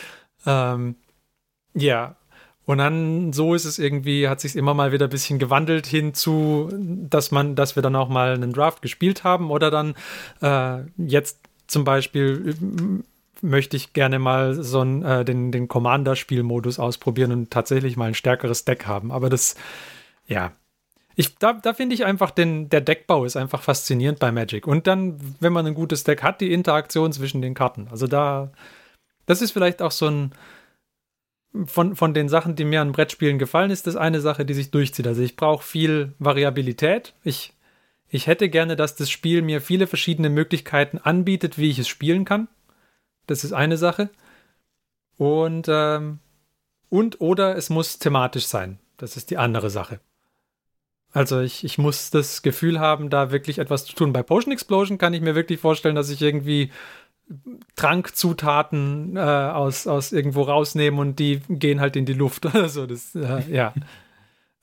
Ähm, 0.45 0.95
ja, 1.73 2.15
und 2.65 2.79
dann 2.79 3.31
so 3.31 3.53
ist 3.53 3.65
es 3.65 3.77
irgendwie, 3.77 4.27
hat 4.27 4.39
sich 4.39 4.55
immer 4.55 4.73
mal 4.73 4.91
wieder 4.91 5.05
ein 5.07 5.11
bisschen 5.11 5.39
gewandelt 5.39 5.85
hinzu, 5.85 6.69
dass 6.73 7.31
man, 7.31 7.55
dass 7.55 7.75
wir 7.75 7.83
dann 7.83 7.95
auch 7.95 8.09
mal 8.09 8.33
einen 8.33 8.53
Draft 8.53 8.81
gespielt 8.81 9.23
haben 9.23 9.51
oder 9.51 9.69
dann 9.69 9.95
äh, 10.41 10.83
jetzt 10.97 11.39
zum 11.67 11.83
Beispiel 11.83 13.03
möchte 13.41 13.77
ich 13.77 13.93
gerne 13.93 14.19
mal 14.19 14.53
so 14.53 14.81
einen, 14.81 15.03
äh, 15.03 15.25
den, 15.25 15.51
den 15.51 15.67
Commander-Spielmodus 15.67 16.79
ausprobieren 16.79 17.31
und 17.31 17.51
tatsächlich 17.51 17.97
mal 17.97 18.09
ein 18.09 18.13
stärkeres 18.13 18.65
Deck 18.65 18.85
haben. 18.85 19.11
Aber 19.11 19.29
das, 19.29 19.55
ja. 20.27 20.53
Ich, 21.15 21.37
da, 21.37 21.53
da 21.53 21.73
finde 21.73 21.95
ich 21.95 22.05
einfach, 22.05 22.31
den, 22.31 22.69
der 22.69 22.81
Deckbau 22.81 23.23
ist 23.23 23.37
einfach 23.37 23.61
faszinierend 23.61 24.19
bei 24.19 24.31
Magic. 24.31 24.67
Und 24.67 24.85
dann, 24.87 25.17
wenn 25.39 25.53
man 25.53 25.65
ein 25.65 25.73
gutes 25.73 26.03
Deck 26.03 26.23
hat, 26.23 26.41
die 26.41 26.51
Interaktion 26.51 27.13
zwischen 27.13 27.41
den 27.41 27.53
Karten. 27.53 27.87
Also 27.89 28.07
da, 28.07 28.51
das 29.25 29.41
ist 29.41 29.51
vielleicht 29.51 29.81
auch 29.81 29.91
so 29.91 30.07
ein, 30.07 30.31
von, 31.65 31.95
von 31.95 32.13
den 32.13 32.27
Sachen, 32.27 32.55
die 32.55 32.65
mir 32.65 32.81
an 32.81 32.91
Brettspielen 32.91 33.39
gefallen, 33.39 33.71
ist 33.71 33.87
das 33.87 33.95
eine 33.95 34.19
Sache, 34.19 34.45
die 34.45 34.53
sich 34.53 34.71
durchzieht. 34.71 35.07
Also 35.07 35.21
ich 35.21 35.37
brauche 35.37 35.63
viel 35.63 36.13
Variabilität. 36.19 37.13
Ich, 37.23 37.53
ich 38.09 38.27
hätte 38.27 38.49
gerne, 38.49 38.75
dass 38.75 38.95
das 38.95 39.09
Spiel 39.09 39.41
mir 39.41 39.61
viele 39.61 39.87
verschiedene 39.87 40.29
Möglichkeiten 40.29 40.97
anbietet, 40.97 41.57
wie 41.57 41.69
ich 41.69 41.79
es 41.79 41.87
spielen 41.87 42.25
kann. 42.25 42.49
Das 43.27 43.43
ist 43.43 43.53
eine 43.53 43.77
Sache. 43.77 44.09
Und, 45.17 45.67
ähm, 45.69 46.19
und 46.89 47.21
oder 47.21 47.55
es 47.55 47.69
muss 47.69 47.99
thematisch 47.99 48.45
sein. 48.45 48.79
Das 48.97 49.17
ist 49.17 49.29
die 49.29 49.37
andere 49.37 49.69
Sache. 49.69 49.99
Also 51.11 51.39
ich, 51.39 51.63
ich 51.63 51.77
muss 51.77 52.09
das 52.11 52.41
Gefühl 52.41 52.79
haben, 52.79 53.09
da 53.09 53.31
wirklich 53.31 53.59
etwas 53.59 53.85
zu 53.85 53.95
tun. 53.95 54.11
Bei 54.11 54.21
Potion 54.21 54.51
Explosion 54.51 54.97
kann 54.97 55.13
ich 55.13 55.21
mir 55.21 55.33
wirklich 55.33 55.61
vorstellen, 55.61 55.95
dass 55.95 56.09
ich 56.09 56.21
irgendwie 56.21 56.71
Trankzutaten 57.75 59.15
äh, 59.15 59.19
aus, 59.19 59.87
aus 59.87 60.11
irgendwo 60.11 60.43
rausnehme 60.43 60.99
und 60.99 61.17
die 61.17 61.41
gehen 61.49 61.79
halt 61.79 61.95
in 61.95 62.05
die 62.05 62.13
Luft. 62.13 62.45
Also 62.53 62.85
das, 62.85 63.15
äh, 63.15 63.41
ja. 63.49 63.73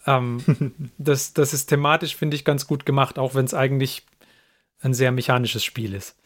ähm, 0.07 0.43
das, 0.99 1.33
das 1.33 1.55
ist 1.55 1.67
thematisch, 1.67 2.17
finde 2.17 2.37
ich, 2.37 2.45
ganz 2.45 2.67
gut 2.67 2.85
gemacht, 2.85 3.19
auch 3.19 3.35
wenn 3.35 3.47
es 3.47 3.55
eigentlich 3.55 4.07
ein 4.81 4.95
sehr 4.95 5.11
mechanisches 5.11 5.65
Spiel 5.65 5.95
ist. 5.95 6.17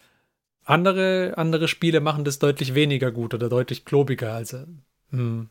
Andere, 0.66 1.34
andere 1.36 1.68
Spiele 1.68 2.00
machen 2.00 2.24
das 2.24 2.40
deutlich 2.40 2.74
weniger 2.74 3.12
gut 3.12 3.34
oder 3.34 3.48
deutlich 3.48 3.84
klobiger. 3.84 4.32
Also, 4.32 4.64
hm, 5.10 5.48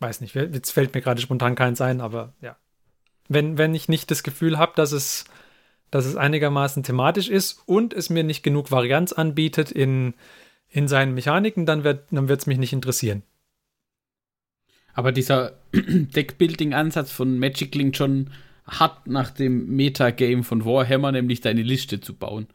weiß 0.00 0.20
nicht, 0.20 0.34
jetzt 0.34 0.70
fällt 0.70 0.94
mir 0.94 1.00
gerade 1.00 1.22
spontan 1.22 1.54
keins 1.54 1.80
ein, 1.80 2.02
aber 2.02 2.34
ja. 2.42 2.56
Wenn, 3.28 3.56
wenn 3.56 3.74
ich 3.74 3.88
nicht 3.88 4.10
das 4.10 4.22
Gefühl 4.22 4.58
habe, 4.58 4.72
dass 4.76 4.92
es, 4.92 5.24
dass 5.90 6.04
es 6.04 6.16
einigermaßen 6.16 6.82
thematisch 6.82 7.30
ist 7.30 7.62
und 7.64 7.94
es 7.94 8.10
mir 8.10 8.22
nicht 8.22 8.42
genug 8.42 8.70
Varianz 8.70 9.12
anbietet 9.12 9.70
in, 9.70 10.12
in 10.68 10.88
seinen 10.88 11.14
Mechaniken, 11.14 11.64
dann 11.64 11.82
wird 11.82 12.12
es 12.12 12.28
dann 12.28 12.28
mich 12.46 12.58
nicht 12.58 12.74
interessieren. 12.74 13.22
Aber 14.92 15.12
dieser 15.12 15.52
Deckbuilding-Ansatz 15.72 17.12
von 17.12 17.38
Magic 17.38 17.72
klingt 17.72 17.96
schon 17.96 18.30
hart 18.66 19.06
nach 19.06 19.30
dem 19.30 19.74
Metagame 19.74 20.42
von 20.42 20.66
Warhammer, 20.66 21.12
nämlich 21.12 21.40
deine 21.40 21.62
Liste 21.62 22.02
zu 22.02 22.14
bauen. 22.14 22.48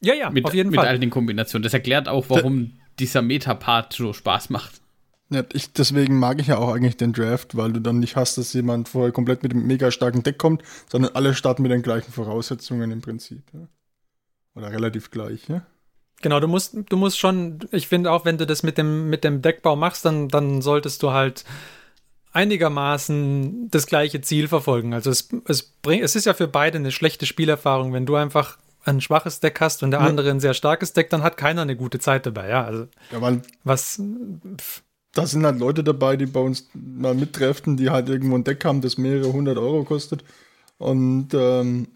Ja, 0.00 0.14
ja, 0.14 0.30
mit, 0.30 0.44
auf 0.44 0.54
jeden 0.54 0.70
mit 0.70 0.76
Fall. 0.76 0.86
Mit 0.86 0.90
all 0.90 0.98
den 0.98 1.10
Kombinationen. 1.10 1.62
Das 1.62 1.74
erklärt 1.74 2.08
auch, 2.08 2.26
warum 2.28 2.70
da, 2.70 2.84
dieser 2.98 3.22
Meta-Part 3.22 3.92
so 3.92 4.12
Spaß 4.12 4.50
macht. 4.50 4.80
Ja, 5.30 5.44
ich, 5.52 5.72
deswegen 5.72 6.18
mag 6.18 6.40
ich 6.40 6.48
ja 6.48 6.58
auch 6.58 6.74
eigentlich 6.74 6.96
den 6.96 7.12
Draft, 7.12 7.56
weil 7.56 7.72
du 7.72 7.80
dann 7.80 8.00
nicht 8.00 8.16
hast, 8.16 8.36
dass 8.36 8.52
jemand 8.52 8.88
vorher 8.88 9.12
komplett 9.12 9.42
mit 9.42 9.52
einem 9.52 9.66
mega 9.66 9.90
starken 9.90 10.22
Deck 10.22 10.38
kommt, 10.38 10.62
sondern 10.90 11.14
alle 11.14 11.34
starten 11.34 11.62
mit 11.62 11.70
den 11.70 11.82
gleichen 11.82 12.10
Voraussetzungen 12.10 12.90
im 12.90 13.00
Prinzip. 13.00 13.42
Ja? 13.52 13.68
Oder 14.56 14.72
relativ 14.72 15.10
gleich, 15.10 15.48
ja? 15.48 15.64
Genau, 16.22 16.40
du 16.40 16.48
musst, 16.48 16.76
du 16.88 16.96
musst 16.96 17.18
schon, 17.18 17.60
ich 17.70 17.86
finde 17.86 18.10
auch, 18.10 18.24
wenn 18.24 18.36
du 18.36 18.46
das 18.46 18.62
mit 18.62 18.76
dem, 18.76 19.08
mit 19.08 19.24
dem 19.24 19.40
Deckbau 19.40 19.76
machst, 19.76 20.04
dann, 20.04 20.28
dann 20.28 20.60
solltest 20.60 21.02
du 21.02 21.12
halt 21.12 21.44
einigermaßen 22.32 23.70
das 23.70 23.86
gleiche 23.86 24.20
Ziel 24.20 24.48
verfolgen. 24.48 24.92
Also 24.92 25.10
es, 25.10 25.28
es, 25.46 25.62
bring, 25.62 26.02
es 26.02 26.16
ist 26.16 26.26
ja 26.26 26.34
für 26.34 26.48
beide 26.48 26.78
eine 26.78 26.92
schlechte 26.92 27.24
Spielerfahrung, 27.24 27.92
wenn 27.92 28.06
du 28.06 28.16
einfach 28.16 28.58
ein 28.84 29.00
schwaches 29.00 29.40
Deck 29.40 29.60
hast 29.60 29.82
und 29.82 29.90
der 29.90 30.00
andere 30.00 30.30
ein 30.30 30.40
sehr 30.40 30.54
starkes 30.54 30.92
Deck, 30.92 31.10
dann 31.10 31.22
hat 31.22 31.36
keiner 31.36 31.62
eine 31.62 31.76
gute 31.76 31.98
Zeit 31.98 32.26
dabei. 32.26 32.48
Ja, 32.48 32.64
also 32.64 32.86
ja, 33.12 33.20
weil 33.20 33.42
was. 33.64 34.00
Da 35.12 35.26
sind 35.26 35.44
halt 35.44 35.58
Leute 35.58 35.82
dabei, 35.82 36.16
die 36.16 36.26
bei 36.26 36.40
uns 36.40 36.68
mal 36.72 37.14
mittreffen, 37.14 37.76
die 37.76 37.90
halt 37.90 38.08
irgendwo 38.08 38.36
ein 38.36 38.44
Deck 38.44 38.64
haben, 38.64 38.80
das 38.80 38.96
mehrere 38.96 39.32
hundert 39.32 39.58
Euro 39.58 39.82
kostet. 39.84 40.24
Und 40.78 41.34
ähm, 41.34 41.88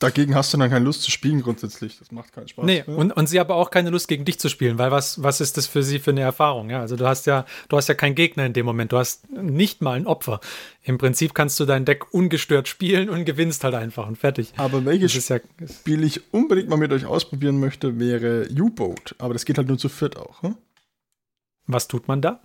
dagegen 0.00 0.34
hast 0.34 0.52
du 0.52 0.58
dann 0.58 0.70
keine 0.70 0.84
Lust 0.84 1.02
zu 1.02 1.10
spielen 1.10 1.42
grundsätzlich. 1.42 1.98
Das 1.98 2.10
macht 2.10 2.32
keinen 2.32 2.48
Spaß. 2.48 2.64
Nee, 2.64 2.82
und, 2.86 3.12
und 3.12 3.28
sie 3.28 3.38
aber 3.38 3.54
auch 3.54 3.70
keine 3.70 3.90
Lust 3.90 4.08
gegen 4.08 4.24
dich 4.24 4.40
zu 4.40 4.48
spielen, 4.48 4.78
weil 4.78 4.90
was, 4.90 5.22
was 5.22 5.40
ist 5.40 5.56
das 5.56 5.66
für 5.66 5.82
sie 5.82 6.00
für 6.00 6.10
eine 6.10 6.22
Erfahrung? 6.22 6.70
Ja, 6.70 6.80
also 6.80 6.96
du 6.96 7.06
hast 7.06 7.26
ja, 7.26 7.46
du 7.68 7.76
hast 7.76 7.88
ja 7.88 7.94
keinen 7.94 8.14
Gegner 8.14 8.44
in 8.46 8.52
dem 8.52 8.66
Moment, 8.66 8.92
du 8.92 8.98
hast 8.98 9.30
nicht 9.30 9.82
mal 9.82 9.96
ein 9.96 10.06
Opfer. 10.06 10.40
Im 10.82 10.98
Prinzip 10.98 11.34
kannst 11.34 11.60
du 11.60 11.66
dein 11.66 11.84
Deck 11.84 12.12
ungestört 12.12 12.66
spielen 12.66 13.10
und 13.10 13.24
gewinnst 13.24 13.62
halt 13.62 13.74
einfach 13.74 14.08
und 14.08 14.16
fertig. 14.16 14.52
Aber 14.56 14.84
welches 14.84 15.28
ja, 15.28 15.38
Spiel 15.68 16.02
ich 16.02 16.32
unbedingt 16.32 16.68
mal 16.68 16.76
mit 16.76 16.92
euch 16.92 17.04
ausprobieren 17.04 17.60
möchte, 17.60 18.00
wäre 18.00 18.48
U-Boat. 18.58 19.14
Aber 19.18 19.34
das 19.34 19.44
geht 19.44 19.58
halt 19.58 19.68
nur 19.68 19.78
zu 19.78 19.88
viert 19.88 20.16
auch. 20.16 20.42
Hm? 20.42 20.56
Was 21.66 21.86
tut 21.86 22.08
man 22.08 22.20
da? 22.20 22.40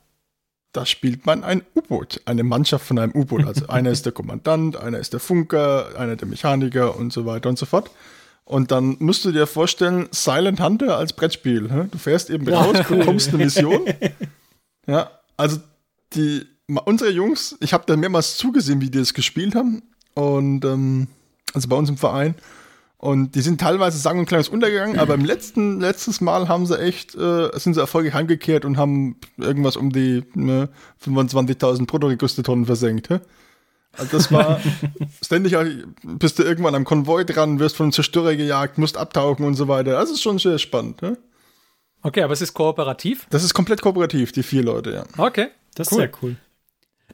Da 0.75 0.85
spielt 0.85 1.25
man 1.25 1.43
ein 1.43 1.61
U-Boot, 1.75 2.21
eine 2.25 2.43
Mannschaft 2.43 2.85
von 2.85 2.99
einem 2.99 3.13
U-Boot. 3.13 3.45
Also 3.45 3.67
einer 3.69 3.91
ist 3.91 4.05
der 4.05 4.11
Kommandant, 4.13 4.77
einer 4.77 4.99
ist 4.99 5.13
der 5.13 5.19
Funker, 5.19 5.97
einer 5.97 6.15
der 6.15 6.27
Mechaniker 6.27 6.97
und 6.97 7.13
so 7.13 7.25
weiter 7.25 7.49
und 7.49 7.57
so 7.57 7.65
fort. 7.65 7.91
Und 8.43 8.71
dann 8.71 8.97
musst 8.99 9.25
du 9.25 9.31
dir 9.31 9.47
vorstellen, 9.47 10.07
Silent 10.11 10.59
Hunter 10.59 10.97
als 10.97 11.13
Brettspiel. 11.13 11.87
Du 11.91 11.97
fährst 11.97 12.29
eben 12.29 12.47
raus, 12.47 12.77
bekommst 12.87 13.29
eine 13.29 13.43
Mission. 13.43 13.85
Ja, 14.87 15.09
also 15.35 15.57
die, 16.13 16.45
unsere 16.67 17.09
Jungs, 17.09 17.57
ich 17.59 17.73
habe 17.73 17.85
da 17.87 17.95
mehrmals 17.95 18.37
zugesehen, 18.37 18.81
wie 18.81 18.91
die 18.91 18.99
das 18.99 19.15
gespielt 19.15 19.55
haben. 19.55 19.81
Und 20.13 20.63
ähm, 20.63 21.07
also 21.55 21.67
bei 21.67 21.75
uns 21.75 21.89
im 21.89 21.97
Verein. 21.97 22.35
Und 22.97 23.35
die 23.35 23.41
sind 23.41 23.59
teilweise 23.59 23.97
sang- 23.97 24.19
und 24.19 24.25
kleines 24.25 24.49
untergegangen, 24.49 24.97
aber 24.97 25.13
im 25.13 25.25
letzten, 25.25 25.79
letztes 25.79 26.21
Mal 26.21 26.47
haben 26.47 26.65
sie 26.65 26.79
echt, 26.79 27.13
äh, 27.15 27.49
sind 27.53 27.73
sie 27.73 27.79
erfolgreich 27.79 28.13
heimgekehrt 28.13 28.65
und 28.65 28.77
haben 28.77 29.17
irgendwas 29.37 29.75
um 29.75 29.91
die 29.91 30.23
ne, 30.33 30.69
25.000 31.05 31.85
Bruttoregistertonnen 31.87 32.65
versenkt. 32.65 33.09
Hä? 33.09 33.19
Also 33.97 34.17
das 34.17 34.31
war 34.31 34.61
ständig, 35.21 35.55
bist 36.03 36.39
du 36.39 36.43
irgendwann 36.43 36.73
am 36.73 36.85
Konvoi 36.85 37.25
dran, 37.25 37.59
wirst 37.59 37.75
von 37.75 37.85
einem 37.85 37.91
Zerstörer 37.91 38.35
gejagt, 38.35 38.77
musst 38.77 38.97
abtauchen 38.97 39.45
und 39.45 39.55
so 39.55 39.67
weiter. 39.67 39.91
Das 39.91 40.09
ist 40.09 40.21
schon 40.21 40.39
sehr 40.39 40.57
spannend. 40.57 41.01
Hä? 41.01 41.13
Okay, 42.01 42.21
aber 42.21 42.33
es 42.33 42.41
ist 42.41 42.53
kooperativ? 42.53 43.27
Das 43.29 43.43
ist 43.43 43.53
komplett 43.53 43.81
kooperativ, 43.81 44.31
die 44.31 44.43
vier 44.43 44.63
Leute, 44.63 44.91
ja. 44.91 45.03
Okay, 45.17 45.47
das 45.75 45.91
cool. 45.91 45.97
ist 45.97 46.01
sehr 46.01 46.11
cool. 46.21 46.35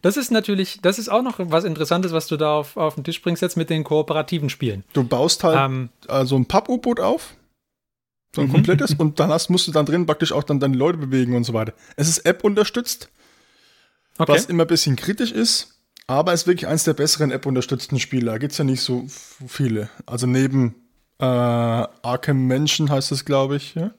Das 0.02 0.18
ist 0.18 0.32
natürlich, 0.32 0.80
das 0.82 0.98
ist 0.98 1.10
auch 1.10 1.22
noch 1.22 1.36
was 1.38 1.64
Interessantes, 1.64 2.12
was 2.12 2.28
du 2.28 2.38
da 2.38 2.56
auf, 2.56 2.76
auf 2.78 2.96
den 2.96 3.04
Tisch 3.04 3.22
bringst 3.22 3.42
jetzt 3.42 3.58
mit 3.58 3.70
den 3.70 3.84
kooperativen 3.84 4.50
Spielen. 4.50 4.84
Du 4.94 5.04
baust 5.04 5.44
halt 5.44 5.60
ähm, 5.60 5.90
also 6.08 6.36
ein 6.36 6.46
Papp-U-Boot 6.48 7.00
auf 7.00 7.36
So 8.36 8.42
ein 8.42 8.52
komplettes. 8.52 8.94
Und 8.98 9.20
dann 9.20 9.30
hast, 9.30 9.50
musst 9.50 9.68
du 9.68 9.72
dann 9.72 9.86
drin 9.86 10.06
praktisch 10.06 10.32
auch 10.32 10.44
dann 10.44 10.60
deine 10.60 10.76
Leute 10.76 10.98
bewegen 10.98 11.36
und 11.36 11.44
so 11.44 11.54
weiter. 11.54 11.74
Es 11.96 12.08
ist 12.08 12.20
App 12.26 12.44
unterstützt, 12.44 13.10
Okay. 14.18 14.34
was 14.34 14.46
immer 14.46 14.66
ein 14.66 14.68
bisschen 14.68 14.96
kritisch 14.98 15.32
ist, 15.32 15.80
aber 16.06 16.34
es 16.34 16.42
ist 16.42 16.48
wirklich 16.48 16.68
eins 16.68 16.84
der 16.84 16.94
besseren 16.94 17.32
App-unterstützten 17.32 18.00
Spiele. 18.00 18.26
Da 18.28 18.38
gibt 18.38 18.52
es 18.52 18.58
ja 18.58 18.64
nicht 18.66 18.82
so 18.82 19.06
viele. 19.48 19.90
Also 20.06 20.28
neben 20.28 20.76
äh, 21.20 21.26
Arkham 21.26 22.48
Mansion 22.48 22.90
heißt 22.90 23.12
es, 23.14 23.24
glaube 23.26 23.56
ich. 23.56 23.76
Ja? 23.76 23.92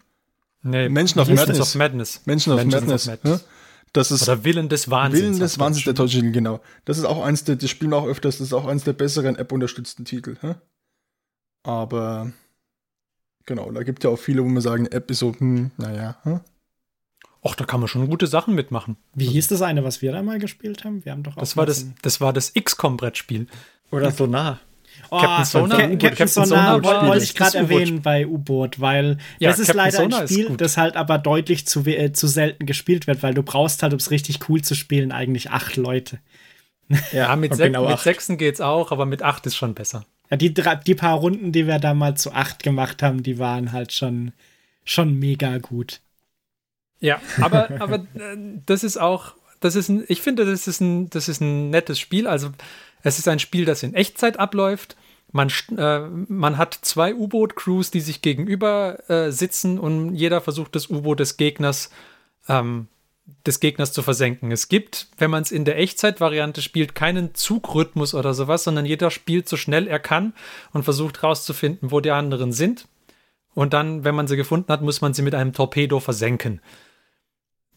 Nee, 0.63 0.89
Menschen 0.89 1.21
of 1.21 1.29
Madness. 1.29 1.61
of 1.61 1.75
Madness. 1.77 2.21
Menschen 2.25 2.53
of 2.53 2.59
Mansions 2.65 3.07
Madness. 3.07 3.41
Ja? 3.41 3.47
Das 3.93 4.11
ist 4.11 4.23
Oder 4.23 4.45
Willen 4.45 4.69
des 4.69 4.91
Wahnsinns. 4.91 5.23
Willen 5.23 5.39
des 5.39 5.59
Wahnsinns 5.59 5.85
der 5.85 5.93
Deutsch. 5.93 6.15
deutsche 6.15 6.21
Titel, 6.21 6.33
genau. 6.33 6.61
Das 6.85 6.99
ist 6.99 7.05
auch 7.05 7.23
eins 7.23 7.45
der, 7.45 7.57
das 7.57 7.69
spielen 7.69 7.91
wir 7.91 7.99
auch 7.99 8.07
öfters, 8.07 8.39
das 8.39 8.49
ist 8.49 8.53
auch 8.55 8.67
eins 8.67 8.85
der 8.85 8.95
besseren 8.95 9.37
App-unterstützten 9.37 10.05
Titel. 10.05 10.37
Ja? 10.43 10.57
Aber 11.63 12.33
genau, 13.45 13.71
da 13.71 13.83
gibt 13.83 14.03
ja 14.05 14.11
auch 14.11 14.19
viele, 14.19 14.43
wo 14.43 14.49
man 14.49 14.63
sagen, 14.63 14.87
App 14.87 15.11
ist 15.11 15.19
so, 15.19 15.35
hm, 15.35 15.73
naja. 15.77 16.17
Hm? 16.23 16.41
Och, 17.45 17.57
da 17.57 17.65
kann 17.65 17.81
man 17.81 17.89
schon 17.89 18.09
gute 18.09 18.29
Sachen 18.29 18.55
mitmachen. 18.55 18.97
Wie 19.15 19.27
hieß 19.27 19.49
das 19.49 19.63
eine, 19.63 19.83
was 19.83 20.01
wir 20.01 20.13
da 20.13 20.23
mal 20.23 20.39
gespielt 20.39 20.85
haben? 20.85 21.05
Wir 21.05 21.13
haben 21.13 21.25
doch 21.25 21.37
auch 21.37 21.41
Das 21.41 21.57
war 21.57 21.67
das, 21.67 21.87
das 22.01 22.21
war 22.21 22.33
das 22.33 22.55
XCOM-Brettspiel. 22.55 23.49
Oder 23.91 24.13
so 24.13 24.27
nah. 24.27 24.61
Oh, 25.11 25.19
Captain 25.21 25.45
Sonar. 25.45 25.79
Captain 25.79 25.99
Captain 25.99 26.29
Sonar 26.29 26.83
wollte 26.83 27.25
ich 27.25 27.35
gerade 27.35 27.59
erwähnen 27.59 28.03
bei 28.03 28.27
U-Boot, 28.27 28.81
weil 28.81 29.19
Ja, 29.39 29.51
das 29.51 29.59
ist 29.59 29.69
Captain 29.69 29.85
leider 29.85 29.97
Sonar 29.99 30.21
ein 30.23 30.29
Spiel, 30.29 30.57
das 30.57 30.77
halt 30.77 30.97
aber 30.97 31.19
deutlich 31.19 31.67
zu, 31.67 31.85
äh, 31.85 32.13
zu 32.13 32.27
selten 32.27 32.67
gespielt 32.67 33.07
wird, 33.07 33.23
weil 33.23 33.35
du 33.35 33.43
brauchst 33.43 33.83
halt, 33.83 33.93
um 33.93 33.99
es 33.99 34.11
richtig 34.11 34.49
cool 34.49 34.63
zu 34.63 34.75
spielen, 34.75 35.13
eigentlich 35.13 35.51
acht 35.51 35.77
Leute. 35.77 36.19
Ja, 37.13 37.35
mit, 37.37 37.55
sech, 37.55 37.67
genau 37.67 37.89
mit. 37.89 37.99
Sechsen 37.99 38.39
geht's 38.39 38.61
auch, 38.61 38.93
aber 38.93 39.07
mit 39.07 39.23
acht 39.23 39.45
ist 39.47 39.57
schon 39.57 39.75
besser. 39.75 40.05
Ja, 40.31 40.37
die, 40.37 40.55
die 40.55 40.95
paar 40.95 41.19
Runden, 41.19 41.53
die 41.53 41.67
wir 41.67 41.79
da 41.79 41.93
mal 41.93 42.17
zu 42.17 42.33
acht 42.33 42.63
gemacht 42.63 43.03
haben, 43.03 43.23
die 43.23 43.39
waren 43.39 43.73
halt 43.73 43.93
schon, 43.93 44.33
schon 44.85 45.19
mega 45.19 45.59
gut. 45.59 46.01
Ja, 47.01 47.21
aber, 47.41 47.69
aber 47.81 47.97
äh, 47.97 48.37
das 48.65 48.85
ist 48.85 48.97
auch, 48.97 49.35
das 49.61 49.77
ist 49.77 49.89
ein, 49.89 50.05
ich 50.09 50.23
finde, 50.23 50.45
das 50.45 50.67
ist 50.67 50.81
ein, 50.81 51.11
das 51.11 51.29
ist 51.29 51.41
ein 51.41 51.71
nettes 51.71 51.99
Spiel. 51.99 52.27
Also 52.27 52.51
es 53.03 53.19
ist 53.19 53.29
ein 53.29 53.39
Spiel, 53.39 53.65
das 53.65 53.83
in 53.83 53.95
Echtzeit 53.95 54.39
abläuft. 54.39 54.97
Man, 55.33 55.51
äh, 55.77 56.01
man 56.01 56.59
hat 56.59 56.79
zwei 56.83 57.15
U-Boot-Crews, 57.15 57.91
die 57.91 58.01
sich 58.01 58.23
gegenüber 58.23 59.09
äh, 59.09 59.33
sitzen 59.33 59.79
und 59.79 60.15
jeder 60.15 60.41
versucht, 60.41 60.75
das 60.75 60.91
U-Boot 60.91 61.21
des 61.21 61.37
Gegners, 61.39 61.91
ähm, 62.49 62.89
des 63.47 63.61
Gegners 63.61 63.93
zu 63.93 64.03
versenken. 64.03 64.53
Es 64.53 64.69
gibt, 64.69 65.09
wenn 65.17 65.31
man 65.31 65.43
es 65.43 65.51
in 65.51 65.65
der 65.65 65.79
Echtzeit-Variante 65.79 66.61
spielt, 66.61 66.95
keinen 66.95 67.35
Zugrhythmus 67.35 68.15
oder 68.15 68.35
sowas, 68.35 68.65
sondern 68.65 68.85
jeder 68.85 69.11
spielt 69.11 69.49
so 69.49 69.57
schnell 69.57 69.89
er 69.89 70.01
kann 70.01 70.35
und 70.73 70.83
versucht 70.83 71.23
rauszufinden, 71.23 71.91
wo 71.91 72.01
die 72.01 72.11
anderen 72.11 72.53
sind. 72.53 72.87
Und 73.55 73.73
dann, 73.73 74.05
wenn 74.05 74.15
man 74.15 74.29
sie 74.29 74.37
gefunden 74.37 74.73
hat, 74.73 74.83
muss 74.83 75.01
man 75.01 75.15
sie 75.15 75.23
mit 75.23 75.35
einem 75.35 75.53
Torpedo 75.53 76.01
versenken. 76.01 76.61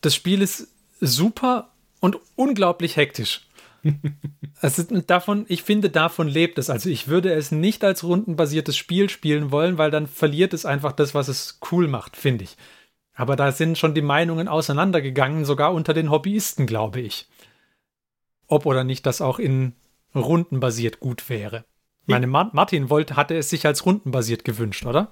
Das 0.01 0.13
Spiel 0.13 0.41
ist 0.41 0.67
super 0.99 1.71
und 1.99 2.17
unglaublich 2.36 2.97
hektisch. 2.97 3.47
Ist 4.61 4.91
davon, 5.07 5.45
ich 5.47 5.63
finde, 5.63 5.89
davon 5.89 6.27
lebt 6.27 6.57
es. 6.57 6.69
Also 6.69 6.89
ich 6.89 7.07
würde 7.07 7.33
es 7.33 7.51
nicht 7.51 7.83
als 7.83 8.03
rundenbasiertes 8.03 8.75
Spiel 8.75 9.09
spielen 9.09 9.51
wollen, 9.51 9.77
weil 9.77 9.91
dann 9.91 10.07
verliert 10.07 10.53
es 10.53 10.65
einfach 10.65 10.91
das, 10.91 11.13
was 11.13 11.27
es 11.27 11.59
cool 11.71 11.88
macht, 11.88 12.15
finde 12.15 12.45
ich. 12.45 12.57
Aber 13.13 13.36
da 13.36 13.51
sind 13.51 13.77
schon 13.77 13.93
die 13.93 14.01
Meinungen 14.01 14.47
auseinandergegangen, 14.47 15.45
sogar 15.45 15.73
unter 15.73 15.93
den 15.93 16.09
Hobbyisten, 16.09 16.65
glaube 16.67 16.99
ich. 17.01 17.29
Ob 18.47 18.65
oder 18.65 18.83
nicht 18.83 19.05
das 19.05 19.21
auch 19.21 19.39
in 19.39 19.73
rundenbasiert 20.13 20.99
gut 20.99 21.29
wäre. 21.29 21.65
Meine 22.07 22.27
Ma 22.27 22.49
Martin 22.53 22.89
wollte, 22.89 23.15
hatte 23.15 23.36
es 23.36 23.49
sich 23.49 23.65
als 23.65 23.86
rundenbasiert 23.86 24.45
gewünscht, 24.45 24.86
oder? 24.86 25.11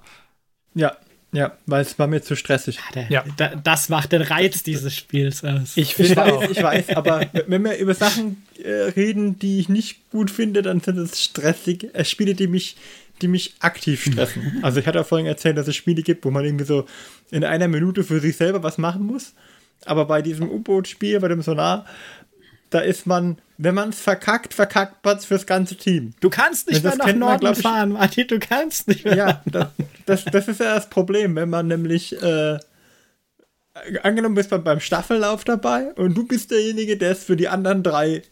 Ja, 0.74 0.96
ja, 1.34 1.52
weil 1.66 1.82
es 1.82 1.98
war 1.98 2.06
mir 2.06 2.22
zu 2.22 2.36
stressig. 2.36 2.78
Der, 2.94 3.10
Ja. 3.10 3.24
da, 3.36 3.54
das 3.56 3.88
macht 3.90 4.12
den 4.12 4.22
Reiz 4.22 4.62
dieses 4.62 4.94
Spiels 4.94 5.44
aus. 5.44 5.72
Ich 5.76 5.90
Ich 5.90 5.94
finde 5.94 6.24
auch. 6.24 6.40
weiß, 6.42 6.50
ich 6.50 6.62
weiß, 6.62 6.90
aber 6.96 7.26
wenn 7.46 7.62
wir 7.64 7.76
über 7.76 7.94
Sachen 7.94 8.42
äh, 8.62 8.70
reden, 8.70 9.38
die 9.38 9.58
ich 9.58 9.68
nicht 9.68 10.10
gut 10.10 10.30
finde, 10.30 10.62
dann 10.62 10.80
sind 10.80 10.96
es 10.98 11.22
stressig, 11.22 11.88
äh, 11.92 12.04
Spiele, 12.04 12.34
die 12.34 12.46
mich, 12.46 12.76
die 13.20 13.28
mich 13.28 13.54
aktiv 13.60 14.04
stressen. 14.04 14.58
Also 14.62 14.80
ich 14.80 14.86
hatte 14.86 14.98
ja 14.98 15.04
vorhin 15.04 15.26
erzählt, 15.26 15.56
dass 15.58 15.68
es 15.68 15.76
Spiele 15.76 16.02
gibt, 16.02 16.24
wo 16.24 16.30
man 16.30 16.44
irgendwie 16.44 16.64
so 16.64 16.86
in 17.30 17.44
einer 17.44 17.68
Minute 17.68 18.04
für 18.04 18.20
sich 18.20 18.36
selber 18.36 18.62
was 18.62 18.78
machen 18.78 19.02
muss. 19.04 19.34
Aber 19.86 20.06
bei 20.06 20.22
diesem 20.22 20.48
U-Boot-Spiel, 20.50 21.20
bei 21.20 21.28
dem 21.28 21.42
Sonar, 21.42 21.84
da 22.70 22.78
ist 22.80 23.06
man, 23.06 23.38
wenn 23.56 23.74
man 23.74 23.90
es 23.90 24.00
verkackt, 24.00 24.52
verkackt 24.54 25.04
man 25.04 25.16
es 25.16 25.24
fürs 25.26 25.46
ganze 25.46 25.76
Team. 25.76 26.12
Du 26.20 26.28
kannst 26.30 26.68
nicht 26.68 26.84
Das 26.84 26.96
mehr 26.96 26.98
nach 26.98 27.06
man, 27.06 27.18
Norden 27.18 27.52
ich- 27.52 27.58
fahren, 27.62 27.92
Martin, 27.92 28.26
du 28.26 28.38
kannst 28.38 28.88
nicht 28.88 29.04
mehr. 29.04 29.16
Ja, 29.16 29.42
das, 29.46 29.68
das, 30.06 30.24
das 30.24 30.48
ist 30.48 30.60
ja 30.60 30.74
das 30.74 30.90
Problem, 30.90 31.36
wenn 31.36 31.50
man 31.50 31.66
nämlich, 31.68 32.20
äh, 32.22 32.58
angenommen 34.02 34.34
bist 34.34 34.50
man 34.50 34.62
beim 34.64 34.80
Staffellauf 34.80 35.44
dabei 35.44 35.92
und 35.94 36.14
du 36.14 36.26
bist 36.26 36.50
derjenige, 36.50 36.96
der 36.96 37.12
es 37.12 37.24
für 37.24 37.36
die 37.36 37.48
anderen 37.48 37.82
drei 37.82 38.22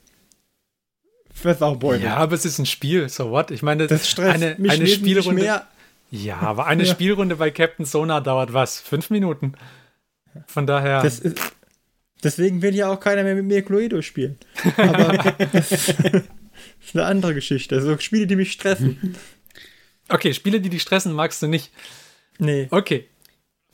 versaubeutelt. 1.33 2.05
Ja, 2.05 2.17
aber 2.17 2.35
es 2.35 2.45
ist 2.45 2.59
ein 2.59 2.67
Spiel, 2.67 3.09
so 3.09 3.31
what? 3.31 3.51
Ich 3.51 3.63
meine, 3.63 3.87
Das 3.87 4.09
stresst 4.09 4.35
eine, 4.35 4.55
mich 4.59 4.71
eine 4.73 4.87
Spielrunde. 4.87 5.43
mehr. 5.43 5.67
Ja, 6.11 6.39
aber 6.41 6.67
eine 6.67 6.85
Ja. 6.85 6.93
Spielrunde 6.93 7.37
bei 7.37 7.51
Captain 7.51 7.87
Sonar 7.87 8.21
dauert 8.21 8.53
was? 8.53 8.81
Fünf 8.81 9.09
Minuten. 9.11 9.55
Von 10.47 10.67
daher. 10.67 11.03
Das 11.03 11.19
ist, 11.19 11.39
deswegen 12.23 12.63
will 12.63 12.75
ja 12.75 12.91
auch 12.93 13.01
keiner 13.01 13.23
mehr 13.25 13.35
mit 13.35 13.45
mir 13.47 13.63
Cluedo 13.63 14.03
spielen. 14.03 14.39
Aber 14.77 15.35
das 15.53 15.73
ist 15.89 15.97
eine 16.95 17.05
andere 17.05 17.35
Geschichte. 17.35 17.81
So 17.81 17.97
Spiele, 17.99 18.27
die 18.27 18.37
mich 18.37 18.53
stressen. 18.53 19.17
okay, 20.09 20.33
Spiele, 20.35 20.61
die 20.61 20.69
dich 20.71 20.83
stressen, 20.83 21.13
magst 21.13 21.43
du 21.43 21.47
nicht. 21.49 21.71
Nee. 22.39 22.69
Okay. 22.71 23.09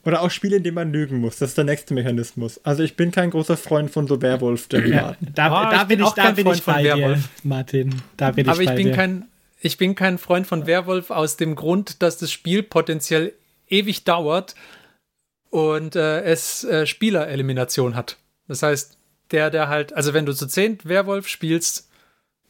Oder 0.04 0.22
auch 0.22 0.30
Spiele, 0.30 0.56
in 0.56 0.62
denen 0.62 0.74
man 0.76 0.92
lügen 0.92 1.18
muss. 1.18 1.36
Das 1.38 1.50
ist 1.50 1.58
der 1.58 1.64
nächste 1.64 1.92
Mechanismus. 1.92 2.60
Also 2.64 2.82
ich 2.82 2.96
bin 2.96 3.10
kein 3.10 3.30
großer 3.30 3.56
Freund 3.56 3.90
von 3.90 4.06
so 4.06 4.22
Werwolf-Derivaten. 4.22 5.32
Da, 5.34 5.50
Ah, 5.50 5.70
da 5.70 5.82
ich 5.82 5.88
bin 5.88 5.98
ich, 6.00 6.04
auch 6.06 6.14
da 6.14 6.22
kein 6.26 6.34
bin 6.36 6.44
Freund 6.46 6.58
ich 6.58 6.62
von 6.64 6.74
bei 6.74 6.82
dir, 6.82 6.96
Werwolf. 6.96 7.28
Martin. 7.42 7.94
Da 8.16 8.30
bin 8.30 8.46
ich 8.46 8.50
aber 8.50 8.60
ich 8.62 8.68
bei 8.68 8.74
bin 8.76 8.86
dir. 8.88 8.92
kein. 8.94 9.28
Ich 9.60 9.76
bin 9.76 9.96
kein 9.96 10.18
Freund 10.18 10.46
von 10.46 10.66
Werwolf 10.66 11.10
aus 11.10 11.36
dem 11.36 11.56
Grund, 11.56 12.00
dass 12.00 12.16
das 12.16 12.30
Spiel 12.30 12.62
potenziell 12.62 13.32
ewig 13.68 14.04
dauert 14.04 14.54
und 15.50 15.96
äh, 15.96 16.22
es 16.22 16.62
äh, 16.64 16.86
Spielerelimination 16.86 17.96
hat. 17.96 18.18
Das 18.48 18.62
heißt, 18.62 18.98
der, 19.30 19.50
der 19.50 19.68
halt, 19.68 19.92
also 19.92 20.14
wenn 20.14 20.26
du 20.26 20.34
zu 20.34 20.46
zehnt 20.46 20.88
Werwolf 20.88 21.28
spielst 21.28 21.88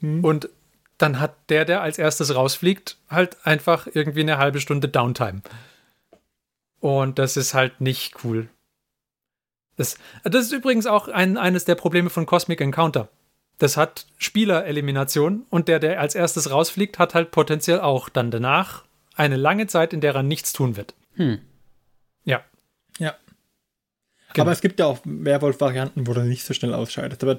und 0.00 0.48
dann 0.96 1.20
hat 1.20 1.34
der, 1.48 1.64
der 1.64 1.82
als 1.82 1.98
erstes 1.98 2.34
rausfliegt, 2.34 2.96
halt 3.10 3.36
einfach 3.44 3.88
irgendwie 3.92 4.20
eine 4.20 4.38
halbe 4.38 4.60
Stunde 4.60 4.88
Downtime. 4.88 5.42
Und 6.80 7.18
das 7.18 7.36
ist 7.36 7.54
halt 7.54 7.80
nicht 7.80 8.24
cool. 8.24 8.48
Das, 9.76 9.96
das 10.24 10.46
ist 10.46 10.52
übrigens 10.52 10.86
auch 10.86 11.08
ein, 11.08 11.36
eines 11.36 11.64
der 11.64 11.76
Probleme 11.76 12.10
von 12.10 12.26
Cosmic 12.26 12.60
Encounter. 12.60 13.08
Das 13.58 13.76
hat 13.76 14.06
Spielerelimination 14.18 15.46
und 15.50 15.66
der, 15.66 15.80
der 15.80 16.00
als 16.00 16.14
erstes 16.14 16.50
rausfliegt, 16.50 16.98
hat 16.98 17.14
halt 17.14 17.32
potenziell 17.32 17.80
auch 17.80 18.08
dann 18.08 18.30
danach 18.30 18.84
eine 19.14 19.36
lange 19.36 19.66
Zeit, 19.66 19.92
in 19.92 20.00
der 20.00 20.14
er 20.14 20.22
nichts 20.22 20.52
tun 20.52 20.76
wird. 20.76 20.94
Hm. 21.14 21.40
Ja. 22.24 22.44
Ja. 22.98 23.16
Genau. 24.32 24.42
Aber 24.42 24.52
es 24.52 24.60
gibt 24.60 24.78
ja 24.78 24.86
auch 24.86 25.00
Werwolf-Varianten, 25.04 26.06
wo 26.06 26.12
du 26.12 26.20
nicht 26.22 26.44
so 26.44 26.54
schnell 26.54 26.74
ausscheidest. 26.74 27.22
Aber 27.22 27.38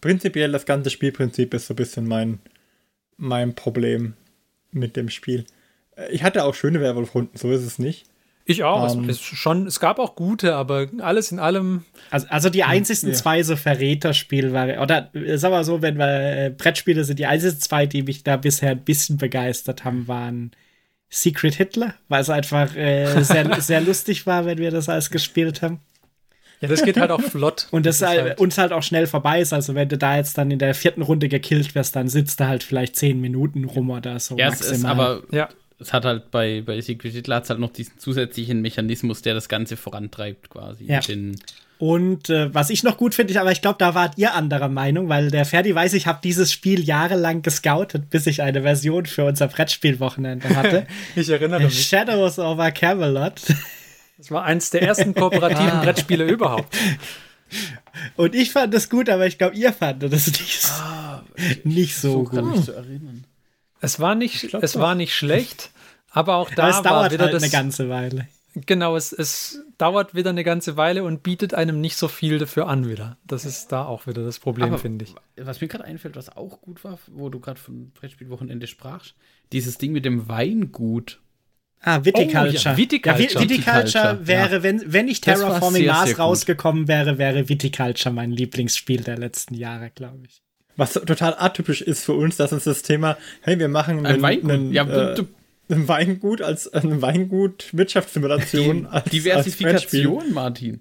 prinzipiell 0.00 0.52
das 0.52 0.66
ganze 0.66 0.90
Spielprinzip 0.90 1.52
ist 1.54 1.66
so 1.66 1.74
ein 1.74 1.76
bisschen 1.76 2.06
mein, 2.06 2.38
mein 3.16 3.54
Problem 3.54 4.14
mit 4.72 4.96
dem 4.96 5.10
Spiel. 5.10 5.44
Äh, 5.96 6.10
Ich 6.12 6.22
hatte 6.22 6.44
auch 6.44 6.54
schöne 6.54 6.80
Werwolf-Runden, 6.80 7.36
so 7.36 7.50
ist 7.50 7.62
es 7.62 7.78
nicht. 7.78 8.06
Ich 8.46 8.64
auch. 8.64 8.92
Ähm. 8.92 9.08
es, 9.08 9.18
ist 9.18 9.22
schon, 9.22 9.66
es 9.66 9.78
gab 9.80 9.98
auch 9.98 10.16
gute, 10.16 10.56
aber 10.56 10.88
alles 10.98 11.30
in 11.30 11.38
allem. 11.38 11.84
Also, 12.10 12.26
also 12.30 12.50
die 12.50 12.64
einzigsten 12.64 13.10
ja. 13.10 13.14
zwei 13.14 13.42
so 13.42 13.54
Verräterspiele 13.54 14.52
waren, 14.52 14.78
oder 14.78 15.10
sagen 15.36 15.54
wir 15.54 15.64
so, 15.64 15.82
wenn 15.82 15.98
wir 15.98 16.46
äh, 16.46 16.50
Brettspiele 16.50 17.04
sind, 17.04 17.18
die 17.18 17.26
einzigsten 17.26 17.60
zwei, 17.60 17.86
die 17.86 18.02
mich 18.02 18.24
da 18.24 18.36
bisher 18.36 18.70
ein 18.70 18.84
bisschen 18.84 19.18
begeistert 19.18 19.84
haben, 19.84 20.08
waren 20.08 20.50
Secret 21.10 21.54
Hitler, 21.54 21.94
weil 22.08 22.22
es 22.22 22.30
einfach 22.30 22.74
äh, 22.74 23.22
sehr, 23.22 23.60
sehr 23.60 23.80
lustig 23.80 24.26
war, 24.26 24.46
wenn 24.46 24.58
wir 24.58 24.70
das 24.70 24.88
alles 24.88 25.10
gespielt 25.10 25.62
haben. 25.62 25.80
Ja, 26.60 26.68
das 26.68 26.82
geht 26.82 26.98
halt 26.98 27.10
auch 27.10 27.22
flott. 27.22 27.66
Und 27.70 27.86
das 27.86 27.96
ist 28.02 28.06
halt, 28.06 28.38
uns 28.38 28.58
halt 28.58 28.72
auch 28.72 28.82
schnell 28.82 29.06
vorbei 29.06 29.40
ist. 29.40 29.52
Also 29.52 29.74
wenn 29.74 29.88
du 29.88 29.96
da 29.96 30.16
jetzt 30.16 30.36
dann 30.36 30.50
in 30.50 30.58
der 30.58 30.74
vierten 30.74 31.02
Runde 31.02 31.28
gekillt 31.28 31.74
wirst, 31.74 31.96
dann 31.96 32.08
sitzt 32.08 32.40
du 32.40 32.46
halt 32.46 32.62
vielleicht 32.62 32.96
zehn 32.96 33.20
Minuten 33.20 33.64
rum 33.64 33.90
oder 33.90 34.18
so. 34.20 34.36
Ja, 34.36 34.48
es 34.48 34.60
ist 34.60 34.84
aber, 34.84 35.22
Ja. 35.30 35.48
es 35.78 35.92
hat 35.92 36.04
halt 36.04 36.30
bei, 36.30 36.62
bei 36.64 36.80
Secret 36.80 37.12
Hitler 37.14 37.36
hat's 37.36 37.48
halt 37.50 37.60
noch 37.60 37.72
diesen 37.72 37.98
zusätzlichen 37.98 38.60
Mechanismus, 38.60 39.22
der 39.22 39.34
das 39.34 39.48
Ganze 39.48 39.76
vorantreibt, 39.78 40.50
quasi. 40.50 40.84
Ja. 40.84 41.00
Und 41.78 42.28
äh, 42.28 42.54
was 42.54 42.68
ich 42.68 42.82
noch 42.82 42.98
gut 42.98 43.14
finde, 43.14 43.32
ich, 43.32 43.40
aber 43.40 43.52
ich 43.52 43.62
glaube, 43.62 43.76
da 43.78 43.94
wart 43.94 44.18
ihr 44.18 44.34
anderer 44.34 44.68
Meinung, 44.68 45.08
weil 45.08 45.30
der 45.30 45.46
Ferdi 45.46 45.74
weiß, 45.74 45.94
ich 45.94 46.06
habe 46.06 46.18
dieses 46.22 46.52
Spiel 46.52 46.84
jahrelang 46.84 47.40
gescoutet, 47.40 48.10
bis 48.10 48.26
ich 48.26 48.42
eine 48.42 48.60
Version 48.60 49.06
für 49.06 49.24
unser 49.24 49.48
Brettspielwochenende 49.48 50.50
hatte. 50.54 50.86
Ich 51.16 51.30
erinnere 51.30 51.62
mich. 51.62 51.86
Shadows 51.86 52.38
over 52.38 52.70
Camelot. 52.70 53.40
Das 54.20 54.30
war 54.30 54.44
eins 54.44 54.68
der 54.68 54.82
ersten 54.82 55.14
kooperativen 55.14 55.80
Brettspiele 55.82 56.26
überhaupt. 56.26 56.76
Und 58.16 58.34
ich 58.34 58.52
fand 58.52 58.74
das 58.74 58.90
gut, 58.90 59.08
aber 59.08 59.26
ich 59.26 59.38
glaube, 59.38 59.56
ihr 59.56 59.72
fandet 59.72 60.12
das 60.12 60.26
nicht, 60.26 60.70
nicht 61.64 61.96
so 61.96 62.24
kann 62.24 62.44
gut. 62.44 62.56
mich 62.56 62.64
zu 62.66 62.72
erinnern. 62.72 63.24
Es 63.80 63.98
war 63.98 64.14
nicht, 64.14 64.48
glaub 64.48 64.62
es 64.62 64.72
doch. 64.72 64.80
war 64.80 64.94
nicht 64.94 65.14
schlecht, 65.14 65.70
aber 66.10 66.36
auch 66.36 66.50
da 66.50 66.64
Aber 66.64 66.70
es 66.70 66.76
war 66.76 66.82
dauert 66.82 67.12
wieder 67.12 67.24
halt 67.24 67.34
das. 67.34 67.42
eine 67.42 67.50
ganze 67.50 67.88
Weile. 67.88 68.28
Genau, 68.66 68.94
es, 68.94 69.12
es 69.12 69.62
dauert 69.78 70.14
wieder 70.14 70.30
eine 70.30 70.44
ganze 70.44 70.76
Weile 70.76 71.02
und 71.04 71.22
bietet 71.22 71.54
einem 71.54 71.80
nicht 71.80 71.96
so 71.96 72.06
viel 72.06 72.38
dafür 72.38 72.68
an 72.68 72.86
wieder. 72.86 73.16
Das 73.24 73.46
ist 73.46 73.72
da 73.72 73.86
auch 73.86 74.06
wieder 74.06 74.22
das 74.22 74.38
Problem, 74.38 74.76
finde 74.76 75.06
ich. 75.06 75.14
Was 75.36 75.62
mir 75.62 75.68
gerade 75.68 75.84
einfällt, 75.84 76.14
was 76.14 76.36
auch 76.36 76.60
gut 76.60 76.84
war, 76.84 76.98
wo 77.06 77.30
du 77.30 77.40
gerade 77.40 77.58
von 77.58 77.90
Brettspielwochenende 77.92 78.66
sprachst, 78.66 79.14
dieses 79.52 79.78
Ding 79.78 79.92
mit 79.92 80.04
dem 80.04 80.28
Weingut. 80.28 81.20
Ah, 81.82 82.04
Viticulture. 82.04 82.46
Oh, 82.48 82.68
ja, 82.68 82.76
Viticulture. 82.76 83.32
Ja, 83.32 83.40
Viticulture 83.40 84.18
wäre, 84.22 84.56
ja. 84.56 84.62
wenn, 84.62 84.92
wenn 84.92 85.06
nicht 85.06 85.24
Terraforming 85.24 85.82
sehr, 85.82 85.92
Mars 85.92 86.08
sehr 86.08 86.18
rausgekommen 86.18 86.88
wäre, 86.88 87.16
wäre 87.16 87.48
Viticulture 87.48 88.14
mein 88.14 88.32
Lieblingsspiel 88.32 89.02
der 89.02 89.16
letzten 89.16 89.54
Jahre, 89.54 89.90
glaube 89.94 90.20
ich. 90.26 90.42
Was 90.76 90.92
total 90.92 91.34
atypisch 91.38 91.80
ist 91.80 92.04
für 92.04 92.12
uns, 92.12 92.36
dass 92.36 92.52
uns 92.52 92.64
das 92.64 92.82
Thema, 92.82 93.16
hey, 93.42 93.58
wir 93.58 93.68
machen 93.68 94.04
einen, 94.04 94.22
Weingut. 94.22 94.50
Einen, 94.50 94.72
ja, 94.72 94.84
äh, 94.84 95.14
du, 95.14 95.26
ein 95.70 95.88
Weingut 95.88 96.42
als 96.42 96.72
eine 96.72 97.00
Weingut-Wirtschaftssimulation. 97.00 98.86
als, 98.86 99.10
Diversifikation, 99.10 100.22
als 100.22 100.30
Martin. 100.30 100.80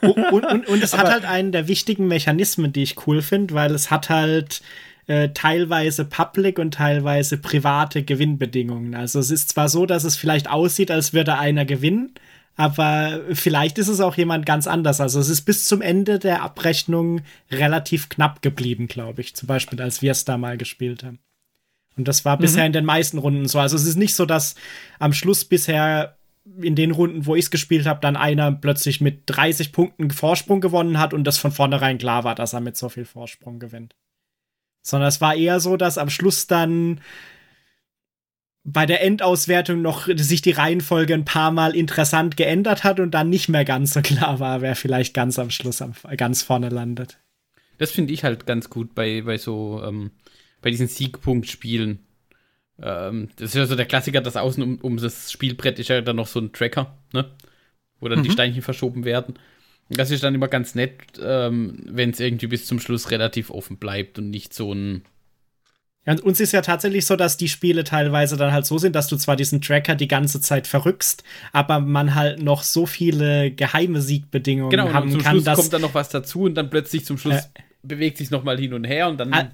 Und, 0.00 0.16
und, 0.16 0.44
und, 0.44 0.68
und 0.68 0.82
es 0.82 0.96
hat 0.96 1.10
halt 1.10 1.24
einen 1.24 1.52
der 1.52 1.68
wichtigen 1.68 2.08
Mechanismen, 2.08 2.72
die 2.72 2.82
ich 2.82 3.06
cool 3.06 3.22
finde, 3.22 3.54
weil 3.54 3.74
es 3.74 3.90
hat 3.90 4.08
halt 4.08 4.62
äh, 5.06 5.30
teilweise 5.30 6.04
public 6.04 6.58
und 6.58 6.74
teilweise 6.74 7.38
private 7.38 8.02
Gewinnbedingungen. 8.02 8.94
Also 8.94 9.18
es 9.18 9.30
ist 9.30 9.50
zwar 9.50 9.68
so, 9.68 9.86
dass 9.86 10.04
es 10.04 10.16
vielleicht 10.16 10.48
aussieht, 10.48 10.90
als 10.90 11.12
würde 11.12 11.38
einer 11.38 11.64
gewinnen, 11.64 12.14
aber 12.56 13.20
vielleicht 13.32 13.78
ist 13.78 13.88
es 13.88 14.00
auch 14.00 14.16
jemand 14.16 14.46
ganz 14.46 14.66
anders. 14.66 15.00
Also 15.00 15.18
es 15.18 15.28
ist 15.28 15.42
bis 15.42 15.64
zum 15.64 15.82
Ende 15.82 16.18
der 16.18 16.42
Abrechnung 16.42 17.22
relativ 17.50 18.08
knapp 18.08 18.42
geblieben, 18.42 18.86
glaube 18.86 19.22
ich. 19.22 19.34
Zum 19.34 19.48
Beispiel, 19.48 19.80
als 19.82 20.02
wir 20.02 20.12
es 20.12 20.24
da 20.24 20.38
mal 20.38 20.56
gespielt 20.56 21.02
haben. 21.02 21.18
Und 21.96 22.08
das 22.08 22.24
war 22.24 22.36
mhm. 22.36 22.42
bisher 22.42 22.66
in 22.66 22.72
den 22.72 22.84
meisten 22.84 23.18
Runden 23.18 23.48
so. 23.48 23.58
Also 23.58 23.76
es 23.76 23.86
ist 23.86 23.96
nicht 23.96 24.14
so, 24.14 24.24
dass 24.24 24.54
am 24.98 25.12
Schluss 25.12 25.44
bisher 25.44 26.16
in 26.60 26.76
den 26.76 26.90
Runden, 26.90 27.26
wo 27.26 27.34
ich 27.34 27.46
es 27.46 27.50
gespielt 27.50 27.86
habe, 27.86 28.00
dann 28.00 28.16
einer 28.16 28.52
plötzlich 28.52 29.00
mit 29.00 29.22
30 29.26 29.72
Punkten 29.72 30.10
Vorsprung 30.10 30.60
gewonnen 30.60 30.98
hat 30.98 31.14
und 31.14 31.24
das 31.24 31.38
von 31.38 31.52
vornherein 31.52 31.98
klar 31.98 32.22
war, 32.24 32.34
dass 32.34 32.52
er 32.52 32.60
mit 32.60 32.76
so 32.76 32.88
viel 32.88 33.06
Vorsprung 33.06 33.58
gewinnt. 33.58 33.94
Sondern 34.86 35.08
es 35.08 35.20
war 35.20 35.34
eher 35.34 35.58
so, 35.58 35.76
dass 35.76 35.98
am 35.98 36.10
Schluss 36.10 36.46
dann 36.46 37.00
bei 38.64 38.86
der 38.86 39.02
Endauswertung 39.02 39.82
noch 39.82 40.08
sich 40.14 40.42
die 40.42 40.52
Reihenfolge 40.52 41.14
ein 41.14 41.24
paar 41.24 41.50
Mal 41.50 41.74
interessant 41.74 42.36
geändert 42.36 42.84
hat 42.84 43.00
und 43.00 43.12
dann 43.12 43.30
nicht 43.30 43.48
mehr 43.48 43.64
ganz 43.64 43.94
so 43.94 44.02
klar 44.02 44.38
war, 44.40 44.60
wer 44.60 44.76
vielleicht 44.76 45.14
ganz 45.14 45.38
am 45.38 45.50
Schluss 45.50 45.82
am, 45.82 45.94
ganz 46.16 46.42
vorne 46.42 46.68
landet. 46.68 47.18
Das 47.78 47.90
finde 47.90 48.12
ich 48.12 48.22
halt 48.24 48.46
ganz 48.46 48.70
gut 48.70 48.94
bei, 48.94 49.22
bei 49.22 49.36
so 49.36 49.82
ähm, 49.84 50.12
bei 50.62 50.70
diesen 50.70 50.88
Siegpunktspielen. 50.88 51.98
Ähm, 52.80 53.28
das 53.36 53.50
ist 53.50 53.54
ja 53.54 53.66
so 53.66 53.76
der 53.76 53.86
Klassiker, 53.86 54.20
dass 54.20 54.36
außen 54.36 54.62
um, 54.62 54.78
um 54.80 54.96
das 54.96 55.30
Spielbrett 55.30 55.78
ist 55.78 55.88
ja 55.88 56.00
dann 56.00 56.16
noch 56.16 56.26
so 56.26 56.40
ein 56.40 56.52
Tracker, 56.52 56.96
ne? 57.12 57.30
Wo 58.00 58.08
dann 58.08 58.20
mhm. 58.20 58.24
die 58.24 58.30
Steinchen 58.30 58.62
verschoben 58.62 59.04
werden. 59.04 59.34
Das 59.90 60.10
ist 60.10 60.22
dann 60.22 60.34
immer 60.34 60.48
ganz 60.48 60.74
nett, 60.74 60.94
ähm, 61.22 61.78
wenn 61.84 62.10
es 62.10 62.20
irgendwie 62.20 62.46
bis 62.46 62.66
zum 62.66 62.80
Schluss 62.80 63.10
relativ 63.10 63.50
offen 63.50 63.76
bleibt 63.76 64.18
und 64.18 64.30
nicht 64.30 64.54
so 64.54 64.72
ein. 64.72 65.02
Ja, 66.06 66.12
und 66.12 66.20
uns 66.22 66.40
ist 66.40 66.52
ja 66.52 66.60
tatsächlich 66.60 67.06
so, 67.06 67.16
dass 67.16 67.36
die 67.36 67.48
Spiele 67.48 67.84
teilweise 67.84 68.36
dann 68.36 68.52
halt 68.52 68.66
so 68.66 68.76
sind, 68.78 68.94
dass 68.94 69.08
du 69.08 69.16
zwar 69.16 69.36
diesen 69.36 69.60
Tracker 69.60 69.94
die 69.94 70.08
ganze 70.08 70.40
Zeit 70.40 70.66
verrückst, 70.66 71.24
aber 71.52 71.80
man 71.80 72.14
halt 72.14 72.42
noch 72.42 72.62
so 72.62 72.86
viele 72.86 73.50
geheime 73.50 74.02
Siegbedingungen 74.02 74.70
genau, 74.70 74.92
haben 74.92 75.06
und 75.06 75.12
zum 75.12 75.22
kann. 75.22 75.40
Schluss 75.40 75.56
kommt 75.56 75.72
dann 75.72 75.82
noch 75.82 75.94
was 75.94 76.10
dazu 76.10 76.42
und 76.42 76.54
dann 76.54 76.68
plötzlich 76.68 77.06
zum 77.06 77.16
Schluss 77.16 77.36
äh, 77.36 77.62
bewegt 77.82 78.18
sich 78.18 78.30
noch 78.30 78.44
mal 78.44 78.58
hin 78.58 78.74
und 78.74 78.84
her 78.84 79.08
und 79.08 79.18
dann. 79.18 79.32
Äh, 79.32 79.48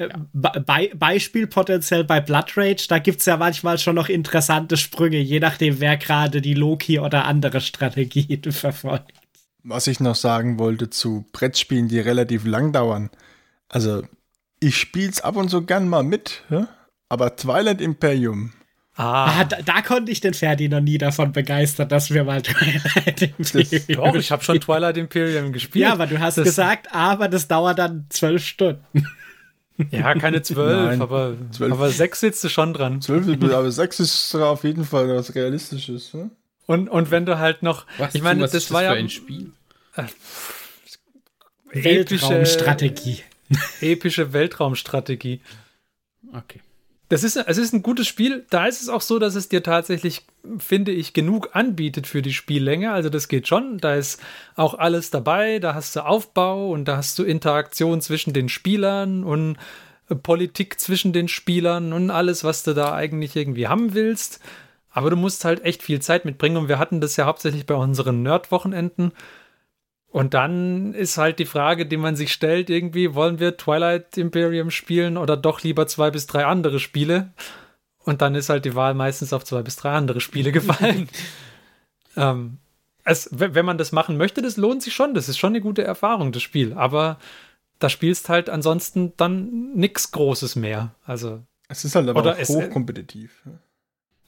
ja. 0.00 0.08
Be 0.32 0.90
Beispiel 0.96 1.46
potenziell 1.46 2.02
bei 2.02 2.20
Blood 2.20 2.56
Rage, 2.56 2.86
da 2.88 2.98
gibt 2.98 3.20
es 3.20 3.26
ja 3.26 3.36
manchmal 3.36 3.78
schon 3.78 3.94
noch 3.94 4.08
interessante 4.08 4.76
Sprünge, 4.76 5.18
je 5.18 5.38
nachdem, 5.38 5.78
wer 5.78 5.96
gerade 5.96 6.40
die 6.40 6.54
Loki 6.54 6.98
oder 6.98 7.26
andere 7.26 7.60
Strategien 7.60 8.42
verfolgt. 8.50 9.23
Was 9.64 9.86
ich 9.86 9.98
noch 9.98 10.14
sagen 10.14 10.58
wollte 10.58 10.90
zu 10.90 11.26
Brettspielen, 11.32 11.88
die 11.88 11.98
relativ 11.98 12.44
lang 12.44 12.72
dauern. 12.72 13.10
Also, 13.68 14.02
ich 14.60 14.76
spiele 14.76 15.10
es 15.10 15.20
ab 15.20 15.36
und 15.36 15.48
zu 15.48 15.62
gern 15.62 15.88
mal 15.88 16.02
mit, 16.02 16.42
aber 17.08 17.34
Twilight 17.36 17.80
Imperium. 17.80 18.52
Ah, 18.96 19.40
ah 19.40 19.44
da, 19.44 19.60
da, 19.62 19.82
konnte 19.82 20.12
ich 20.12 20.20
den 20.20 20.34
Ferdi 20.34 20.68
noch 20.68 20.80
nie 20.80 20.98
davon 20.98 21.32
begeistern, 21.32 21.88
dass 21.88 22.12
wir 22.12 22.22
mal 22.24 22.42
Twilight 22.42 23.22
Imperium. 23.22 23.64
Das, 23.72 23.86
doch, 23.88 24.14
ich 24.14 24.30
habe 24.30 24.44
schon 24.44 24.60
Twilight 24.60 24.96
Imperium 24.96 25.52
gespielt. 25.52 25.82
Ja, 25.82 25.92
aber 25.92 26.06
du 26.06 26.20
hast 26.20 26.38
das 26.38 26.44
gesagt, 26.44 26.94
aber 26.94 27.28
das 27.28 27.48
dauert 27.48 27.78
dann 27.78 28.06
zwölf 28.10 28.44
Stunden. 28.44 29.06
Ja, 29.90 30.14
keine 30.14 30.40
zwölf, 30.42 31.00
aber, 31.00 31.34
zwölf. 31.50 31.72
aber 31.72 31.90
sechs 31.90 32.20
sitzt 32.20 32.44
du 32.44 32.48
schon 32.48 32.72
dran. 32.72 33.00
Zwölf, 33.00 33.26
aber 33.42 33.72
sechs 33.72 33.98
ist 33.98 34.34
auf 34.36 34.62
jeden 34.62 34.84
Fall 34.84 35.08
was 35.08 35.34
Realistisches. 35.34 36.14
Ne? 36.14 36.30
Und, 36.66 36.88
und 36.88 37.10
wenn 37.10 37.26
du 37.26 37.38
halt 37.38 37.62
noch. 37.62 37.86
Was, 37.98 38.14
ich 38.14 38.22
meine, 38.22 38.40
das, 38.40 38.52
das 38.52 38.70
war 38.70 38.82
ja. 38.82 38.92
ein 38.92 39.10
Spiel? 39.10 39.52
Äh, 39.96 40.04
Weltraumstrategie. 41.72 43.22
Epische 43.80 44.32
Weltraumstrategie. 44.32 45.40
Okay. 46.32 46.60
Das 47.10 47.22
ist, 47.22 47.36
es 47.36 47.58
ist 47.58 47.74
ein 47.74 47.82
gutes 47.82 48.08
Spiel. 48.08 48.46
Da 48.48 48.66
ist 48.66 48.80
es 48.80 48.88
auch 48.88 49.02
so, 49.02 49.18
dass 49.18 49.34
es 49.34 49.48
dir 49.48 49.62
tatsächlich, 49.62 50.22
finde 50.58 50.90
ich, 50.90 51.12
genug 51.12 51.50
anbietet 51.52 52.06
für 52.06 52.22
die 52.22 52.32
Spiellänge. 52.32 52.92
Also 52.92 53.10
das 53.10 53.28
geht 53.28 53.46
schon. 53.46 53.78
Da 53.78 53.94
ist 53.94 54.20
auch 54.56 54.74
alles 54.74 55.10
dabei. 55.10 55.58
Da 55.58 55.74
hast 55.74 55.94
du 55.94 56.00
Aufbau 56.00 56.70
und 56.70 56.86
da 56.86 56.96
hast 56.96 57.18
du 57.18 57.24
Interaktion 57.24 58.00
zwischen 58.00 58.32
den 58.32 58.48
Spielern 58.48 59.22
und 59.22 59.58
Politik 60.22 60.80
zwischen 60.80 61.12
den 61.12 61.28
Spielern 61.28 61.92
und 61.92 62.10
alles, 62.10 62.42
was 62.42 62.62
du 62.62 62.74
da 62.74 62.94
eigentlich 62.94 63.36
irgendwie 63.36 63.68
haben 63.68 63.94
willst. 63.94 64.40
Aber 64.94 65.10
du 65.10 65.16
musst 65.16 65.44
halt 65.44 65.64
echt 65.64 65.82
viel 65.82 66.00
Zeit 66.00 66.24
mitbringen. 66.24 66.56
Und 66.56 66.68
wir 66.68 66.78
hatten 66.78 67.00
das 67.00 67.16
ja 67.16 67.26
hauptsächlich 67.26 67.66
bei 67.66 67.74
unseren 67.74 68.22
Nerd-Wochenenden. 68.22 69.12
Und 70.06 70.34
dann 70.34 70.94
ist 70.94 71.18
halt 71.18 71.40
die 71.40 71.46
Frage, 71.46 71.84
die 71.84 71.96
man 71.96 72.14
sich 72.14 72.32
stellt, 72.32 72.70
irgendwie, 72.70 73.14
wollen 73.14 73.40
wir 73.40 73.56
Twilight 73.56 74.16
Imperium 74.16 74.70
spielen 74.70 75.16
oder 75.16 75.36
doch 75.36 75.62
lieber 75.62 75.88
zwei 75.88 76.12
bis 76.12 76.28
drei 76.28 76.46
andere 76.46 76.78
Spiele? 76.78 77.32
Und 77.98 78.22
dann 78.22 78.36
ist 78.36 78.50
halt 78.50 78.64
die 78.64 78.76
Wahl 78.76 78.94
meistens 78.94 79.32
auf 79.32 79.42
zwei 79.42 79.62
bis 79.62 79.74
drei 79.74 79.90
andere 79.90 80.20
Spiele 80.20 80.52
gefallen. 80.52 81.08
ähm, 82.16 82.58
es, 83.02 83.28
wenn 83.32 83.66
man 83.66 83.78
das 83.78 83.90
machen 83.90 84.16
möchte, 84.16 84.42
das 84.42 84.56
lohnt 84.56 84.84
sich 84.84 84.94
schon. 84.94 85.14
Das 85.14 85.28
ist 85.28 85.38
schon 85.38 85.50
eine 85.50 85.60
gute 85.60 85.82
Erfahrung, 85.82 86.30
das 86.30 86.42
Spiel. 86.42 86.72
Aber 86.74 87.18
da 87.80 87.88
spielst 87.88 88.28
halt 88.28 88.48
ansonsten 88.48 89.14
dann 89.16 89.72
nichts 89.74 90.12
Großes 90.12 90.54
mehr. 90.54 90.94
Also. 91.04 91.42
Es 91.66 91.84
ist 91.84 91.96
halt 91.96 92.08
aber 92.08 92.24
auch 92.24 92.48
hochkompetitiv. 92.48 93.42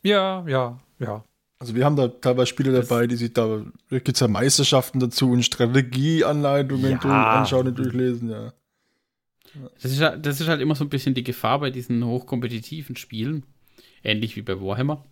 Ja, 0.07 0.45
ja, 0.47 0.79
ja. 1.01 1.25
Also 1.59 1.75
wir 1.75 1.85
haben 1.85 1.97
da 1.97 2.07
teilweise 2.07 2.47
Spiele 2.47 2.71
dabei, 2.71 3.07
die 3.07 3.17
sich 3.17 3.33
da, 3.33 3.63
da 3.91 3.99
gibt 3.99 4.17
es 4.17 4.21
ja 4.21 4.29
Meisterschaften 4.29 5.01
dazu 5.01 5.31
und 5.31 5.43
Strategieanleitungen 5.43 6.93
ja. 6.93 6.99
durch, 6.99 7.13
anschauen 7.13 7.69
und 7.69 7.79
durchlesen, 7.79 8.31
ja. 8.31 8.53
Das 9.83 9.91
ist, 9.91 10.01
halt, 10.03 10.25
das 10.27 10.41
ist 10.41 10.49
halt 10.49 10.61
immer 10.61 10.75
so 10.75 10.85
ein 10.85 10.91
bisschen 10.91 11.15
die 11.15 11.25
Gefahr 11.25 11.61
bei 11.61 11.71
diesen 11.71 12.05
hochkompetitiven 12.05 12.95
Spielen, 12.95 13.45
ähnlich 14.05 14.37
wie 14.37 14.43
bei 14.43 14.61
Warhammer. 14.61 15.05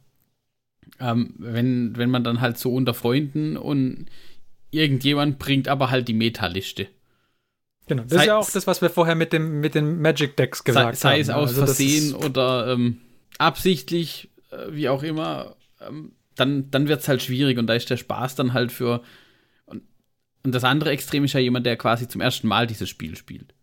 Ähm, 1.01 1.35
wenn, 1.39 1.97
wenn 1.97 2.11
man 2.11 2.25
dann 2.25 2.43
halt 2.43 2.59
so 2.59 2.73
unter 2.73 2.93
Freunden 2.93 3.57
und 3.57 4.07
irgendjemand 4.71 5.39
bringt 5.39 5.67
aber 5.67 5.91
halt 5.91 6.09
die 6.09 6.15
Meta-Liste. 6.15 6.89
Genau, 7.87 8.03
das 8.03 8.13
sei, 8.13 8.21
ist 8.21 8.27
ja 8.27 8.37
auch 8.37 8.51
das, 8.51 8.67
was 8.67 8.83
wir 8.83 8.91
vorher 8.91 9.15
mit, 9.15 9.33
dem, 9.33 9.61
mit 9.61 9.75
den 9.75 10.01
Magic 10.01 10.37
Decks 10.37 10.63
gesagt 10.63 10.97
sei, 10.97 11.09
haben. 11.09 11.17
Sei 11.17 11.21
es 11.21 11.31
aus 11.31 11.49
also 11.51 11.65
Versehen 11.65 12.15
oder 12.15 12.73
ähm, 12.73 12.99
absichtlich, 13.39 14.29
wie 14.71 14.89
auch 14.89 15.03
immer. 15.03 15.57
Ähm, 15.81 16.13
dann, 16.35 16.71
dann 16.71 16.89
wird 16.89 17.01
es 17.01 17.09
halt 17.09 17.23
schwierig 17.23 17.59
und 17.59 17.67
da 17.67 17.75
ist 17.75 17.91
der 17.91 17.97
Spaß 17.97 18.35
dann 18.35 18.53
halt 18.53 18.73
für. 18.73 19.03
Und, 19.67 19.83
und 20.43 20.55
das 20.55 20.65
andere 20.65 20.91
Extrem 20.91 21.25
ist 21.25 21.33
ja 21.33 21.41
jemand, 21.41 21.67
der 21.67 21.77
quasi 21.77 22.09
zum 22.09 22.21
ersten 22.21 22.49
Mal 22.49 22.67
dieses 22.67 22.89
Spiel 22.89 23.17
spielt. 23.17 23.55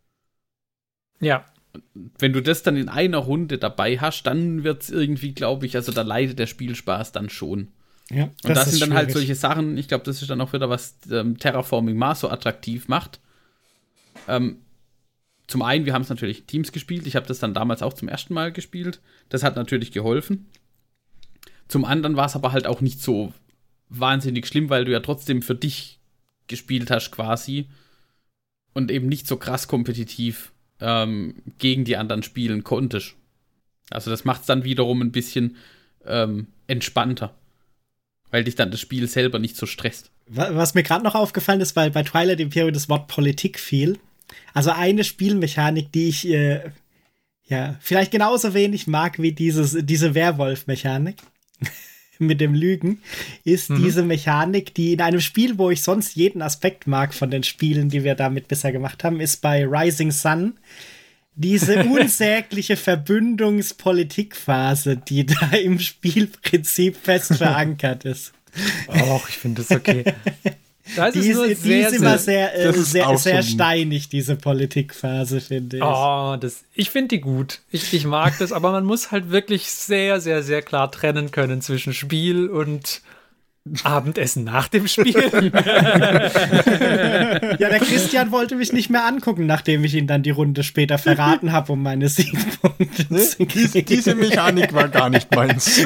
Ja. 1.20 1.46
Wenn 1.94 2.34
du 2.34 2.42
das 2.42 2.64
dann 2.64 2.76
in 2.76 2.90
einer 2.90 3.20
Runde 3.20 3.58
dabei 3.58 3.98
hast, 3.98 4.24
dann 4.24 4.64
wird 4.64 4.84
es 4.84 4.90
irgendwie, 4.90 5.34
glaube 5.34 5.66
ich, 5.66 5.76
also 5.76 5.92
da 5.92 6.02
leidet 6.02 6.40
der 6.40 6.48
Spielspaß 6.48 7.12
dann 7.14 7.30
schon. 7.30 7.70
Ja, 8.10 8.24
und 8.24 8.34
das, 8.44 8.66
das 8.66 8.72
sind 8.72 8.82
dann 8.82 8.94
halt 8.94 9.12
schwierig. 9.12 9.16
halt 9.16 9.28
solche 9.28 9.36
Sachen, 9.36 9.78
ich 9.78 9.88
glaube, 9.88 10.04
das 10.04 10.22
ist 10.22 10.30
dann 10.30 10.42
auch 10.42 10.52
wieder, 10.52 10.70
was 10.70 10.98
ähm, 11.10 11.38
Terraforming 11.38 11.96
Mars 11.96 12.20
so 12.20 12.30
attraktiv 12.30 12.90
macht. 12.90 13.22
Ähm, 14.28 14.58
zum 15.48 15.62
einen, 15.62 15.86
wir 15.86 15.94
haben 15.94 16.02
es 16.02 16.10
natürlich 16.10 16.42
in 16.42 16.48
Teams 16.48 16.72
gespielt. 16.72 17.08
Ich 17.08 17.16
habe 17.16 17.28
das 17.28 17.40
dann 17.40 17.54
damals 17.54 17.82
auch 17.82 17.94
zum 17.94 18.08
ersten 18.08 18.34
Mal 18.34 18.52
gespielt. 18.52 19.02
Das 19.30 19.44
hat 19.44 19.56
natürlich 19.56 19.92
geholfen. 19.92 20.50
Zum 21.72 21.86
anderen 21.86 22.18
war 22.18 22.26
es 22.26 22.36
aber 22.36 22.52
halt 22.52 22.68
auch 22.68 22.82
nicht 22.82 23.02
so 23.02 23.32
wahnsinnig 23.88 24.46
schlimm, 24.46 24.70
weil 24.70 24.84
du 24.84 24.92
ja 24.92 25.00
trotzdem 25.00 25.42
für 25.42 25.56
dich 25.56 26.00
gespielt 26.48 26.92
hast 26.92 27.12
quasi 27.12 27.70
und 28.74 28.92
eben 28.92 29.08
nicht 29.08 29.26
so 29.26 29.38
krass 29.38 29.70
kompetitiv 29.70 30.52
ähm, 30.82 31.36
gegen 31.60 31.86
die 31.86 31.96
anderen 31.96 32.24
spielen 32.24 32.66
konntest. 32.66 33.16
Also 33.90 34.12
das 34.12 34.26
macht 34.26 34.42
es 34.42 34.48
dann 34.48 34.66
wiederum 34.66 35.02
ein 35.02 35.14
bisschen 35.14 35.56
ähm, 36.06 36.48
entspannter, 36.68 37.34
weil 38.32 38.44
dich 38.44 38.56
dann 38.56 38.72
das 38.72 38.82
Spiel 38.82 39.08
selber 39.08 39.40
nicht 39.40 39.56
so 39.56 39.66
stresst. 39.66 40.12
Was 40.28 40.74
mir 40.74 40.84
gerade 40.84 41.06
noch 41.06 41.16
aufgefallen 41.16 41.62
ist, 41.62 41.78
weil 41.78 41.90
bei 41.90 42.04
Twilight 42.04 42.42
Imperium 42.42 42.74
das 42.74 42.90
Wort 42.90 43.08
Politik 43.08 43.58
fiel. 43.58 43.98
Also 44.54 44.72
eine 44.72 45.06
Spielmechanik, 45.06 45.94
die 45.94 46.10
ich 46.10 46.28
äh, 46.28 46.70
ja 47.46 47.78
vielleicht 47.80 48.12
genauso 48.12 48.54
wenig 48.54 48.88
mag 48.88 49.20
wie 49.20 49.32
dieses, 49.32 49.78
diese 49.86 50.16
Werwolf-Mechanik. 50.16 51.16
mit 52.20 52.42
dem 52.42 52.54
Lügen, 52.54 53.02
ist 53.44 53.70
Mhm. 53.70 53.84
diese 53.84 54.04
Mechanik, 54.04 54.74
die 54.76 54.94
in 54.94 55.02
einem 55.02 55.20
Spiel, 55.22 55.58
wo 55.58 55.70
ich 55.72 55.82
sonst 55.82 56.16
jeden 56.16 56.42
Aspekt 56.42 56.88
mag 56.88 57.14
von 57.14 57.32
den 57.32 57.44
Spielen, 57.44 57.90
die 57.90 58.04
wir 58.04 58.16
damit 58.16 58.48
bisher 58.48 58.72
gemacht 58.72 59.04
haben, 59.04 59.20
ist 59.20 59.42
bei 59.42 59.66
Rising 59.66 60.12
Sun 60.12 60.54
diese 61.36 61.84
unsägliche 61.86 62.78
Verbündungspolitikphase, 62.78 64.98
die 64.98 65.26
da 65.26 65.48
im 65.52 65.80
Spielprinzip 65.80 66.96
fest 66.98 67.36
verankert 67.36 68.06
ist. 68.06 68.34
Och, 68.88 69.28
ich 69.30 69.38
finde 69.38 69.64
das 69.64 69.72
okay. 69.72 70.04
Das 70.96 71.14
Die 71.14 71.20
ist 71.20 71.36
nur 71.36 71.46
ist, 71.46 71.64
die 71.64 71.70
sehr, 71.70 71.88
ist 71.88 71.96
immer 71.96 72.18
sehr, 72.18 72.52
sehr, 72.56 72.70
äh, 72.70 72.74
sehr, 72.74 73.18
sehr 73.18 73.44
steinig, 73.44 74.10
diese 74.10 74.36
Politikphase, 74.36 75.40
finde 75.42 75.78
ich. 75.78 75.84
Oh, 75.84 76.36
das, 76.40 76.64
ich 76.74 76.90
finde 76.90 77.10
die 77.10 77.22
gut. 77.22 77.60
Ich, 77.72 77.94
ich 77.94 78.06
mag 78.06 78.38
das, 78.40 78.52
aber 78.52 78.72
man 78.72 78.86
muss 78.86 79.12
halt 79.12 79.32
wirklich 79.32 79.72
sehr, 79.72 80.20
sehr, 80.22 80.44
sehr 80.44 80.62
klar 80.62 80.92
trennen 80.92 81.32
können 81.32 81.62
zwischen 81.62 81.94
Spiel 81.94 82.48
und 82.48 83.02
Abendessen 83.84 84.44
nach 84.44 84.68
dem 84.68 84.88
Spiel. 84.88 85.14
Ja, 87.60 87.70
der 87.70 87.80
Christian 87.80 88.32
wollte 88.32 88.56
mich 88.56 88.74
nicht 88.74 88.90
mehr 88.90 89.06
angucken, 89.06 89.46
nachdem 89.46 89.84
ich 89.84 89.94
ihn 89.94 90.08
dann 90.08 90.24
die 90.24 90.32
Runde 90.32 90.64
später 90.64 90.98
verraten 90.98 91.52
habe, 91.52 91.74
um 91.74 91.84
meine 91.84 92.10
Siegpunkte 92.10 93.06
Ne? 93.14 93.20
zu 93.20 93.46
kriegen. 93.46 93.86
diese 93.86 94.16
Mechanik 94.16 94.74
war 94.74 94.88
gar 94.88 95.10
nicht 95.10 95.34
meins. 95.36 95.86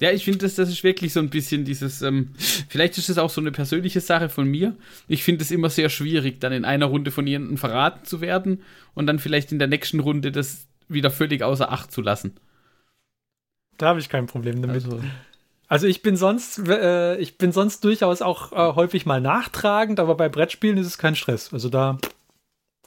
Ja, 0.00 0.10
ich 0.10 0.24
finde, 0.24 0.38
das, 0.38 0.54
das 0.54 0.68
ist 0.68 0.84
wirklich 0.84 1.12
so 1.12 1.20
ein 1.20 1.30
bisschen 1.30 1.64
dieses, 1.64 2.02
ähm, 2.02 2.30
vielleicht 2.68 2.98
ist 2.98 3.08
es 3.08 3.18
auch 3.18 3.30
so 3.30 3.40
eine 3.40 3.52
persönliche 3.52 4.00
Sache 4.00 4.28
von 4.28 4.46
mir. 4.46 4.76
Ich 5.06 5.24
finde 5.24 5.42
es 5.42 5.50
immer 5.50 5.70
sehr 5.70 5.88
schwierig, 5.88 6.40
dann 6.40 6.52
in 6.52 6.64
einer 6.64 6.86
Runde 6.86 7.10
von 7.10 7.26
jemandem 7.26 7.58
verraten 7.58 8.04
zu 8.04 8.20
werden 8.20 8.62
und 8.94 9.06
dann 9.06 9.18
vielleicht 9.18 9.52
in 9.52 9.58
der 9.58 9.68
nächsten 9.68 10.00
Runde 10.00 10.32
das 10.32 10.66
wieder 10.88 11.10
völlig 11.10 11.42
außer 11.42 11.70
Acht 11.70 11.92
zu 11.92 12.00
lassen. 12.00 12.34
Da 13.76 13.88
habe 13.88 14.00
ich 14.00 14.08
kein 14.08 14.26
Problem 14.26 14.60
damit. 14.62 14.84
Also, 14.84 15.00
Also 15.68 15.86
ich 15.86 16.00
bin 16.00 16.16
sonst, 16.16 16.66
äh, 16.66 17.18
ich 17.18 17.36
bin 17.36 17.52
sonst 17.52 17.84
durchaus 17.84 18.22
auch 18.22 18.52
äh, 18.52 18.74
häufig 18.74 19.04
mal 19.04 19.20
nachtragend, 19.20 20.00
aber 20.00 20.16
bei 20.16 20.30
Brettspielen 20.30 20.78
ist 20.78 20.86
es 20.86 20.98
kein 20.98 21.14
Stress. 21.14 21.52
Also 21.52 21.68
da 21.68 21.98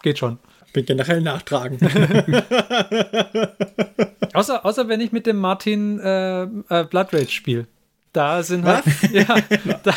geht 0.01 0.17
schon. 0.17 0.39
Ich 0.71 0.73
bin 0.73 0.85
generell 0.85 1.19
nachtragen. 1.19 1.77
Außer, 4.33 4.65
außer 4.65 4.87
wenn 4.87 5.01
ich 5.01 5.11
mit 5.11 5.25
dem 5.25 5.35
Martin 5.35 5.99
äh, 5.99 6.43
äh, 6.43 6.85
Blood 6.89 7.13
Rage 7.13 7.29
spiele. 7.29 7.67
Da 8.13 8.41
sind 8.41 8.63
halt, 8.65 8.83
ja, 9.11 9.25
da, 9.83 9.93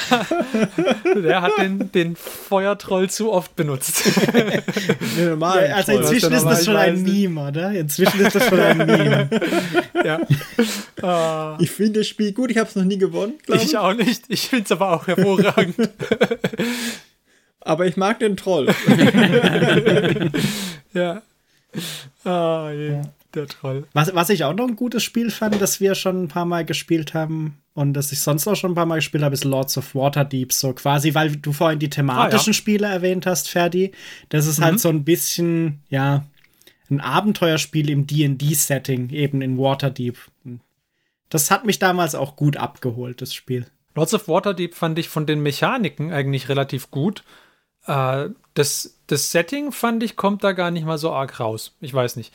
der 1.15 1.43
hat 1.43 1.53
den, 1.59 1.93
den 1.93 2.17
Feuertroll 2.17 3.09
zu 3.09 3.33
oft 3.33 3.55
benutzt. 3.55 4.03
Nee, 5.17 5.27
normal. 5.27 5.69
Ja, 5.69 5.77
also 5.77 5.93
inzwischen 5.93 6.33
was 6.33 6.43
ist 6.43 6.49
das 6.49 6.65
schon 6.65 6.77
ein 6.77 7.03
Meme, 7.03 7.49
oder? 7.49 7.71
Inzwischen 7.71 8.21
ist 8.21 8.35
das 8.35 8.49
schon 8.49 8.59
ein 8.59 8.79
Meme. 8.79 9.31
ja. 10.05 10.21
Ah, 11.03 11.57
Ich 11.61 11.71
finde 11.71 12.01
das 12.01 12.09
Spiel 12.09 12.33
gut, 12.33 12.51
ich 12.51 12.59
habe 12.59 12.69
es 12.69 12.75
noch 12.75 12.83
nie 12.85 12.99
gewonnen, 12.99 13.35
glaube 13.47 13.63
ich. 13.63 13.69
ich 13.69 13.79
auch 13.79 13.95
nicht. 13.95 14.25
Ich 14.27 14.49
finde 14.49 14.65
es 14.65 14.73
aber 14.73 14.93
auch 14.93 15.07
hervorragend. 15.07 15.77
Aber 17.65 17.87
ich 17.87 17.97
mag 17.97 18.21
den 18.21 18.37
Troll. 18.37 18.73
ja. 20.93 21.23
Ah, 22.25 22.71
je, 22.73 23.03
der 23.35 23.47
Troll. 23.49 23.87
Was, 23.93 24.15
was 24.15 24.31
ich 24.31 24.45
auch 24.45 24.55
noch 24.55 24.69
ein 24.69 24.77
gutes 24.77 25.03
Spiel 25.03 25.31
fand, 25.31 25.61
das 25.61 25.81
wir 25.81 25.95
schon 25.95 26.25
ein 26.25 26.29
paar 26.29 26.45
Mal 26.45 26.65
gespielt 26.65 27.15
haben 27.15 27.59
und 27.75 27.95
das 27.95 28.13
ich 28.13 28.21
sonst 28.21 28.47
auch 28.47 28.55
schon 28.55 28.73
ein 28.73 28.77
paar 28.77 28.87
Mal 28.87 28.97
gespielt 28.97 29.25
habe, 29.25 29.35
ist 29.35 29.45
Lords 29.45 29.77
of 29.77 29.95
Waterdeep. 29.95 30.53
So 30.53 30.73
quasi, 30.75 31.15
weil 31.15 31.37
du 31.37 31.53
vorhin 31.53 31.79
die 31.79 31.91
thematischen 31.91 32.51
Ah, 32.51 32.53
ja. 32.53 32.53
Spiele 32.53 32.87
erwähnt 32.87 33.27
hast, 33.27 33.49
Ferdi. 33.51 33.93
Das 34.29 34.47
ist 34.47 34.61
Mhm. 34.61 34.65
halt 34.65 34.81
so 34.81 34.89
ein 34.91 35.05
bisschen, 35.05 35.81
ja, 35.89 36.25
ein 36.91 37.01
Abenteuerspiel 37.01 37.91
im 37.91 38.07
D&D-Setting, 38.07 39.11
eben 39.11 39.43
in 39.43 39.59
Waterdeep. 39.59 40.19
Das 41.31 41.51
hat 41.51 41.65
mich 41.65 41.79
damals 41.81 42.15
auch 42.15 42.37
gut 42.37 42.57
abgeholt, 42.57 43.21
das 43.23 43.35
Spiel. 43.35 43.67
Lords 43.97 44.15
of 44.15 44.29
Waterdeep 44.29 44.75
fand 44.75 44.99
ich 44.99 45.09
von 45.09 45.27
den 45.27 45.41
Mechaniken 45.43 46.13
eigentlich 46.13 46.49
relativ 46.49 46.91
gut. 46.91 47.25
Äh, 47.87 48.31
das, 48.55 48.99
das 49.07 49.31
Setting 49.31 49.73
fand 49.73 50.03
ich, 50.03 50.17
kommt 50.17 50.45
da 50.45 50.53
gar 50.53 50.71
nicht 50.71 50.87
mal 50.87 50.99
so 50.99 51.13
arg 51.13 51.41
raus. 51.41 51.75
Ich 51.81 51.93
weiß 51.93 52.17
nicht. 52.17 52.33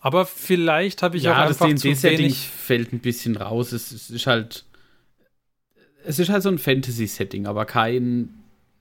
Aber 0.00 0.26
vielleicht 0.26 1.02
habe 1.02 1.16
ich 1.16 1.28
auch 1.28 1.32
ja, 1.36 1.46
das 1.46 1.60
einfach 1.62 1.76
zu 1.76 1.88
D&D-Setting 1.88 2.18
wenig. 2.18 2.48
fällt 2.48 2.92
ein 2.92 2.98
bisschen 3.00 3.36
raus. 3.36 3.72
Es, 3.72 3.92
es 3.92 4.10
ist 4.10 4.26
halt, 4.26 4.64
es 6.04 6.18
ist 6.18 6.28
halt 6.28 6.42
so 6.42 6.48
ein 6.48 6.58
Fantasy-Setting, 6.58 7.46
aber 7.46 7.64
kein, 7.66 8.30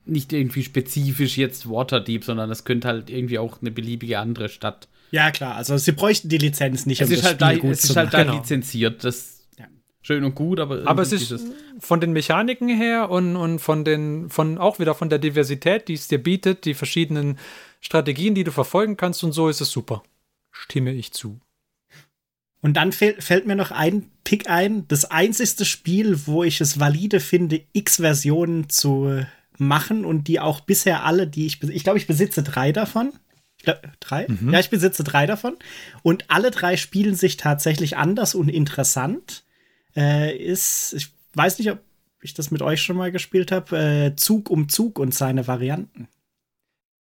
nicht 0.05 0.33
irgendwie 0.33 0.63
spezifisch 0.63 1.37
jetzt 1.37 1.69
Waterdeep, 1.69 2.23
sondern 2.23 2.49
es 2.49 2.63
könnte 2.63 2.87
halt 2.87 3.09
irgendwie 3.11 3.37
auch 3.37 3.61
eine 3.61 3.69
beliebige 3.71 4.17
andere 4.19 4.49
Stadt. 4.49 4.87
Ja, 5.11 5.29
klar, 5.29 5.55
also 5.55 5.77
sie 5.77 5.91
bräuchten 5.91 6.29
die 6.29 6.37
Lizenz 6.39 6.85
nicht, 6.85 7.01
Es 7.01 7.09
um 7.09 7.13
ist 7.13 7.19
das 7.19 7.27
halt, 7.31 7.41
Spiel 7.41 7.55
da, 7.55 7.61
gut 7.61 7.71
es 7.71 7.81
zu 7.81 7.91
ist 7.91 7.97
halt 7.97 8.13
da 8.13 8.23
Genau. 8.23 8.35
lizenziert. 8.37 9.03
Das. 9.03 9.40
Schön 10.01 10.23
und 10.23 10.35
gut, 10.35 10.59
aber 10.59 10.87
Aber 10.87 11.01
es 11.01 11.11
ist 11.11 11.45
von 11.79 12.01
den 12.01 12.11
Mechaniken 12.11 12.69
her 12.69 13.09
und, 13.09 13.35
und 13.35 13.59
von 13.59 13.83
den, 13.85 14.29
von 14.29 14.57
auch 14.57 14.79
wieder 14.79 14.95
von 14.95 15.09
der 15.09 15.19
Diversität, 15.19 15.87
die 15.87 15.93
es 15.93 16.07
dir 16.07 16.21
bietet, 16.21 16.65
die 16.65 16.73
verschiedenen 16.73 17.37
Strategien, 17.79 18.35
die 18.35 18.43
du 18.43 18.51
verfolgen 18.51 18.97
kannst 18.97 19.23
und 19.23 19.31
so 19.31 19.49
ist 19.49 19.61
es 19.61 19.71
super. 19.71 20.03
Stimme 20.51 20.91
ich 20.93 21.11
zu. 21.11 21.39
Und 22.61 22.75
dann 22.77 22.91
fäll- 22.91 23.19
fällt 23.19 23.47
mir 23.47 23.55
noch 23.55 23.71
ein 23.71 24.11
Pick 24.23 24.49
ein, 24.49 24.87
das 24.87 25.05
einzigste 25.05 25.65
Spiel, 25.65 26.27
wo 26.27 26.43
ich 26.43 26.61
es 26.61 26.79
valide 26.79 27.19
finde, 27.19 27.61
X-Versionen 27.73 28.69
zu 28.69 29.25
machen 29.57 30.05
und 30.05 30.27
die 30.27 30.39
auch 30.39 30.59
bisher 30.61 31.03
alle, 31.03 31.27
die 31.27 31.47
ich, 31.47 31.55
bes- 31.55 31.69
ich 31.71 31.83
glaube, 31.83 31.97
ich 31.97 32.05
besitze 32.07 32.43
drei 32.43 32.71
davon. 32.71 33.13
Ich 33.57 33.63
glaub, 33.65 33.79
drei? 33.99 34.27
Ja, 34.51 34.59
ich 34.59 34.69
besitze 34.69 35.03
drei 35.03 35.25
davon. 35.25 35.55
Und 36.03 36.25
alle 36.29 36.51
drei 36.51 36.77
spielen 36.77 37.15
sich 37.15 37.37
tatsächlich 37.37 37.97
anders 37.97 38.35
und 38.35 38.49
interessant. 38.49 39.43
Äh, 39.95 40.35
ist, 40.37 40.93
ich 40.93 41.09
weiß 41.33 41.59
nicht, 41.59 41.71
ob 41.71 41.79
ich 42.21 42.33
das 42.33 42.51
mit 42.51 42.61
euch 42.61 42.81
schon 42.81 42.97
mal 42.97 43.11
gespielt 43.11 43.51
habe, 43.51 43.77
äh, 43.77 44.15
Zug 44.15 44.49
um 44.49 44.69
Zug 44.69 44.99
und 44.99 45.13
seine 45.13 45.47
Varianten. 45.47 46.07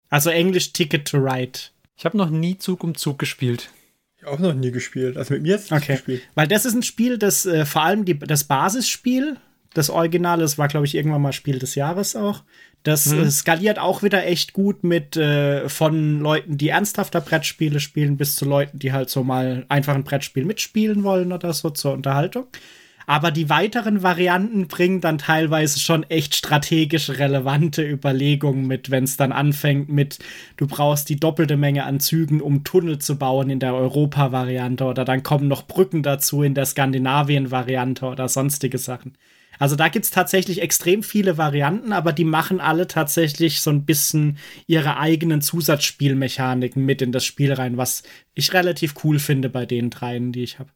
Also 0.09 0.29
Englisch 0.29 0.73
Ticket 0.73 1.07
to 1.07 1.17
Ride. 1.17 1.59
Ich 1.95 2.05
habe 2.05 2.17
noch 2.17 2.29
nie 2.29 2.57
Zug 2.57 2.83
um 2.83 2.95
Zug 2.95 3.19
gespielt. 3.19 3.69
Ich 4.17 4.25
auch 4.25 4.39
noch 4.39 4.53
nie 4.53 4.71
gespielt. 4.71 5.17
Also 5.17 5.33
mit 5.33 5.43
mir 5.43 5.49
jetzt 5.55 5.71
Okay. 5.71 5.93
gespielt. 5.93 6.21
Weil 6.35 6.47
das 6.47 6.65
ist 6.65 6.73
ein 6.73 6.83
Spiel, 6.83 7.17
das 7.17 7.45
äh, 7.45 7.65
vor 7.65 7.83
allem 7.83 8.05
die, 8.05 8.17
das 8.17 8.43
Basisspiel, 8.45 9.37
das 9.73 9.89
Original, 9.89 10.39
das 10.39 10.57
war, 10.57 10.67
glaube 10.67 10.85
ich, 10.85 10.95
irgendwann 10.95 11.21
mal 11.21 11.33
Spiel 11.33 11.59
des 11.59 11.75
Jahres 11.75 12.15
auch. 12.15 12.43
Das 12.83 13.11
äh, 13.11 13.31
skaliert 13.31 13.79
auch 13.79 14.03
wieder 14.03 14.25
echt 14.25 14.51
gut 14.51 14.83
mit 14.83 15.15
äh, 15.15 15.69
von 15.69 16.19
Leuten, 16.19 16.57
die 16.57 16.67
ernsthafter 16.67 17.21
Brettspiele 17.21 17.79
spielen, 17.79 18.17
bis 18.17 18.35
zu 18.35 18.43
Leuten, 18.45 18.77
die 18.77 18.91
halt 18.91 19.09
so 19.09 19.23
mal 19.23 19.65
einfach 19.69 19.95
ein 19.95 20.03
Brettspiel 20.03 20.43
mitspielen 20.43 21.03
wollen 21.03 21.31
oder 21.31 21.53
so 21.53 21.69
zur 21.69 21.93
Unterhaltung. 21.93 22.47
Aber 23.05 23.31
die 23.31 23.49
weiteren 23.49 24.03
Varianten 24.03 24.67
bringen 24.67 25.01
dann 25.01 25.17
teilweise 25.17 25.79
schon 25.79 26.03
echt 26.03 26.35
strategisch 26.35 27.09
relevante 27.09 27.83
Überlegungen 27.83 28.65
mit, 28.65 28.91
wenn 28.91 29.03
es 29.03 29.17
dann 29.17 29.31
anfängt 29.31 29.89
mit, 29.89 30.19
du 30.57 30.67
brauchst 30.67 31.09
die 31.09 31.17
doppelte 31.17 31.57
Menge 31.57 31.83
an 31.83 31.99
Zügen, 31.99 32.41
um 32.41 32.63
Tunnel 32.63 32.99
zu 32.99 33.17
bauen 33.17 33.49
in 33.49 33.59
der 33.59 33.75
Europa-Variante 33.75 34.85
oder 34.85 35.03
dann 35.03 35.23
kommen 35.23 35.47
noch 35.47 35.67
Brücken 35.67 36.03
dazu 36.03 36.43
in 36.43 36.53
der 36.53 36.65
Skandinavien-Variante 36.65 38.05
oder 38.05 38.29
sonstige 38.29 38.77
Sachen. 38.77 39.17
Also 39.59 39.75
da 39.75 39.87
gibt's 39.87 40.11
tatsächlich 40.11 40.61
extrem 40.61 41.03
viele 41.03 41.37
Varianten, 41.37 41.93
aber 41.93 42.11
die 42.11 42.25
machen 42.25 42.59
alle 42.59 42.87
tatsächlich 42.87 43.61
so 43.61 43.69
ein 43.69 43.85
bisschen 43.85 44.37
ihre 44.67 44.97
eigenen 44.97 45.41
Zusatzspielmechaniken 45.41 46.83
mit 46.83 47.01
in 47.01 47.11
das 47.11 47.25
Spiel 47.25 47.53
rein, 47.53 47.77
was 47.77 48.03
ich 48.33 48.53
relativ 48.53 48.95
cool 49.03 49.19
finde 49.19 49.49
bei 49.49 49.65
den 49.65 49.89
dreien, 49.89 50.31
die 50.31 50.43
ich 50.43 50.59
habe. 50.59 50.69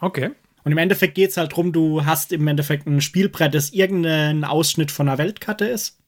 Okay. 0.00 0.30
Und 0.62 0.72
im 0.72 0.78
Endeffekt 0.78 1.14
geht's 1.14 1.36
halt 1.36 1.56
drum, 1.56 1.72
du 1.72 2.04
hast 2.04 2.32
im 2.32 2.46
Endeffekt 2.46 2.86
ein 2.86 3.00
Spielbrett, 3.00 3.54
das 3.54 3.70
irgendein 3.70 4.44
Ausschnitt 4.44 4.90
von 4.90 5.08
einer 5.08 5.18
Weltkarte 5.18 5.66
ist. 5.66 5.98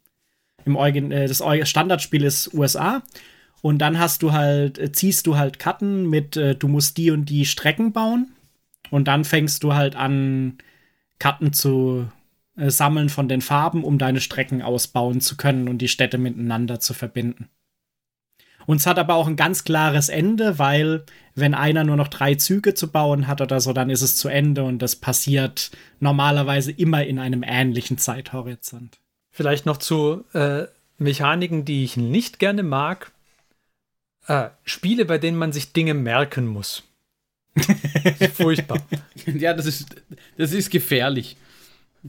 Im 0.64 0.76
Origin 0.76 1.10
äh, 1.10 1.26
das 1.26 1.42
Standardspiel 1.68 2.24
ist 2.24 2.52
USA. 2.54 3.02
Und 3.62 3.78
dann 3.78 3.98
hast 3.98 4.22
du 4.22 4.32
halt, 4.32 4.78
äh, 4.78 4.92
ziehst 4.92 5.26
du 5.26 5.36
halt 5.36 5.58
Karten 5.58 6.08
mit, 6.08 6.36
äh, 6.36 6.54
du 6.54 6.68
musst 6.68 6.96
die 6.96 7.10
und 7.10 7.26
die 7.26 7.46
Strecken 7.46 7.92
bauen. 7.92 8.32
Und 8.90 9.08
dann 9.08 9.24
fängst 9.24 9.62
du 9.62 9.74
halt 9.74 9.96
an, 9.96 10.58
Karten 11.22 11.52
zu 11.52 12.08
äh, 12.56 12.68
sammeln 12.68 13.08
von 13.08 13.28
den 13.28 13.42
Farben, 13.42 13.84
um 13.84 13.96
deine 13.96 14.20
Strecken 14.20 14.60
ausbauen 14.60 15.20
zu 15.20 15.36
können 15.36 15.68
und 15.68 15.78
die 15.78 15.86
Städte 15.86 16.18
miteinander 16.18 16.80
zu 16.80 16.94
verbinden. 16.94 17.48
Und 18.66 18.78
es 18.78 18.88
hat 18.88 18.98
aber 18.98 19.14
auch 19.14 19.28
ein 19.28 19.36
ganz 19.36 19.62
klares 19.62 20.08
Ende, 20.08 20.58
weil 20.58 21.04
wenn 21.36 21.54
einer 21.54 21.84
nur 21.84 21.94
noch 21.94 22.08
drei 22.08 22.34
Züge 22.34 22.74
zu 22.74 22.90
bauen 22.90 23.28
hat 23.28 23.40
oder 23.40 23.60
so, 23.60 23.72
dann 23.72 23.88
ist 23.88 24.02
es 24.02 24.16
zu 24.16 24.28
Ende 24.28 24.64
und 24.64 24.80
das 24.80 24.96
passiert 24.96 25.70
normalerweise 26.00 26.72
immer 26.72 27.04
in 27.04 27.20
einem 27.20 27.44
ähnlichen 27.44 27.98
Zeithorizont. 27.98 28.98
Vielleicht 29.30 29.64
noch 29.64 29.76
zu 29.76 30.24
äh, 30.32 30.64
Mechaniken, 30.98 31.64
die 31.64 31.84
ich 31.84 31.96
nicht 31.96 32.40
gerne 32.40 32.64
mag. 32.64 33.12
Äh, 34.26 34.48
Spiele, 34.64 35.04
bei 35.04 35.18
denen 35.18 35.38
man 35.38 35.52
sich 35.52 35.72
Dinge 35.72 35.94
merken 35.94 36.48
muss. 36.48 36.82
Furchtbar. 38.34 38.80
ja, 39.26 39.54
das 39.54 39.66
ist, 39.66 39.96
das 40.36 40.52
ist 40.52 40.70
gefährlich. 40.70 41.36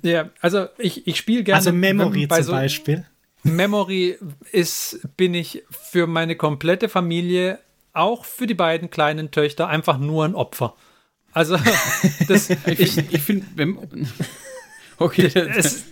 Ja, 0.02 0.30
also 0.42 0.68
ich, 0.78 1.06
ich 1.08 1.18
spiele 1.18 1.44
gerne. 1.44 1.58
Also 1.58 1.72
Memory 1.72 2.28
bei 2.28 2.38
zum 2.38 2.46
so- 2.46 2.52
Beispiel. 2.54 3.06
Memory 3.44 4.18
ist, 4.52 5.02
bin 5.18 5.34
ich 5.34 5.64
für 5.70 6.08
meine 6.08 6.36
komplette 6.38 6.88
Familie, 6.88 7.60
auch 7.92 8.24
für 8.24 8.48
die 8.48 8.54
beiden 8.54 8.90
kleinen 8.90 9.32
Töchter, 9.32 9.68
einfach 9.68 9.98
nur 9.98 10.24
ein 10.26 10.34
Opfer. 10.34 10.76
Also, 11.34 11.58
das, 12.28 12.50
ich, 12.50 12.98
ich 12.98 13.22
finde, 13.22 13.46
wenn. 13.56 13.78
Okay. 15.00 15.26
es, 15.34 15.86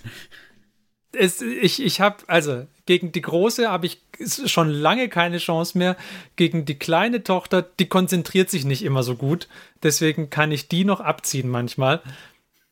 es, 1.11 1.41
ich 1.41 1.81
ich 1.81 1.99
habe, 1.99 2.17
also 2.27 2.67
gegen 2.85 3.11
die 3.11 3.21
große 3.21 3.67
habe 3.67 3.87
ich 3.87 3.99
schon 4.27 4.69
lange 4.69 5.09
keine 5.09 5.37
Chance 5.37 5.77
mehr. 5.77 5.97
Gegen 6.35 6.65
die 6.65 6.77
kleine 6.77 7.23
Tochter, 7.23 7.61
die 7.61 7.87
konzentriert 7.87 8.49
sich 8.49 8.65
nicht 8.65 8.83
immer 8.83 9.03
so 9.03 9.15
gut. 9.15 9.47
Deswegen 9.83 10.29
kann 10.29 10.51
ich 10.51 10.67
die 10.67 10.85
noch 10.85 10.99
abziehen 10.99 11.49
manchmal. 11.49 12.01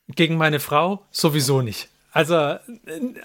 Gegen 0.08 0.36
meine 0.36 0.60
Frau 0.60 1.06
sowieso 1.10 1.62
nicht. 1.62 1.88
Also 2.12 2.34
äh, 2.34 2.58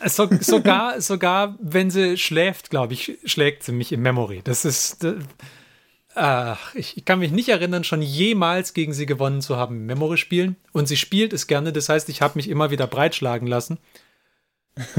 so, 0.06 0.30
sogar, 0.40 1.02
sogar 1.02 1.56
wenn 1.60 1.90
sie 1.90 2.18
schläft, 2.18 2.70
glaube 2.70 2.94
ich, 2.94 3.18
schlägt 3.26 3.64
sie 3.64 3.72
mich 3.72 3.92
im 3.92 4.02
Memory. 4.02 4.42
Das 4.44 4.66
ist. 4.66 5.04
Äh, 5.04 6.54
ich, 6.76 6.98
ich, 6.98 7.06
kann 7.06 7.20
mich 7.20 7.32
nicht 7.32 7.50
erinnern, 7.50 7.84
schon 7.84 8.02
jemals 8.02 8.74
gegen 8.74 8.94
sie 8.94 9.06
gewonnen 9.06 9.42
zu 9.42 9.58
haben 9.58 9.76
im 9.76 9.86
Memory-Spielen. 9.86 10.56
Und 10.72 10.88
sie 10.88 10.98
spielt 10.98 11.34
es 11.34 11.48
gerne, 11.48 11.74
das 11.74 11.90
heißt, 11.90 12.08
ich 12.10 12.22
habe 12.22 12.38
mich 12.38 12.50
immer 12.50 12.72
wieder 12.72 12.88
breitschlagen 12.88 13.48
lassen. 13.48 13.80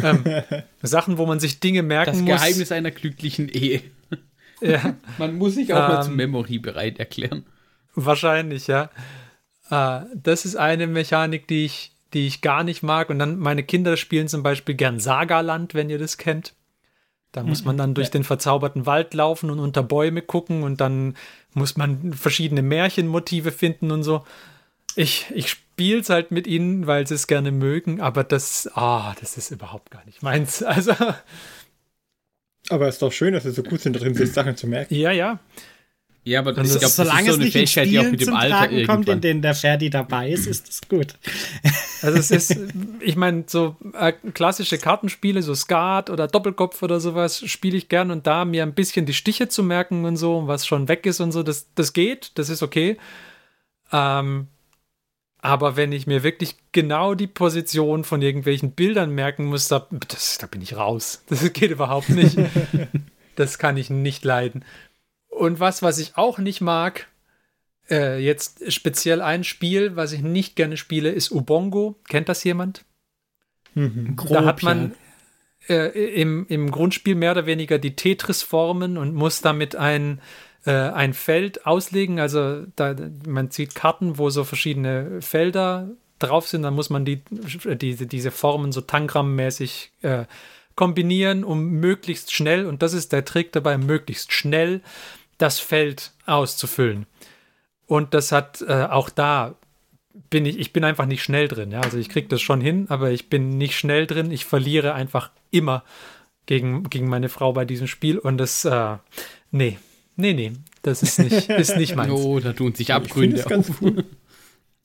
Ähm, 0.02 0.24
Sachen, 0.82 1.18
wo 1.18 1.26
man 1.26 1.40
sich 1.40 1.60
Dinge 1.60 1.82
merken 1.82 2.12
das 2.12 2.20
muss. 2.20 2.30
Das 2.30 2.42
Geheimnis 2.42 2.72
einer 2.72 2.90
glücklichen 2.90 3.48
Ehe. 3.48 3.82
Ja. 4.60 4.94
Man 5.18 5.36
muss 5.36 5.54
sich 5.54 5.74
auch 5.74 5.88
ähm, 5.88 5.94
mal 5.94 6.02
zum 6.02 6.16
Memory 6.16 6.58
bereit 6.58 6.98
erklären. 6.98 7.44
Wahrscheinlich, 7.94 8.66
ja. 8.68 8.90
Äh, 9.70 10.06
das 10.14 10.46
ist 10.46 10.56
eine 10.56 10.86
Mechanik, 10.86 11.46
die 11.46 11.66
ich 11.66 11.92
die 12.12 12.26
ich 12.26 12.40
gar 12.40 12.64
nicht 12.64 12.82
mag. 12.82 13.10
Und 13.10 13.18
dann 13.18 13.38
meine 13.38 13.62
Kinder 13.62 13.96
spielen 13.96 14.28
zum 14.28 14.42
Beispiel 14.42 14.74
gern 14.74 14.98
Sagaland, 14.98 15.74
wenn 15.74 15.90
ihr 15.90 15.98
das 15.98 16.18
kennt. 16.18 16.54
Da 17.32 17.42
muss 17.42 17.64
man 17.64 17.76
dann 17.76 17.92
durch 17.92 18.10
den 18.10 18.24
verzauberten 18.24 18.86
Wald 18.86 19.12
laufen 19.12 19.50
und 19.50 19.58
unter 19.58 19.82
Bäume 19.82 20.22
gucken 20.22 20.62
und 20.62 20.80
dann 20.80 21.14
muss 21.52 21.76
man 21.76 22.14
verschiedene 22.14 22.62
Märchenmotive 22.62 23.52
finden 23.52 23.90
und 23.90 24.04
so. 24.04 24.24
Ich, 24.94 25.26
ich 25.34 25.58
spiele 25.76 26.00
es 26.00 26.08
halt 26.08 26.30
mit 26.30 26.46
ihnen, 26.46 26.86
weil 26.86 27.06
sie 27.06 27.14
es 27.14 27.26
gerne 27.26 27.52
mögen, 27.52 28.00
aber 28.00 28.24
das, 28.24 28.66
ah, 28.74 29.14
das 29.20 29.36
ist 29.36 29.50
überhaupt 29.50 29.90
gar 29.90 30.04
nicht 30.06 30.22
meins. 30.22 30.64
Also. 30.76 30.92
Aber 32.70 32.88
es 32.88 32.94
ist 32.94 33.02
doch 33.02 33.12
schön, 33.12 33.34
dass 33.34 33.42
sie 33.42 33.52
so 33.52 33.62
gut 33.62 33.80
sind 33.80 33.94
darin, 33.94 34.14
sich 34.14 34.32
Sachen 34.32 34.56
zu 34.56 34.66
merken. 34.66 34.94
Ja, 34.94 35.12
ja. 35.12 35.38
Ja, 36.24 36.40
aber 36.40 36.54
das, 36.54 36.72
ich 36.72 36.80
glaub, 36.80 36.90
solange 36.90 37.26
das 37.26 37.28
ist 37.28 37.34
so 37.34 37.40
eine 37.42 37.50
Fähigkeit, 37.50 37.86
die 37.88 37.98
auch 38.00 38.10
mit 38.10 38.20
dem 38.20 38.34
Alter 38.34 38.56
Tragen 38.56 38.74
irgendwann 38.74 38.96
kommt, 38.96 39.08
in 39.10 39.20
denen 39.20 39.42
der 39.42 39.54
Ferdi 39.54 39.90
dabei 39.90 40.30
ist, 40.30 40.46
ist 40.46 40.66
das 40.66 40.88
gut. 40.88 41.14
Also 42.02 42.18
es 42.18 42.30
ist, 42.30 42.58
ich 43.00 43.16
meine, 43.16 43.44
so 43.46 43.74
äh, 43.98 44.12
klassische 44.12 44.76
Kartenspiele, 44.76 45.42
so 45.42 45.54
Skat 45.54 46.10
oder 46.10 46.28
Doppelkopf 46.28 46.82
oder 46.82 47.00
sowas, 47.00 47.42
spiele 47.48 47.78
ich 47.78 47.88
gern 47.88 48.10
und 48.10 48.26
da 48.26 48.44
mir 48.44 48.64
ein 48.64 48.74
bisschen 48.74 49.06
die 49.06 49.14
Stiche 49.14 49.48
zu 49.48 49.62
merken 49.62 50.04
und 50.04 50.16
so, 50.16 50.46
was 50.46 50.66
schon 50.66 50.88
weg 50.88 51.06
ist 51.06 51.20
und 51.20 51.32
so, 51.32 51.42
das, 51.42 51.68
das 51.74 51.94
geht, 51.94 52.32
das 52.34 52.50
ist 52.50 52.62
okay. 52.62 52.98
Ähm, 53.92 54.48
aber 55.38 55.76
wenn 55.76 55.92
ich 55.92 56.06
mir 56.06 56.22
wirklich 56.22 56.56
genau 56.72 57.14
die 57.14 57.26
Position 57.26 58.04
von 58.04 58.22
irgendwelchen 58.22 58.72
Bildern 58.72 59.10
merken 59.14 59.44
muss, 59.44 59.68
da, 59.68 59.86
das, 60.08 60.38
da 60.38 60.46
bin 60.46 60.62
ich 60.62 60.76
raus. 60.76 61.22
Das 61.28 61.52
geht 61.52 61.70
überhaupt 61.70 62.08
nicht. 62.08 62.36
das 63.36 63.58
kann 63.58 63.76
ich 63.76 63.90
nicht 63.90 64.24
leiden. 64.24 64.64
Und 65.28 65.60
was, 65.60 65.82
was 65.82 65.98
ich 65.98 66.16
auch 66.16 66.38
nicht 66.38 66.60
mag, 66.60 67.06
äh, 67.90 68.18
jetzt 68.18 68.72
speziell 68.72 69.20
ein 69.20 69.44
Spiel, 69.44 69.96
was 69.96 70.12
ich 70.12 70.22
nicht 70.22 70.56
gerne 70.56 70.76
spiele, 70.76 71.10
ist 71.10 71.30
Ubongo. 71.30 71.96
Kennt 72.08 72.28
das 72.28 72.42
jemand? 72.42 72.84
Mhm, 73.74 74.16
grob, 74.16 74.32
da 74.32 74.44
hat 74.44 74.62
man 74.62 74.94
äh, 75.68 76.20
im, 76.20 76.46
im 76.48 76.70
Grundspiel 76.70 77.14
mehr 77.14 77.32
oder 77.32 77.46
weniger 77.46 77.78
die 77.78 77.94
Tetris-Formen 77.94 78.96
und 78.96 79.14
muss 79.14 79.42
damit 79.42 79.76
ein, 79.76 80.20
äh, 80.66 80.72
ein 80.72 81.14
Feld 81.14 81.66
auslegen. 81.66 82.20
Also 82.20 82.64
da, 82.76 82.94
man 83.26 83.50
sieht 83.50 83.74
Karten, 83.74 84.18
wo 84.18 84.30
so 84.30 84.44
verschiedene 84.44 85.22
Felder 85.22 85.88
drauf 86.18 86.48
sind. 86.48 86.62
Dann 86.62 86.74
muss 86.74 86.90
man 86.90 87.04
die, 87.04 87.22
die, 87.26 88.06
diese 88.06 88.30
Formen 88.30 88.72
so 88.72 88.80
Tangram-mäßig 88.80 89.90
äh, 90.02 90.24
kombinieren, 90.74 91.44
um 91.44 91.70
möglichst 91.70 92.32
schnell, 92.32 92.66
und 92.66 92.82
das 92.82 92.92
ist 92.92 93.12
der 93.12 93.24
Trick 93.24 93.52
dabei, 93.52 93.78
möglichst 93.78 94.32
schnell 94.32 94.82
das 95.38 95.58
Feld 95.58 96.12
auszufüllen. 96.26 97.06
Und 97.86 98.12
das 98.12 98.32
hat 98.32 98.62
äh, 98.62 98.84
auch 98.84 99.08
da 99.08 99.54
bin 100.30 100.46
ich, 100.46 100.58
ich 100.58 100.72
bin 100.72 100.84
einfach 100.84 101.06
nicht 101.06 101.22
schnell 101.22 101.48
drin. 101.48 101.70
Ja? 101.70 101.80
Also 101.80 101.98
ich 101.98 102.08
kriege 102.08 102.28
das 102.28 102.40
schon 102.40 102.60
hin, 102.60 102.86
aber 102.88 103.10
ich 103.10 103.28
bin 103.28 103.58
nicht 103.58 103.78
schnell 103.78 104.06
drin. 104.06 104.30
Ich 104.30 104.44
verliere 104.44 104.94
einfach 104.94 105.30
immer 105.50 105.84
gegen, 106.46 106.84
gegen 106.84 107.08
meine 107.08 107.28
Frau 107.28 107.52
bei 107.52 107.64
diesem 107.64 107.86
Spiel. 107.86 108.18
Und 108.18 108.38
das, 108.38 108.64
äh, 108.64 108.96
nee, 109.50 109.78
nee, 110.16 110.32
nee, 110.32 110.52
das 110.82 111.02
ist 111.02 111.18
nicht, 111.18 111.48
ist 111.48 111.76
nicht 111.76 111.96
meins. 111.96 112.12
Oh, 112.12 112.40
da 112.40 112.52
tun 112.52 112.74
sich 112.74 112.92
Abgründe 112.92 113.38
ich 113.38 113.46
ganz 113.46 113.70
cool. 113.80 114.04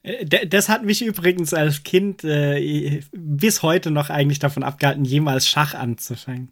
Äh, 0.03 0.47
das 0.47 0.69
hat 0.69 0.84
mich 0.84 1.03
übrigens 1.03 1.53
als 1.53 1.84
Kind 1.84 2.23
äh, 2.23 3.01
bis 3.11 3.61
heute 3.61 3.91
noch 3.91 4.09
eigentlich 4.09 4.39
davon 4.39 4.63
abgehalten, 4.63 5.05
jemals 5.05 5.47
Schach 5.47 5.73
anzufangen. 5.73 6.51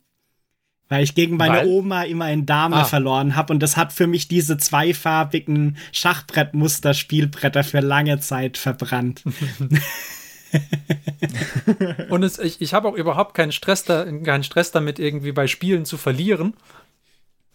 Weil 0.87 1.03
ich 1.03 1.13
gegen 1.13 1.37
meine 1.37 1.57
Weil? 1.57 1.67
Oma 1.67 2.03
immer 2.03 2.25
ein 2.25 2.47
Dame 2.47 2.77
ah. 2.77 2.83
verloren 2.83 3.35
habe 3.35 3.53
und 3.53 3.61
das 3.61 3.77
hat 3.77 3.93
für 3.93 4.07
mich 4.07 4.27
diese 4.27 4.57
zweifarbigen 4.57 5.77
Schachbrettmuster-Spielbretter 5.91 7.63
für 7.63 7.79
lange 7.79 8.19
Zeit 8.19 8.57
verbrannt. 8.57 9.23
und 12.09 12.23
es, 12.23 12.39
ich, 12.39 12.59
ich 12.59 12.73
habe 12.73 12.87
auch 12.87 12.95
überhaupt 12.95 13.35
keinen 13.35 13.51
Stress, 13.51 13.83
da, 13.83 14.05
keinen 14.05 14.43
Stress 14.43 14.71
damit, 14.71 14.97
irgendwie 14.97 15.31
bei 15.31 15.45
Spielen 15.45 15.85
zu 15.85 15.97
verlieren. 15.97 16.55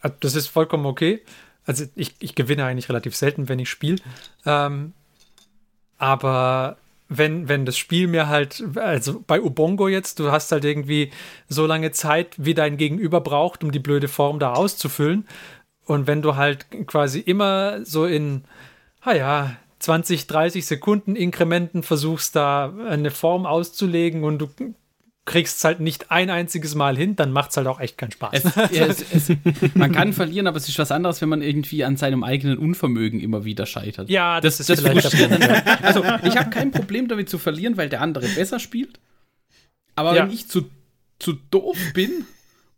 Äh, 0.05 0.11
das 0.21 0.37
ist 0.37 0.47
vollkommen 0.47 0.87
okay. 0.87 1.23
Also 1.67 1.87
ich, 1.97 2.15
ich 2.21 2.35
gewinne 2.37 2.65
eigentlich 2.65 2.89
relativ 2.89 3.17
selten, 3.17 3.49
wenn 3.49 3.59
ich 3.59 3.71
spiele. 3.71 3.99
Ähm, 4.47 4.93
aber 5.99 6.77
wenn, 7.09 7.49
wenn 7.49 7.65
das 7.65 7.79
Spiel 7.79 8.07
mir 8.07 8.29
halt, 8.29 8.63
also 8.77 9.23
bei 9.27 9.41
Ubongo 9.41 9.89
jetzt, 9.89 10.19
du 10.19 10.31
hast 10.31 10.53
halt 10.53 10.65
irgendwie 10.65 11.11
so 11.49 11.67
lange 11.67 11.91
Zeit, 11.91 12.35
wie 12.37 12.55
dein 12.55 12.77
Gegenüber 12.77 13.21
braucht, 13.21 13.65
um 13.65 13.73
die 13.73 13.79
blöde 13.79 14.09
Form 14.09 14.39
da 14.39 14.53
auszufüllen. 14.53 15.27
Und 15.87 16.07
wenn 16.07 16.23
du 16.23 16.37
halt 16.37 16.67
quasi 16.87 17.21
immer 17.21 17.85
so 17.85 18.07
in, 18.07 18.45
naja, 19.05 19.57
20, 19.81 20.27
30 20.27 20.65
Sekunden 20.65 21.15
Inkrementen 21.15 21.83
versuchst, 21.83 22.37
da 22.37 22.73
eine 22.89 23.11
Form 23.11 23.45
auszulegen 23.45 24.25
und 24.25 24.39
du 24.39 24.49
kriegst 25.27 25.59
es 25.59 25.65
halt 25.65 25.81
nicht 25.81 26.11
ein 26.11 26.29
einziges 26.29 26.75
Mal 26.75 26.97
hin, 26.97 27.17
dann 27.17 27.33
macht 27.33 27.51
es 27.51 27.57
halt 27.57 27.67
auch 27.67 27.81
echt 27.81 27.97
keinen 27.97 28.13
Spaß. 28.13 28.45
Es, 28.45 29.03
es, 29.11 29.31
es, 29.31 29.37
man 29.75 29.91
kann 29.91 30.13
verlieren, 30.13 30.47
aber 30.47 30.59
es 30.59 30.69
ist 30.69 30.79
was 30.79 30.93
anderes, 30.93 31.23
wenn 31.23 31.31
man 31.31 31.41
irgendwie 31.41 31.85
an 31.85 31.97
seinem 31.97 32.25
eigenen 32.25 32.59
Unvermögen 32.59 33.21
immer 33.21 33.45
wieder 33.45 33.65
scheitert. 33.65 34.11
Ja, 34.11 34.41
das, 34.41 34.59
das 34.59 34.69
ist 34.69 34.85
das 34.85 34.87
vielleicht 34.87 35.31
dann, 35.31 35.43
Also, 35.83 36.05
ich 36.25 36.37
habe 36.37 36.51
kein 36.51 36.71
Problem 36.71 37.09
damit 37.09 37.31
zu 37.31 37.39
verlieren, 37.39 37.77
weil 37.77 37.89
der 37.89 38.03
andere 38.03 38.27
besser 38.29 38.59
spielt. 38.59 39.01
Aber 39.95 40.15
ja. 40.15 40.25
wenn 40.25 40.33
ich 40.33 40.49
zu, 40.49 40.69
zu 41.19 41.35
doof 41.51 41.79
bin 41.95 42.27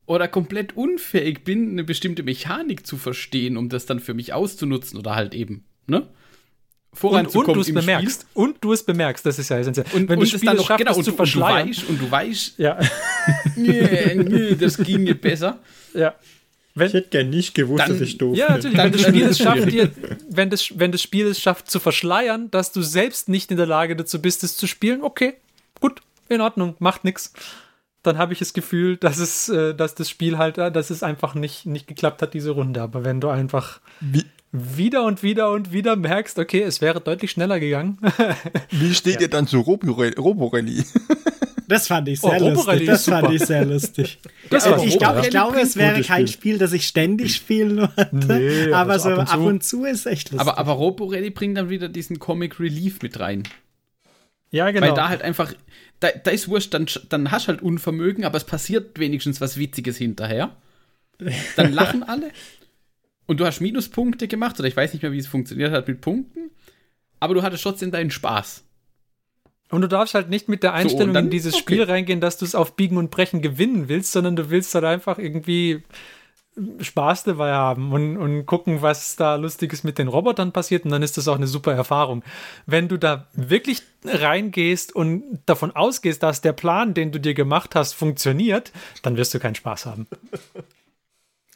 oder 0.06 0.28
komplett 0.28 0.76
unfähig 0.76 1.42
bin, 1.42 1.70
eine 1.70 1.82
bestimmte 1.82 2.22
Mechanik 2.22 2.86
zu 2.86 2.96
verstehen, 2.96 3.56
um 3.56 3.68
das 3.68 3.86
dann 3.86 3.98
für 3.98 4.14
mich 4.14 4.32
auszunutzen 4.32 4.98
oder 4.98 5.16
halt 5.16 5.34
eben, 5.34 5.64
ne? 5.86 6.06
Voranzukommen 6.96 7.50
und, 7.50 7.58
und 7.58 7.66
du 7.66 7.78
es 7.78 7.86
bemerkst. 7.86 8.20
Spiel. 8.22 8.42
Und 8.42 8.56
du 8.60 8.72
es 8.72 8.82
bemerkst, 8.82 9.26
das 9.26 9.38
ist 9.38 9.48
ja 9.48 9.58
essentiell. 9.58 9.86
Und, 9.92 10.08
Wenn 10.08 10.18
und 10.18 10.32
du 10.32 10.36
es 10.36 10.42
dann 10.42 10.56
noch, 10.56 10.76
genau, 10.76 10.96
und, 10.96 11.04
zu 11.04 11.12
verschleiern. 11.12 11.68
Und 11.68 11.76
du 11.76 11.80
weißt, 11.80 11.88
und 11.88 12.02
du 12.02 12.10
weißt 12.10 12.58
ja. 12.58 12.78
nee, 13.56 14.14
nee, 14.14 14.54
das 14.54 14.76
ging 14.78 15.04
mir 15.04 15.14
besser. 15.14 15.58
Ja. 15.94 16.14
Wenn, 16.74 16.88
ich 16.88 16.94
hätte 16.94 17.08
gern 17.08 17.30
nicht 17.30 17.54
gewusst, 17.54 17.80
dann, 17.80 17.90
dass 17.90 18.00
ich 18.02 18.18
doof 18.18 18.36
ja, 18.36 18.50
natürlich, 18.50 18.76
wenn 18.76 18.92
das, 18.92 19.00
Spiel 19.02 19.24
es 19.24 19.38
schafft, 19.38 19.72
dir, 19.72 19.90
wenn, 20.28 20.50
das, 20.50 20.78
wenn 20.78 20.92
das 20.92 21.00
Spiel 21.00 21.26
es 21.26 21.40
schafft 21.40 21.70
zu 21.70 21.80
verschleiern, 21.80 22.50
dass 22.50 22.70
du 22.72 22.82
selbst 22.82 23.30
nicht 23.30 23.50
in 23.50 23.56
der 23.56 23.66
Lage 23.66 23.96
dazu 23.96 24.20
bist, 24.20 24.44
es 24.44 24.56
zu 24.56 24.66
spielen, 24.66 25.02
okay, 25.02 25.34
gut, 25.80 26.02
in 26.28 26.42
Ordnung, 26.42 26.74
macht 26.78 27.04
nichts. 27.04 27.32
Dann 28.06 28.18
habe 28.18 28.32
ich 28.32 28.38
das 28.38 28.52
Gefühl, 28.52 28.96
dass 28.96 29.18
es, 29.18 29.48
äh, 29.48 29.74
dass 29.74 29.94
das 29.94 30.08
Spiel 30.08 30.38
halt, 30.38 30.58
äh, 30.58 30.70
dass 30.70 30.90
es 30.90 31.02
einfach 31.02 31.34
nicht, 31.34 31.66
nicht 31.66 31.86
geklappt 31.86 32.22
hat, 32.22 32.34
diese 32.34 32.50
Runde. 32.50 32.82
Aber 32.82 33.04
wenn 33.04 33.20
du 33.20 33.28
einfach. 33.28 33.80
Wie, 34.00 34.24
wieder 34.52 35.04
und 35.04 35.22
wieder 35.22 35.50
und 35.50 35.72
wieder 35.72 35.96
merkst, 35.96 36.38
okay, 36.38 36.62
es 36.62 36.80
wäre 36.80 37.00
deutlich 37.00 37.32
schneller 37.32 37.60
gegangen. 37.60 37.98
Wie 38.70 38.94
steht 38.94 39.16
ja. 39.16 39.22
ihr 39.22 39.28
dann 39.28 39.46
zu 39.46 39.60
Roborelli? 39.60 40.84
Das 41.68 41.88
fand 41.88 42.06
ich 42.06 42.20
sehr 42.20 42.40
oh, 42.40 42.50
lustig. 42.50 42.86
Das 42.86 43.04
fand 43.06 43.30
ich 43.32 43.44
sehr 43.44 43.64
lustig. 43.64 44.20
Ja, 44.52 44.80
ich 44.80 44.98
glaube, 44.98 45.22
glaub, 45.22 45.56
es 45.56 45.74
wäre 45.74 46.00
kein 46.02 46.28
Spiel, 46.28 46.58
das 46.58 46.72
ich 46.72 46.86
ständig 46.86 47.34
spielen 47.34 47.78
würde. 47.78 48.08
Nee, 48.12 48.72
aber 48.72 48.92
also 48.92 49.08
so 49.08 49.14
ab 49.16 49.18
und, 49.18 49.32
ab 49.32 49.40
und, 49.40 49.64
zu 49.64 49.84
ist 49.84 50.06
echt 50.06 50.30
lustig. 50.30 50.40
Aber, 50.40 50.58
aber 50.58 50.72
Roborelli 50.74 51.30
bringt 51.30 51.58
dann 51.58 51.68
wieder 51.68 51.88
diesen 51.88 52.20
Comic 52.20 52.60
Relief 52.60 53.02
mit 53.02 53.18
rein. 53.18 53.42
Ja, 54.52 54.70
genau. 54.70 54.86
Weil 54.86 54.94
da 54.94 55.08
halt 55.08 55.22
einfach, 55.22 55.52
da, 56.00 56.08
da 56.10 56.30
ist 56.30 56.48
wurscht, 56.48 56.74
dann, 56.74 56.86
dann 57.08 57.30
hast 57.30 57.46
du 57.46 57.48
halt 57.48 57.62
Unvermögen, 57.62 58.24
aber 58.24 58.36
es 58.36 58.44
passiert 58.44 58.98
wenigstens 58.98 59.40
was 59.40 59.56
Witziges 59.56 59.96
hinterher. 59.96 60.54
Dann 61.56 61.72
lachen 61.72 62.02
alle 62.08 62.30
und 63.26 63.40
du 63.40 63.46
hast 63.46 63.60
Minuspunkte 63.60 64.28
gemacht, 64.28 64.58
oder 64.58 64.68
ich 64.68 64.76
weiß 64.76 64.92
nicht 64.92 65.02
mehr, 65.02 65.12
wie 65.12 65.18
es 65.18 65.26
funktioniert 65.26 65.72
hat 65.72 65.88
mit 65.88 66.00
Punkten, 66.00 66.50
aber 67.20 67.34
du 67.34 67.42
hattest 67.42 67.62
trotzdem 67.62 67.90
deinen 67.90 68.10
Spaß. 68.10 68.62
Und 69.70 69.80
du 69.80 69.88
darfst 69.88 70.14
halt 70.14 70.30
nicht 70.30 70.48
mit 70.48 70.62
der 70.62 70.74
Einstellung 70.74 71.08
so, 71.08 71.14
dann, 71.14 71.24
in 71.24 71.30
dieses 71.30 71.54
okay. 71.54 71.62
Spiel 71.62 71.82
reingehen, 71.82 72.20
dass 72.20 72.38
du 72.38 72.44
es 72.44 72.54
auf 72.54 72.76
Biegen 72.76 72.98
und 72.98 73.10
Brechen 73.10 73.42
gewinnen 73.42 73.88
willst, 73.88 74.12
sondern 74.12 74.36
du 74.36 74.48
willst 74.50 74.72
halt 74.76 74.84
einfach 74.84 75.18
irgendwie 75.18 75.82
Spaß 76.80 77.24
dabei 77.24 77.52
haben 77.52 77.92
und, 77.92 78.16
und 78.16 78.46
gucken, 78.46 78.80
was 78.80 79.16
da 79.16 79.34
Lustiges 79.34 79.84
mit 79.84 79.98
den 79.98 80.08
Robotern 80.08 80.52
passiert. 80.52 80.84
Und 80.84 80.90
dann 80.90 81.02
ist 81.02 81.18
das 81.18 81.28
auch 81.28 81.36
eine 81.36 81.46
super 81.46 81.74
Erfahrung. 81.74 82.24
Wenn 82.64 82.88
du 82.88 82.96
da 82.96 83.26
wirklich 83.34 83.82
reingehst 84.04 84.94
und 84.94 85.40
davon 85.44 85.76
ausgehst, 85.76 86.22
dass 86.22 86.40
der 86.40 86.52
Plan, 86.52 86.94
den 86.94 87.12
du 87.12 87.20
dir 87.20 87.34
gemacht 87.34 87.74
hast, 87.74 87.92
funktioniert, 87.92 88.72
dann 89.02 89.16
wirst 89.16 89.34
du 89.34 89.38
keinen 89.38 89.54
Spaß 89.54 89.86
haben. 89.86 90.06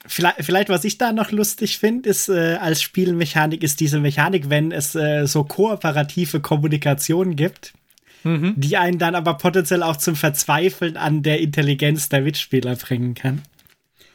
Vielleicht, 0.06 0.44
vielleicht, 0.44 0.68
was 0.70 0.84
ich 0.84 0.98
da 0.98 1.12
noch 1.12 1.30
lustig 1.30 1.78
finde, 1.78 2.08
ist 2.08 2.28
äh, 2.28 2.56
als 2.60 2.80
Spielmechanik, 2.82 3.62
ist 3.62 3.80
diese 3.80 4.00
Mechanik, 4.00 4.48
wenn 4.48 4.72
es 4.72 4.94
äh, 4.94 5.26
so 5.26 5.44
kooperative 5.44 6.40
Kommunikation 6.40 7.36
gibt, 7.36 7.74
mhm. 8.24 8.54
die 8.56 8.78
einen 8.78 8.98
dann 8.98 9.14
aber 9.14 9.34
potenziell 9.34 9.82
auch 9.82 9.96
zum 9.96 10.16
Verzweifeln 10.16 10.96
an 10.96 11.22
der 11.22 11.40
Intelligenz 11.40 12.08
der 12.08 12.22
Mitspieler 12.22 12.76
bringen 12.76 13.14
kann. 13.14 13.42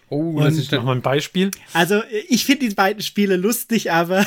Oh, 0.10 0.38
und 0.38 0.44
das 0.44 0.56
ist 0.58 0.72
nochmal 0.72 0.96
ein 0.96 1.02
Beispiel. 1.02 1.52
Also, 1.74 2.02
ich 2.30 2.46
finde 2.46 2.68
die 2.68 2.76
beiden 2.76 3.02
Spiele 3.02 3.38
lustig, 3.38 3.92
aber, 3.92 4.26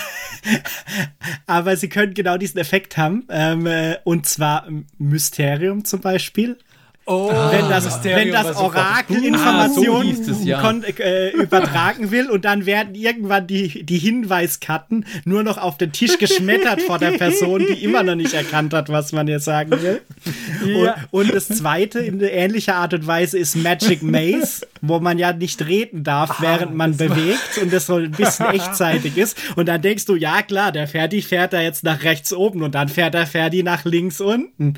aber 1.47 1.76
sie 1.76 1.89
können 1.89 2.14
genau 2.14 2.37
diesen 2.37 2.59
Effekt 2.59 2.97
haben. 2.97 3.26
Ähm, 3.31 3.66
äh, 3.66 3.97
und 4.05 4.26
zwar 4.26 4.66
Mysterium 4.99 5.85
zum 5.85 6.01
Beispiel. 6.01 6.59
Oh, 7.11 7.30
wenn 7.50 7.70
das, 7.70 8.04
wenn 8.04 8.32
das 8.32 8.54
Orakel 8.54 9.24
Informationen 9.24 10.14
ah, 10.20 10.34
so 10.34 10.44
ja. 10.44 10.72
äh, 10.98 11.30
übertragen 11.30 12.11
will 12.11 12.28
und 12.28 12.44
dann 12.44 12.66
werden 12.66 12.94
irgendwann 12.94 13.46
die, 13.46 13.82
die 13.82 13.96
Hinweiskarten 13.96 15.06
nur 15.24 15.42
noch 15.42 15.56
auf 15.56 15.78
den 15.78 15.92
Tisch 15.92 16.18
geschmettert 16.18 16.82
vor 16.82 16.98
der 16.98 17.12
Person, 17.12 17.64
die 17.66 17.82
immer 17.82 18.02
noch 18.02 18.14
nicht 18.14 18.34
erkannt 18.34 18.74
hat, 18.74 18.90
was 18.90 19.12
man 19.12 19.26
jetzt 19.26 19.46
sagen 19.46 19.70
will. 19.70 20.02
Ja. 20.66 20.96
Und, 21.11 21.30
und, 21.30 21.34
das 21.34 21.48
zweite 21.48 22.00
in 22.00 22.20
ähnlicher 22.20 22.74
Art 22.74 22.92
und 22.92 23.06
Weise 23.06 23.38
ist 23.38 23.56
Magic 23.56 24.02
Maze, 24.02 24.66
wo 24.82 25.00
man 25.00 25.18
ja 25.18 25.32
nicht 25.32 25.64
reden 25.66 26.04
darf, 26.04 26.32
ah, 26.32 26.36
während 26.40 26.74
man 26.74 26.94
bewegt 26.94 27.56
und 27.62 27.72
das 27.72 27.86
so 27.86 27.94
ein 27.94 28.11
bisschen 28.11 28.46
echtzeitig 28.52 29.16
ist. 29.16 29.38
Und 29.56 29.66
dann 29.66 29.80
denkst 29.80 30.04
du, 30.04 30.14
ja 30.14 30.42
klar, 30.42 30.72
der 30.72 30.86
Ferdi 30.86 31.22
fährt 31.22 31.54
da 31.54 31.62
jetzt 31.62 31.84
nach 31.84 32.02
rechts 32.02 32.34
oben 32.34 32.62
und 32.62 32.74
dann 32.74 32.88
fährt 32.90 33.14
der 33.14 33.26
Ferdi 33.26 33.62
nach 33.62 33.86
links 33.86 34.20
unten. 34.20 34.74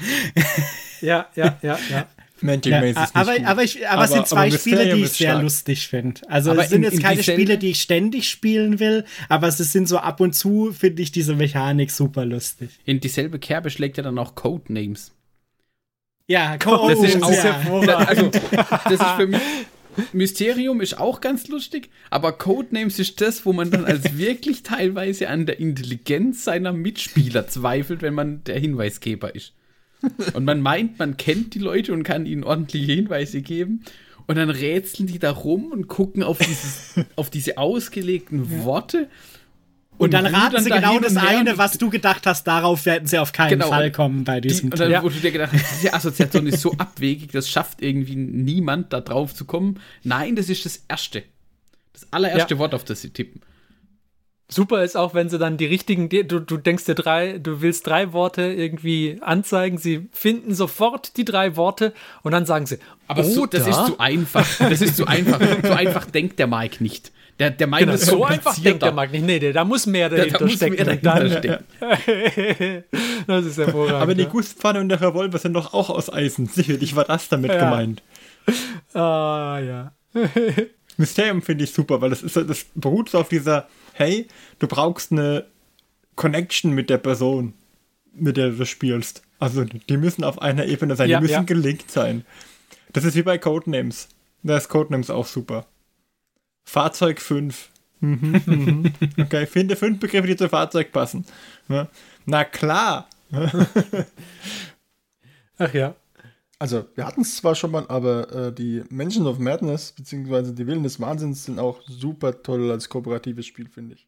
Ja, 1.01 1.27
ja, 1.35 1.57
ja, 1.63 1.79
ja. 1.91 2.07
Magic 2.43 2.73
ja, 2.73 2.81
Maze 2.81 3.01
ist 3.05 3.17
aber, 3.17 3.33
aber, 3.45 3.63
ich, 3.63 3.87
aber, 3.87 3.95
aber, 3.95 4.05
es 4.05 4.11
sind 4.13 4.27
zwei 4.27 4.51
Spiele, 4.51 4.95
die 4.95 5.03
ich 5.03 5.11
sehr 5.11 5.31
stark. 5.31 5.43
lustig 5.43 5.89
finde. 5.89 6.21
Also 6.29 6.51
aber 6.51 6.63
es 6.63 6.71
sind 6.71 6.85
in, 6.85 6.91
jetzt 6.91 7.03
keine 7.03 7.23
Spiele, 7.23 7.59
die 7.59 7.71
ich 7.71 7.81
ständig 7.81 8.29
spielen 8.29 8.81
will, 8.81 9.05
aber 9.29 9.49
es 9.49 9.59
sind 9.59 9.89
so 9.89 9.99
ab 9.99 10.21
und 10.21 10.35
zu, 10.35 10.73
finde 10.73 11.03
ich 11.03 11.13
diese 11.13 11.35
Mechanik 11.35 11.91
super 11.91 12.25
lustig. 12.25 12.71
In 12.85 13.01
dieselbe 13.01 13.39
Kerbe 13.39 13.71
schlägt 13.71 13.97
ja 13.97 14.03
dann 14.03 14.19
auch 14.19 14.35
Codenames. 14.35 15.13
Ja, 16.27 16.59
Code 16.59 16.95
das 16.95 17.15
ist 17.15 17.23
auch 17.23 17.33
ja. 17.33 17.97
Also, 17.99 18.29
das 18.29 18.93
ist 18.93 19.17
für 19.17 19.27
mich. 19.27 19.41
Mysterium 20.13 20.81
ist 20.81 20.99
auch 20.99 21.21
ganz 21.21 21.49
lustig, 21.49 21.91
aber 22.11 22.33
Codenames 22.33 22.99
ist 22.99 23.21
das, 23.21 23.45
wo 23.45 23.53
man 23.53 23.71
dann 23.71 23.85
als 23.85 24.17
wirklich 24.17 24.63
teilweise 24.63 25.29
an 25.29 25.47
der 25.47 25.59
Intelligenz 25.59 26.45
seiner 26.45 26.73
Mitspieler 26.73 27.49
zweifelt, 27.49 28.03
wenn 28.03 28.15
man 28.15 28.45
der 28.45 28.59
Hinweisgeber 28.59 29.35
ist. 29.35 29.53
Und 30.35 30.45
man 30.45 30.61
meint, 30.61 30.99
man 30.99 31.17
kennt 31.17 31.55
die 31.55 31.59
Leute 31.59 31.93
und 31.93 32.03
kann 32.03 32.27
ihnen 32.27 32.45
ordentliche 32.45 32.93
Hinweise 32.93 33.43
geben. 33.43 33.83
Und 34.27 34.37
dann 34.37 34.51
rätseln 34.51 35.07
die 35.07 35.19
da 35.19 35.31
rum 35.31 35.73
und 35.73 35.89
gucken 35.89 36.23
auf, 36.23 36.39
dieses, 36.39 36.95
auf 37.17 37.31
diese 37.31 37.59
ausgelegten 37.59 38.51
ja. 38.51 38.65
Worte. 38.65 39.09
Und, 39.99 40.07
und 40.07 40.15
dann 40.15 40.27
raten 40.27 40.63
sie 40.63 40.71
genau 40.71 40.99
das 40.99 41.17
eine, 41.17 41.59
was 41.59 41.77
du 41.77 41.91
gedacht 41.91 42.27
hast, 42.27 42.47
darauf 42.47 42.87
werden 42.87 43.07
sie 43.07 43.19
auf 43.19 43.33
keinen 43.33 43.51
genau. 43.51 43.69
Fall 43.69 43.91
kommen 43.91 44.25
bei 44.25 44.41
diesem 44.41 44.71
die, 44.71 44.73
Und 44.73 44.81
dann 44.81 44.91
ja. 44.91 45.03
wurde 45.03 45.17
dir 45.17 45.31
gedacht, 45.31 45.53
diese 45.53 45.93
Assoziation 45.93 46.47
ist 46.47 46.63
so 46.63 46.73
abwegig, 46.79 47.33
das 47.33 47.51
schafft 47.51 47.83
irgendwie 47.83 48.17
niemand, 48.17 48.93
da 48.95 49.01
drauf 49.01 49.35
zu 49.35 49.45
kommen. 49.45 49.79
Nein, 50.03 50.37
das 50.37 50.49
ist 50.49 50.65
das 50.65 50.85
Erste. 50.89 51.23
Das 51.93 52.11
allererste 52.13 52.55
ja. 52.55 52.59
Wort, 52.59 52.73
auf 52.73 52.85
das 52.85 53.03
sie 53.03 53.11
tippen. 53.11 53.43
Super 54.53 54.83
ist 54.83 54.97
auch, 54.97 55.15
wenn 55.15 55.29
sie 55.29 55.39
dann 55.39 55.57
die 55.57 55.67
richtigen, 55.67 56.09
du, 56.09 56.41
du 56.41 56.57
denkst 56.57 56.85
dir 56.85 56.97
drei, 56.97 57.39
du 57.39 57.63
willst 57.63 57.87
drei 57.87 58.13
Worte 58.13 58.43
irgendwie 58.43 59.19
anzeigen, 59.21 59.79
sie 59.79 60.09
finden 60.13 60.55
sofort 60.55 61.17
die 61.17 61.25
drei 61.25 61.57
Worte 61.57 61.93
und 62.23 62.33
dann 62.33 62.47
sagen 62.47 62.67
sie, 62.67 62.79
aber 63.07 63.23
so, 63.23 63.47
das 63.47 63.67
ist 63.67 63.87
zu 63.87 64.01
einfach. 64.01 64.47
Das 64.59 64.81
ist 64.81 64.97
zu 64.97 65.07
einfach. 65.07 65.41
so 65.63 65.73
einfach 65.73 66.05
denkt 66.07 66.39
der 66.39 66.49
Mike 66.49 66.83
nicht. 66.83 67.13
Der, 67.39 67.51
der 67.51 67.67
Mike 67.69 67.85
genau, 67.85 67.95
ist 67.95 68.07
so 68.07 68.25
einfach 68.25 68.59
denkt 68.59 68.83
der 68.83 68.93
Mike 68.93 69.13
nicht. 69.13 69.25
Nee, 69.25 69.39
der, 69.39 69.53
da 69.55 69.65
muss 69.65 69.87
mehr 69.87 70.11
dahinter 70.11 70.39
da, 70.39 70.45
da 70.45 70.51
stecken. 70.51 70.77
Mehr 70.77 70.85
dahinter 70.85 71.39
stecken. 71.39 71.65
das 73.27 73.47
ist 73.47 73.57
hervorragend. 73.57 74.03
Aber 74.03 74.15
die 74.15 74.27
Gusspfanne 74.27 74.79
und 74.81 74.91
der 74.91 75.01
Revolver 75.01 75.39
sind 75.39 75.55
doch 75.55 75.73
auch 75.73 75.89
aus 75.89 76.13
Eisen. 76.13 76.49
Sicherlich 76.49 76.95
war 76.97 77.05
das 77.05 77.31
damit 77.31 77.53
ja. 77.53 77.59
gemeint. 77.59 78.03
Ah, 78.93 79.59
ja. 79.59 79.93
Mysterium 80.99 81.41
finde 81.41 81.65
ich 81.65 81.73
super, 81.73 82.01
weil 82.03 82.11
das 82.11 82.23
ist 82.23 82.37
das 82.37 82.67
beruht 82.75 83.09
so 83.09 83.19
auf 83.21 83.29
dieser 83.29 83.69
hey, 84.01 84.27
du 84.59 84.67
brauchst 84.67 85.13
eine 85.13 85.47
Connection 86.17 86.73
mit 86.73 86.91
der 86.91 86.99
Person, 86.99 87.55
mit 88.13 88.37
der 88.37 88.51
du 88.51 88.67
spielst. 88.67 89.23
Also 89.39 89.65
die 89.65 89.97
müssen 89.97 90.25
auf 90.25 90.43
einer 90.43 90.65
Ebene 90.67 90.97
sein, 90.97 91.09
ja, 91.09 91.19
die 91.19 91.23
müssen 91.23 91.35
ja. 91.35 91.43
gelinkt 91.43 91.91
sein. 91.91 92.25
Das 92.93 93.05
ist 93.05 93.15
wie 93.15 93.23
bei 93.23 93.39
Codenames. 93.39 94.09
Da 94.43 94.57
ist 94.57 94.69
Codenames 94.69 95.11
auch 95.11 95.27
super. 95.27 95.67
Fahrzeug 96.65 97.21
5. 97.21 97.69
Mhm, 98.01 98.43
mhm. 98.47 98.93
okay, 99.19 99.47
finde 99.47 99.77
fünf 99.77 100.01
Begriffe, 100.01 100.27
die 100.27 100.37
zu 100.37 100.49
Fahrzeug 100.49 100.93
passen. 100.93 101.27
Na 102.25 102.45
klar. 102.45 103.09
Ach 105.59 105.75
ja. 105.75 105.95
Also, 106.61 106.85
wir 106.95 107.07
hatten 107.07 107.23
es 107.23 107.37
zwar 107.37 107.55
schon 107.55 107.71
mal, 107.71 107.87
aber 107.89 108.49
äh, 108.49 108.53
die 108.53 108.85
Menschen 108.91 109.27
of 109.27 109.39
Madness, 109.39 109.93
beziehungsweise 109.93 110.53
die 110.53 110.67
Willen 110.67 110.83
des 110.83 111.01
Wahnsinns, 111.01 111.47
sind 111.47 111.59
auch 111.59 111.81
super 111.89 112.43
toll 112.43 112.71
als 112.71 112.91
kooperatives 112.91 113.47
Spiel, 113.47 113.67
finde 113.67 113.95
ich. 113.95 114.07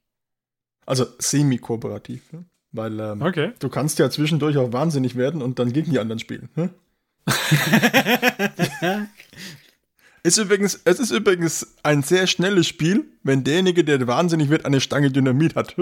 Also, 0.85 1.07
semi-kooperativ, 1.19 2.31
ne? 2.33 2.45
Weil 2.73 3.01
ähm, 3.01 3.23
okay. 3.23 3.53
du 3.59 3.71
kannst 3.71 3.99
ja 3.99 4.11
zwischendurch 4.11 4.59
auch 4.59 4.71
wahnsinnig 4.71 5.17
werden 5.17 5.41
und 5.41 5.59
dann 5.59 5.73
gegen 5.73 5.93
die 5.93 5.99
anderen 5.99 6.19
spielen. 6.19 6.51
Ne? 6.55 6.71
ist 10.23 10.39
übrigens, 10.39 10.81
es 10.85 11.01
ist 11.01 11.11
übrigens 11.11 11.75
ein 11.83 12.03
sehr 12.03 12.27
schnelles 12.27 12.67
Spiel, 12.67 13.07
wenn 13.23 13.45
derjenige, 13.45 13.83
der 13.85 14.07
wahnsinnig 14.07 14.51
wird, 14.51 14.67
eine 14.67 14.81
Stange 14.81 15.11
Dynamit 15.11 15.55
hat. 15.55 15.77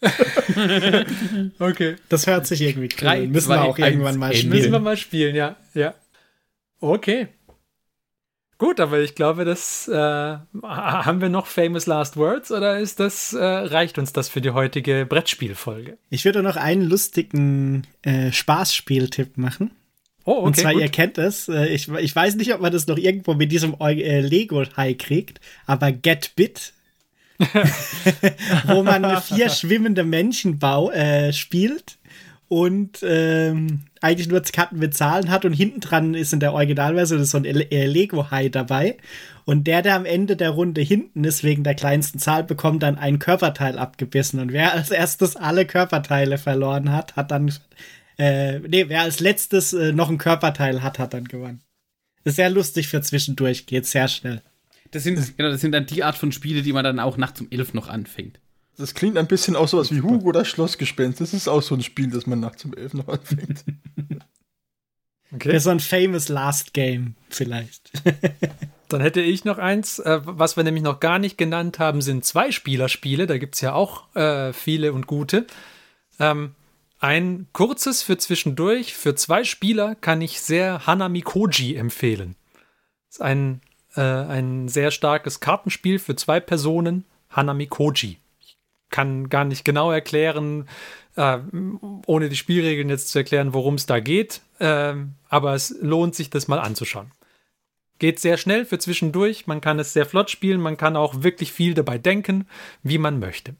Okay. 1.58 1.96
Das 2.08 2.26
hört 2.26 2.46
sich 2.46 2.62
irgendwie 2.62 2.88
cool 3.00 3.08
an. 3.08 3.30
Müssen 3.30 3.50
wir 3.50 3.62
auch 3.62 3.78
irgendwann 3.78 4.16
mal 4.16 4.34
spielen. 4.34 4.50
Müssen 4.50 4.72
wir 4.72 4.80
mal 4.80 4.96
spielen, 4.96 5.34
ja. 5.34 5.56
Ja. 5.74 5.94
Okay. 6.80 7.28
Gut, 8.58 8.80
aber 8.80 8.98
ich 8.98 9.14
glaube, 9.14 9.44
das 9.44 9.86
äh, 9.86 9.94
haben 9.94 11.20
wir 11.20 11.28
noch 11.28 11.46
famous 11.46 11.86
last 11.86 12.16
words 12.16 12.50
oder 12.50 12.78
ist 12.80 12.98
das 12.98 13.32
äh, 13.32 13.44
reicht 13.44 13.98
uns 13.98 14.12
das 14.12 14.28
für 14.28 14.40
die 14.40 14.50
heutige 14.50 15.06
Brettspielfolge? 15.08 15.96
Ich 16.10 16.24
würde 16.24 16.42
noch 16.42 16.56
einen 16.56 16.82
lustigen 16.82 17.86
äh, 18.02 18.32
Spaßspieltipp 18.32 19.38
machen. 19.38 19.70
Oh, 20.24 20.32
okay, 20.32 20.42
Und 20.42 20.56
zwar, 20.56 20.72
gut. 20.72 20.82
ihr 20.82 20.88
kennt 20.88 21.18
es. 21.18 21.48
Äh, 21.48 21.68
ich, 21.68 21.88
ich 21.88 22.14
weiß 22.14 22.34
nicht, 22.34 22.52
ob 22.52 22.60
man 22.60 22.72
das 22.72 22.88
noch 22.88 22.98
irgendwo 22.98 23.34
mit 23.34 23.52
diesem 23.52 23.76
äh, 23.80 24.20
Lego-High 24.20 24.98
kriegt, 24.98 25.40
aber 25.66 25.92
Get 25.92 26.32
Bit 26.34 26.72
wo 28.66 28.82
man 28.82 29.22
vier 29.22 29.48
schwimmende 29.48 30.04
Menschen 30.04 30.58
bau, 30.58 30.90
äh, 30.90 31.32
spielt 31.32 31.98
und 32.48 33.00
ähm, 33.02 33.82
eigentlich 34.00 34.28
nur 34.28 34.40
Karten 34.40 34.78
mit 34.78 34.96
Zahlen 34.96 35.30
hat 35.30 35.44
und 35.44 35.52
hinten 35.52 35.80
dran 35.80 36.14
ist 36.14 36.32
in 36.32 36.40
der 36.40 36.54
Originalversion 36.54 37.24
so 37.24 37.36
ein 37.36 37.44
äh, 37.44 37.86
Lego-Hai 37.86 38.48
dabei. 38.48 38.96
Und 39.44 39.66
der, 39.66 39.82
der 39.82 39.96
am 39.96 40.04
Ende 40.04 40.36
der 40.36 40.50
Runde 40.50 40.80
hinten 40.80 41.24
ist, 41.24 41.44
wegen 41.44 41.64
der 41.64 41.74
kleinsten 41.74 42.18
Zahl, 42.18 42.44
bekommt 42.44 42.82
dann 42.82 42.98
ein 42.98 43.18
Körperteil 43.18 43.78
abgebissen. 43.78 44.40
Und 44.40 44.52
wer 44.52 44.72
als 44.72 44.90
erstes 44.90 45.36
alle 45.36 45.66
Körperteile 45.66 46.38
verloren 46.38 46.92
hat, 46.92 47.16
hat 47.16 47.30
dann. 47.30 47.52
Äh, 48.18 48.58
nee, 48.60 48.88
wer 48.88 49.02
als 49.02 49.20
letztes 49.20 49.72
äh, 49.72 49.92
noch 49.92 50.08
ein 50.10 50.18
Körperteil 50.18 50.82
hat, 50.82 50.98
hat 50.98 51.14
dann 51.14 51.24
gewonnen. 51.24 51.62
Ist 52.24 52.36
sehr 52.36 52.50
lustig 52.50 52.88
für 52.88 53.00
zwischendurch, 53.00 53.66
geht 53.66 53.86
sehr 53.86 54.08
schnell. 54.08 54.42
Das 54.90 55.04
sind, 55.04 55.36
genau, 55.36 55.50
das 55.50 55.60
sind 55.60 55.72
dann 55.72 55.86
die 55.86 56.02
Art 56.04 56.16
von 56.16 56.32
Spiele, 56.32 56.62
die 56.62 56.72
man 56.72 56.84
dann 56.84 57.00
auch 57.00 57.16
nachts 57.16 57.40
um 57.40 57.48
elf 57.50 57.74
noch 57.74 57.88
anfängt. 57.88 58.40
Das 58.76 58.94
klingt 58.94 59.18
ein 59.18 59.26
bisschen 59.26 59.56
auch 59.56 59.68
sowas 59.68 59.90
wie 59.90 60.02
Hugo 60.02 60.28
oder 60.28 60.44
Schlossgespenst. 60.44 61.20
Das 61.20 61.34
ist 61.34 61.48
auch 61.48 61.62
so 61.62 61.74
ein 61.74 61.82
Spiel, 61.82 62.10
das 62.10 62.26
man 62.26 62.40
nachts 62.40 62.64
um 62.64 62.74
elf 62.74 62.94
noch 62.94 63.08
anfängt. 63.08 63.64
Okay. 65.30 65.48
Das 65.48 65.58
ist 65.58 65.64
so 65.64 65.70
ein 65.70 65.80
famous 65.80 66.28
Last 66.28 66.72
Game, 66.72 67.14
vielleicht. 67.28 67.92
Dann 68.88 69.02
hätte 69.02 69.20
ich 69.20 69.44
noch 69.44 69.58
eins, 69.58 69.98
äh, 69.98 70.20
was 70.24 70.56
wir 70.56 70.64
nämlich 70.64 70.82
noch 70.82 71.00
gar 71.00 71.18
nicht 71.18 71.36
genannt 71.36 71.78
haben, 71.78 72.00
sind 72.00 72.24
Zwei-Spieler-Spiele. 72.24 73.26
Da 73.26 73.36
gibt 73.36 73.54
es 73.54 73.60
ja 73.60 73.74
auch 73.74 74.14
äh, 74.16 74.54
viele 74.54 74.94
und 74.94 75.06
gute. 75.06 75.46
Ähm, 76.18 76.54
ein 76.98 77.46
kurzes 77.52 78.02
für 78.02 78.16
zwischendurch, 78.16 78.94
für 78.94 79.14
zwei 79.14 79.44
Spieler 79.44 79.94
kann 79.94 80.22
ich 80.22 80.40
sehr 80.40 80.86
Hanami 80.86 81.20
Koji 81.20 81.76
empfehlen. 81.76 82.34
Das 83.08 83.16
ist 83.16 83.22
ein 83.22 83.60
äh, 83.96 84.00
ein 84.00 84.68
sehr 84.68 84.90
starkes 84.90 85.40
Kartenspiel 85.40 85.98
für 85.98 86.16
zwei 86.16 86.40
Personen, 86.40 87.04
Hanami 87.30 87.66
Koji. 87.66 88.18
Ich 88.40 88.56
kann 88.90 89.28
gar 89.28 89.44
nicht 89.44 89.64
genau 89.64 89.90
erklären, 89.90 90.68
äh, 91.16 91.38
ohne 92.06 92.28
die 92.28 92.36
Spielregeln 92.36 92.88
jetzt 92.88 93.08
zu 93.08 93.18
erklären, 93.18 93.54
worum 93.54 93.74
es 93.74 93.86
da 93.86 94.00
geht, 94.00 94.40
äh, 94.58 94.94
aber 95.28 95.54
es 95.54 95.74
lohnt 95.80 96.14
sich, 96.14 96.30
das 96.30 96.48
mal 96.48 96.60
anzuschauen. 96.60 97.10
Geht 97.98 98.20
sehr 98.20 98.36
schnell 98.36 98.64
für 98.64 98.78
zwischendurch. 98.78 99.48
Man 99.48 99.60
kann 99.60 99.80
es 99.80 99.92
sehr 99.92 100.06
flott 100.06 100.30
spielen. 100.30 100.60
Man 100.60 100.76
kann 100.76 100.96
auch 100.96 101.24
wirklich 101.24 101.52
viel 101.52 101.74
dabei 101.74 101.98
denken, 101.98 102.46
wie 102.84 102.98
man 102.98 103.18
möchte. 103.18 103.56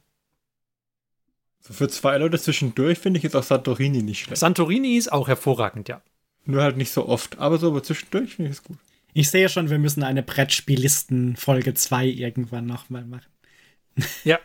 Für 1.60 1.88
zwei 1.88 2.16
Leute 2.18 2.38
zwischendurch 2.38 2.98
finde 2.98 3.18
ich 3.18 3.24
jetzt 3.24 3.34
auch 3.34 3.42
Santorini 3.42 4.02
nicht 4.02 4.20
schlecht. 4.20 4.40
Santorini 4.40 4.96
ist 4.96 5.12
auch 5.12 5.26
hervorragend, 5.26 5.88
ja. 5.88 6.00
Nur 6.44 6.62
halt 6.62 6.76
nicht 6.76 6.92
so 6.92 7.06
oft. 7.08 7.38
Aber 7.38 7.58
so 7.58 7.68
aber 7.68 7.82
zwischendurch 7.82 8.36
finde 8.36 8.52
ich 8.52 8.58
es 8.58 8.62
gut. 8.62 8.78
Ich 9.14 9.30
sehe 9.30 9.48
schon, 9.48 9.70
wir 9.70 9.78
müssen 9.78 10.02
eine 10.02 10.22
Brettspiellisten 10.22 11.36
Folge 11.36 11.74
2 11.74 12.06
irgendwann 12.06 12.66
nochmal 12.66 13.04
machen. 13.04 13.30
Ja. 14.24 14.38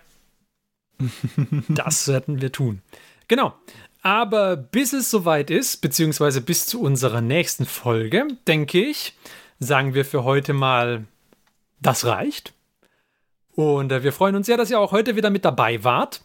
das 1.70 2.08
werden 2.08 2.42
wir 2.42 2.52
tun. 2.52 2.82
Genau. 3.28 3.54
Aber 4.02 4.58
bis 4.58 4.94
es 4.94 5.10
soweit 5.10 5.50
ist, 5.50 5.78
beziehungsweise 5.78 6.42
bis 6.42 6.66
zu 6.66 6.82
unserer 6.82 7.22
nächsten 7.22 7.66
Folge, 7.66 8.28
denke 8.48 8.84
ich, 8.84 9.14
sagen 9.60 9.94
wir 9.94 10.06
für 10.06 10.24
heute 10.24 10.54
mal, 10.54 11.06
das 11.80 12.06
reicht. 12.06 12.54
Und 13.56 13.92
äh, 13.92 14.04
wir 14.04 14.12
freuen 14.12 14.36
uns 14.36 14.48
sehr, 14.48 14.58
dass 14.58 14.72
ihr 14.72 14.80
auch 14.80 14.92
heute 14.92 15.16
wieder 15.16 15.30
mit 15.30 15.46
dabei 15.46 15.84
wart. 15.84 16.22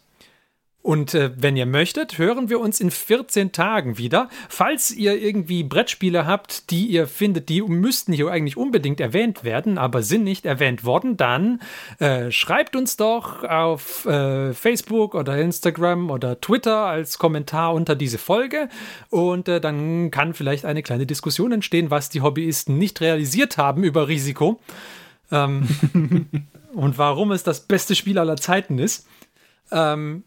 Und 0.81 1.13
äh, 1.13 1.31
wenn 1.35 1.57
ihr 1.57 1.65
möchtet, 1.65 2.17
hören 2.17 2.49
wir 2.49 2.61
uns 2.61 2.79
in 2.79 2.89
14 2.89 3.51
Tagen 3.51 3.97
wieder. 3.97 4.29
Falls 4.47 4.91
ihr 4.91 5.21
irgendwie 5.21 5.63
Brettspiele 5.63 6.25
habt, 6.25 6.71
die 6.71 6.85
ihr 6.85 7.05
findet, 7.05 7.49
die 7.49 7.61
müssten 7.61 8.13
hier 8.13 8.31
eigentlich 8.31 8.55
unbedingt 8.55 9.01
erwähnt 9.01 9.43
werden, 9.43 9.77
aber 9.77 10.03
sind 10.03 10.23
nicht 10.23 10.45
erwähnt 10.45 10.85
worden, 10.85 11.17
dann 11.17 11.61
äh, 11.99 12.31
schreibt 12.31 12.77
uns 12.77 12.95
doch 12.95 13.43
auf 13.43 14.05
äh, 14.05 14.53
Facebook 14.53 15.15
oder 15.15 15.37
Instagram 15.37 16.09
oder 16.09 16.39
Twitter 16.39 16.85
als 16.85 17.19
Kommentar 17.19 17.73
unter 17.73 17.95
diese 17.95 18.17
Folge. 18.17 18.69
Und 19.09 19.49
äh, 19.49 19.59
dann 19.59 20.11
kann 20.11 20.33
vielleicht 20.33 20.63
eine 20.63 20.81
kleine 20.81 21.05
Diskussion 21.05 21.51
entstehen, 21.51 21.91
was 21.91 22.09
die 22.09 22.21
Hobbyisten 22.21 22.77
nicht 22.77 23.01
realisiert 23.01 23.57
haben 23.57 23.83
über 23.83 24.07
Risiko. 24.07 24.61
Ähm, 25.29 25.67
und 26.73 26.97
warum 26.97 27.33
es 27.33 27.43
das 27.43 27.67
beste 27.67 27.95
Spiel 27.95 28.17
aller 28.17 28.37
Zeiten 28.37 28.79
ist. 28.79 29.05
Ähm, 29.71 30.23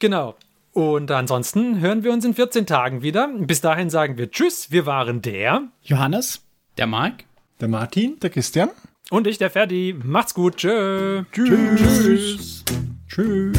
Genau. 0.00 0.34
Und 0.72 1.10
ansonsten 1.10 1.80
hören 1.80 2.04
wir 2.04 2.12
uns 2.12 2.24
in 2.24 2.34
14 2.34 2.66
Tagen 2.66 3.02
wieder. 3.02 3.28
Bis 3.36 3.60
dahin 3.60 3.90
sagen 3.90 4.16
wir 4.16 4.30
Tschüss. 4.30 4.70
Wir 4.70 4.86
waren 4.86 5.22
der 5.22 5.62
Johannes, 5.82 6.44
Der 6.76 6.86
Marc? 6.86 7.24
Der 7.60 7.68
Martin, 7.68 8.20
der 8.20 8.30
Christian. 8.30 8.70
und 9.10 9.26
ich, 9.26 9.38
der 9.38 9.50
Ferdi. 9.50 9.96
Macht's 10.04 10.34
gut. 10.34 10.58
Tschö. 10.58 11.24
Tschüss. 11.32 12.64
Tschüss. 13.08 13.58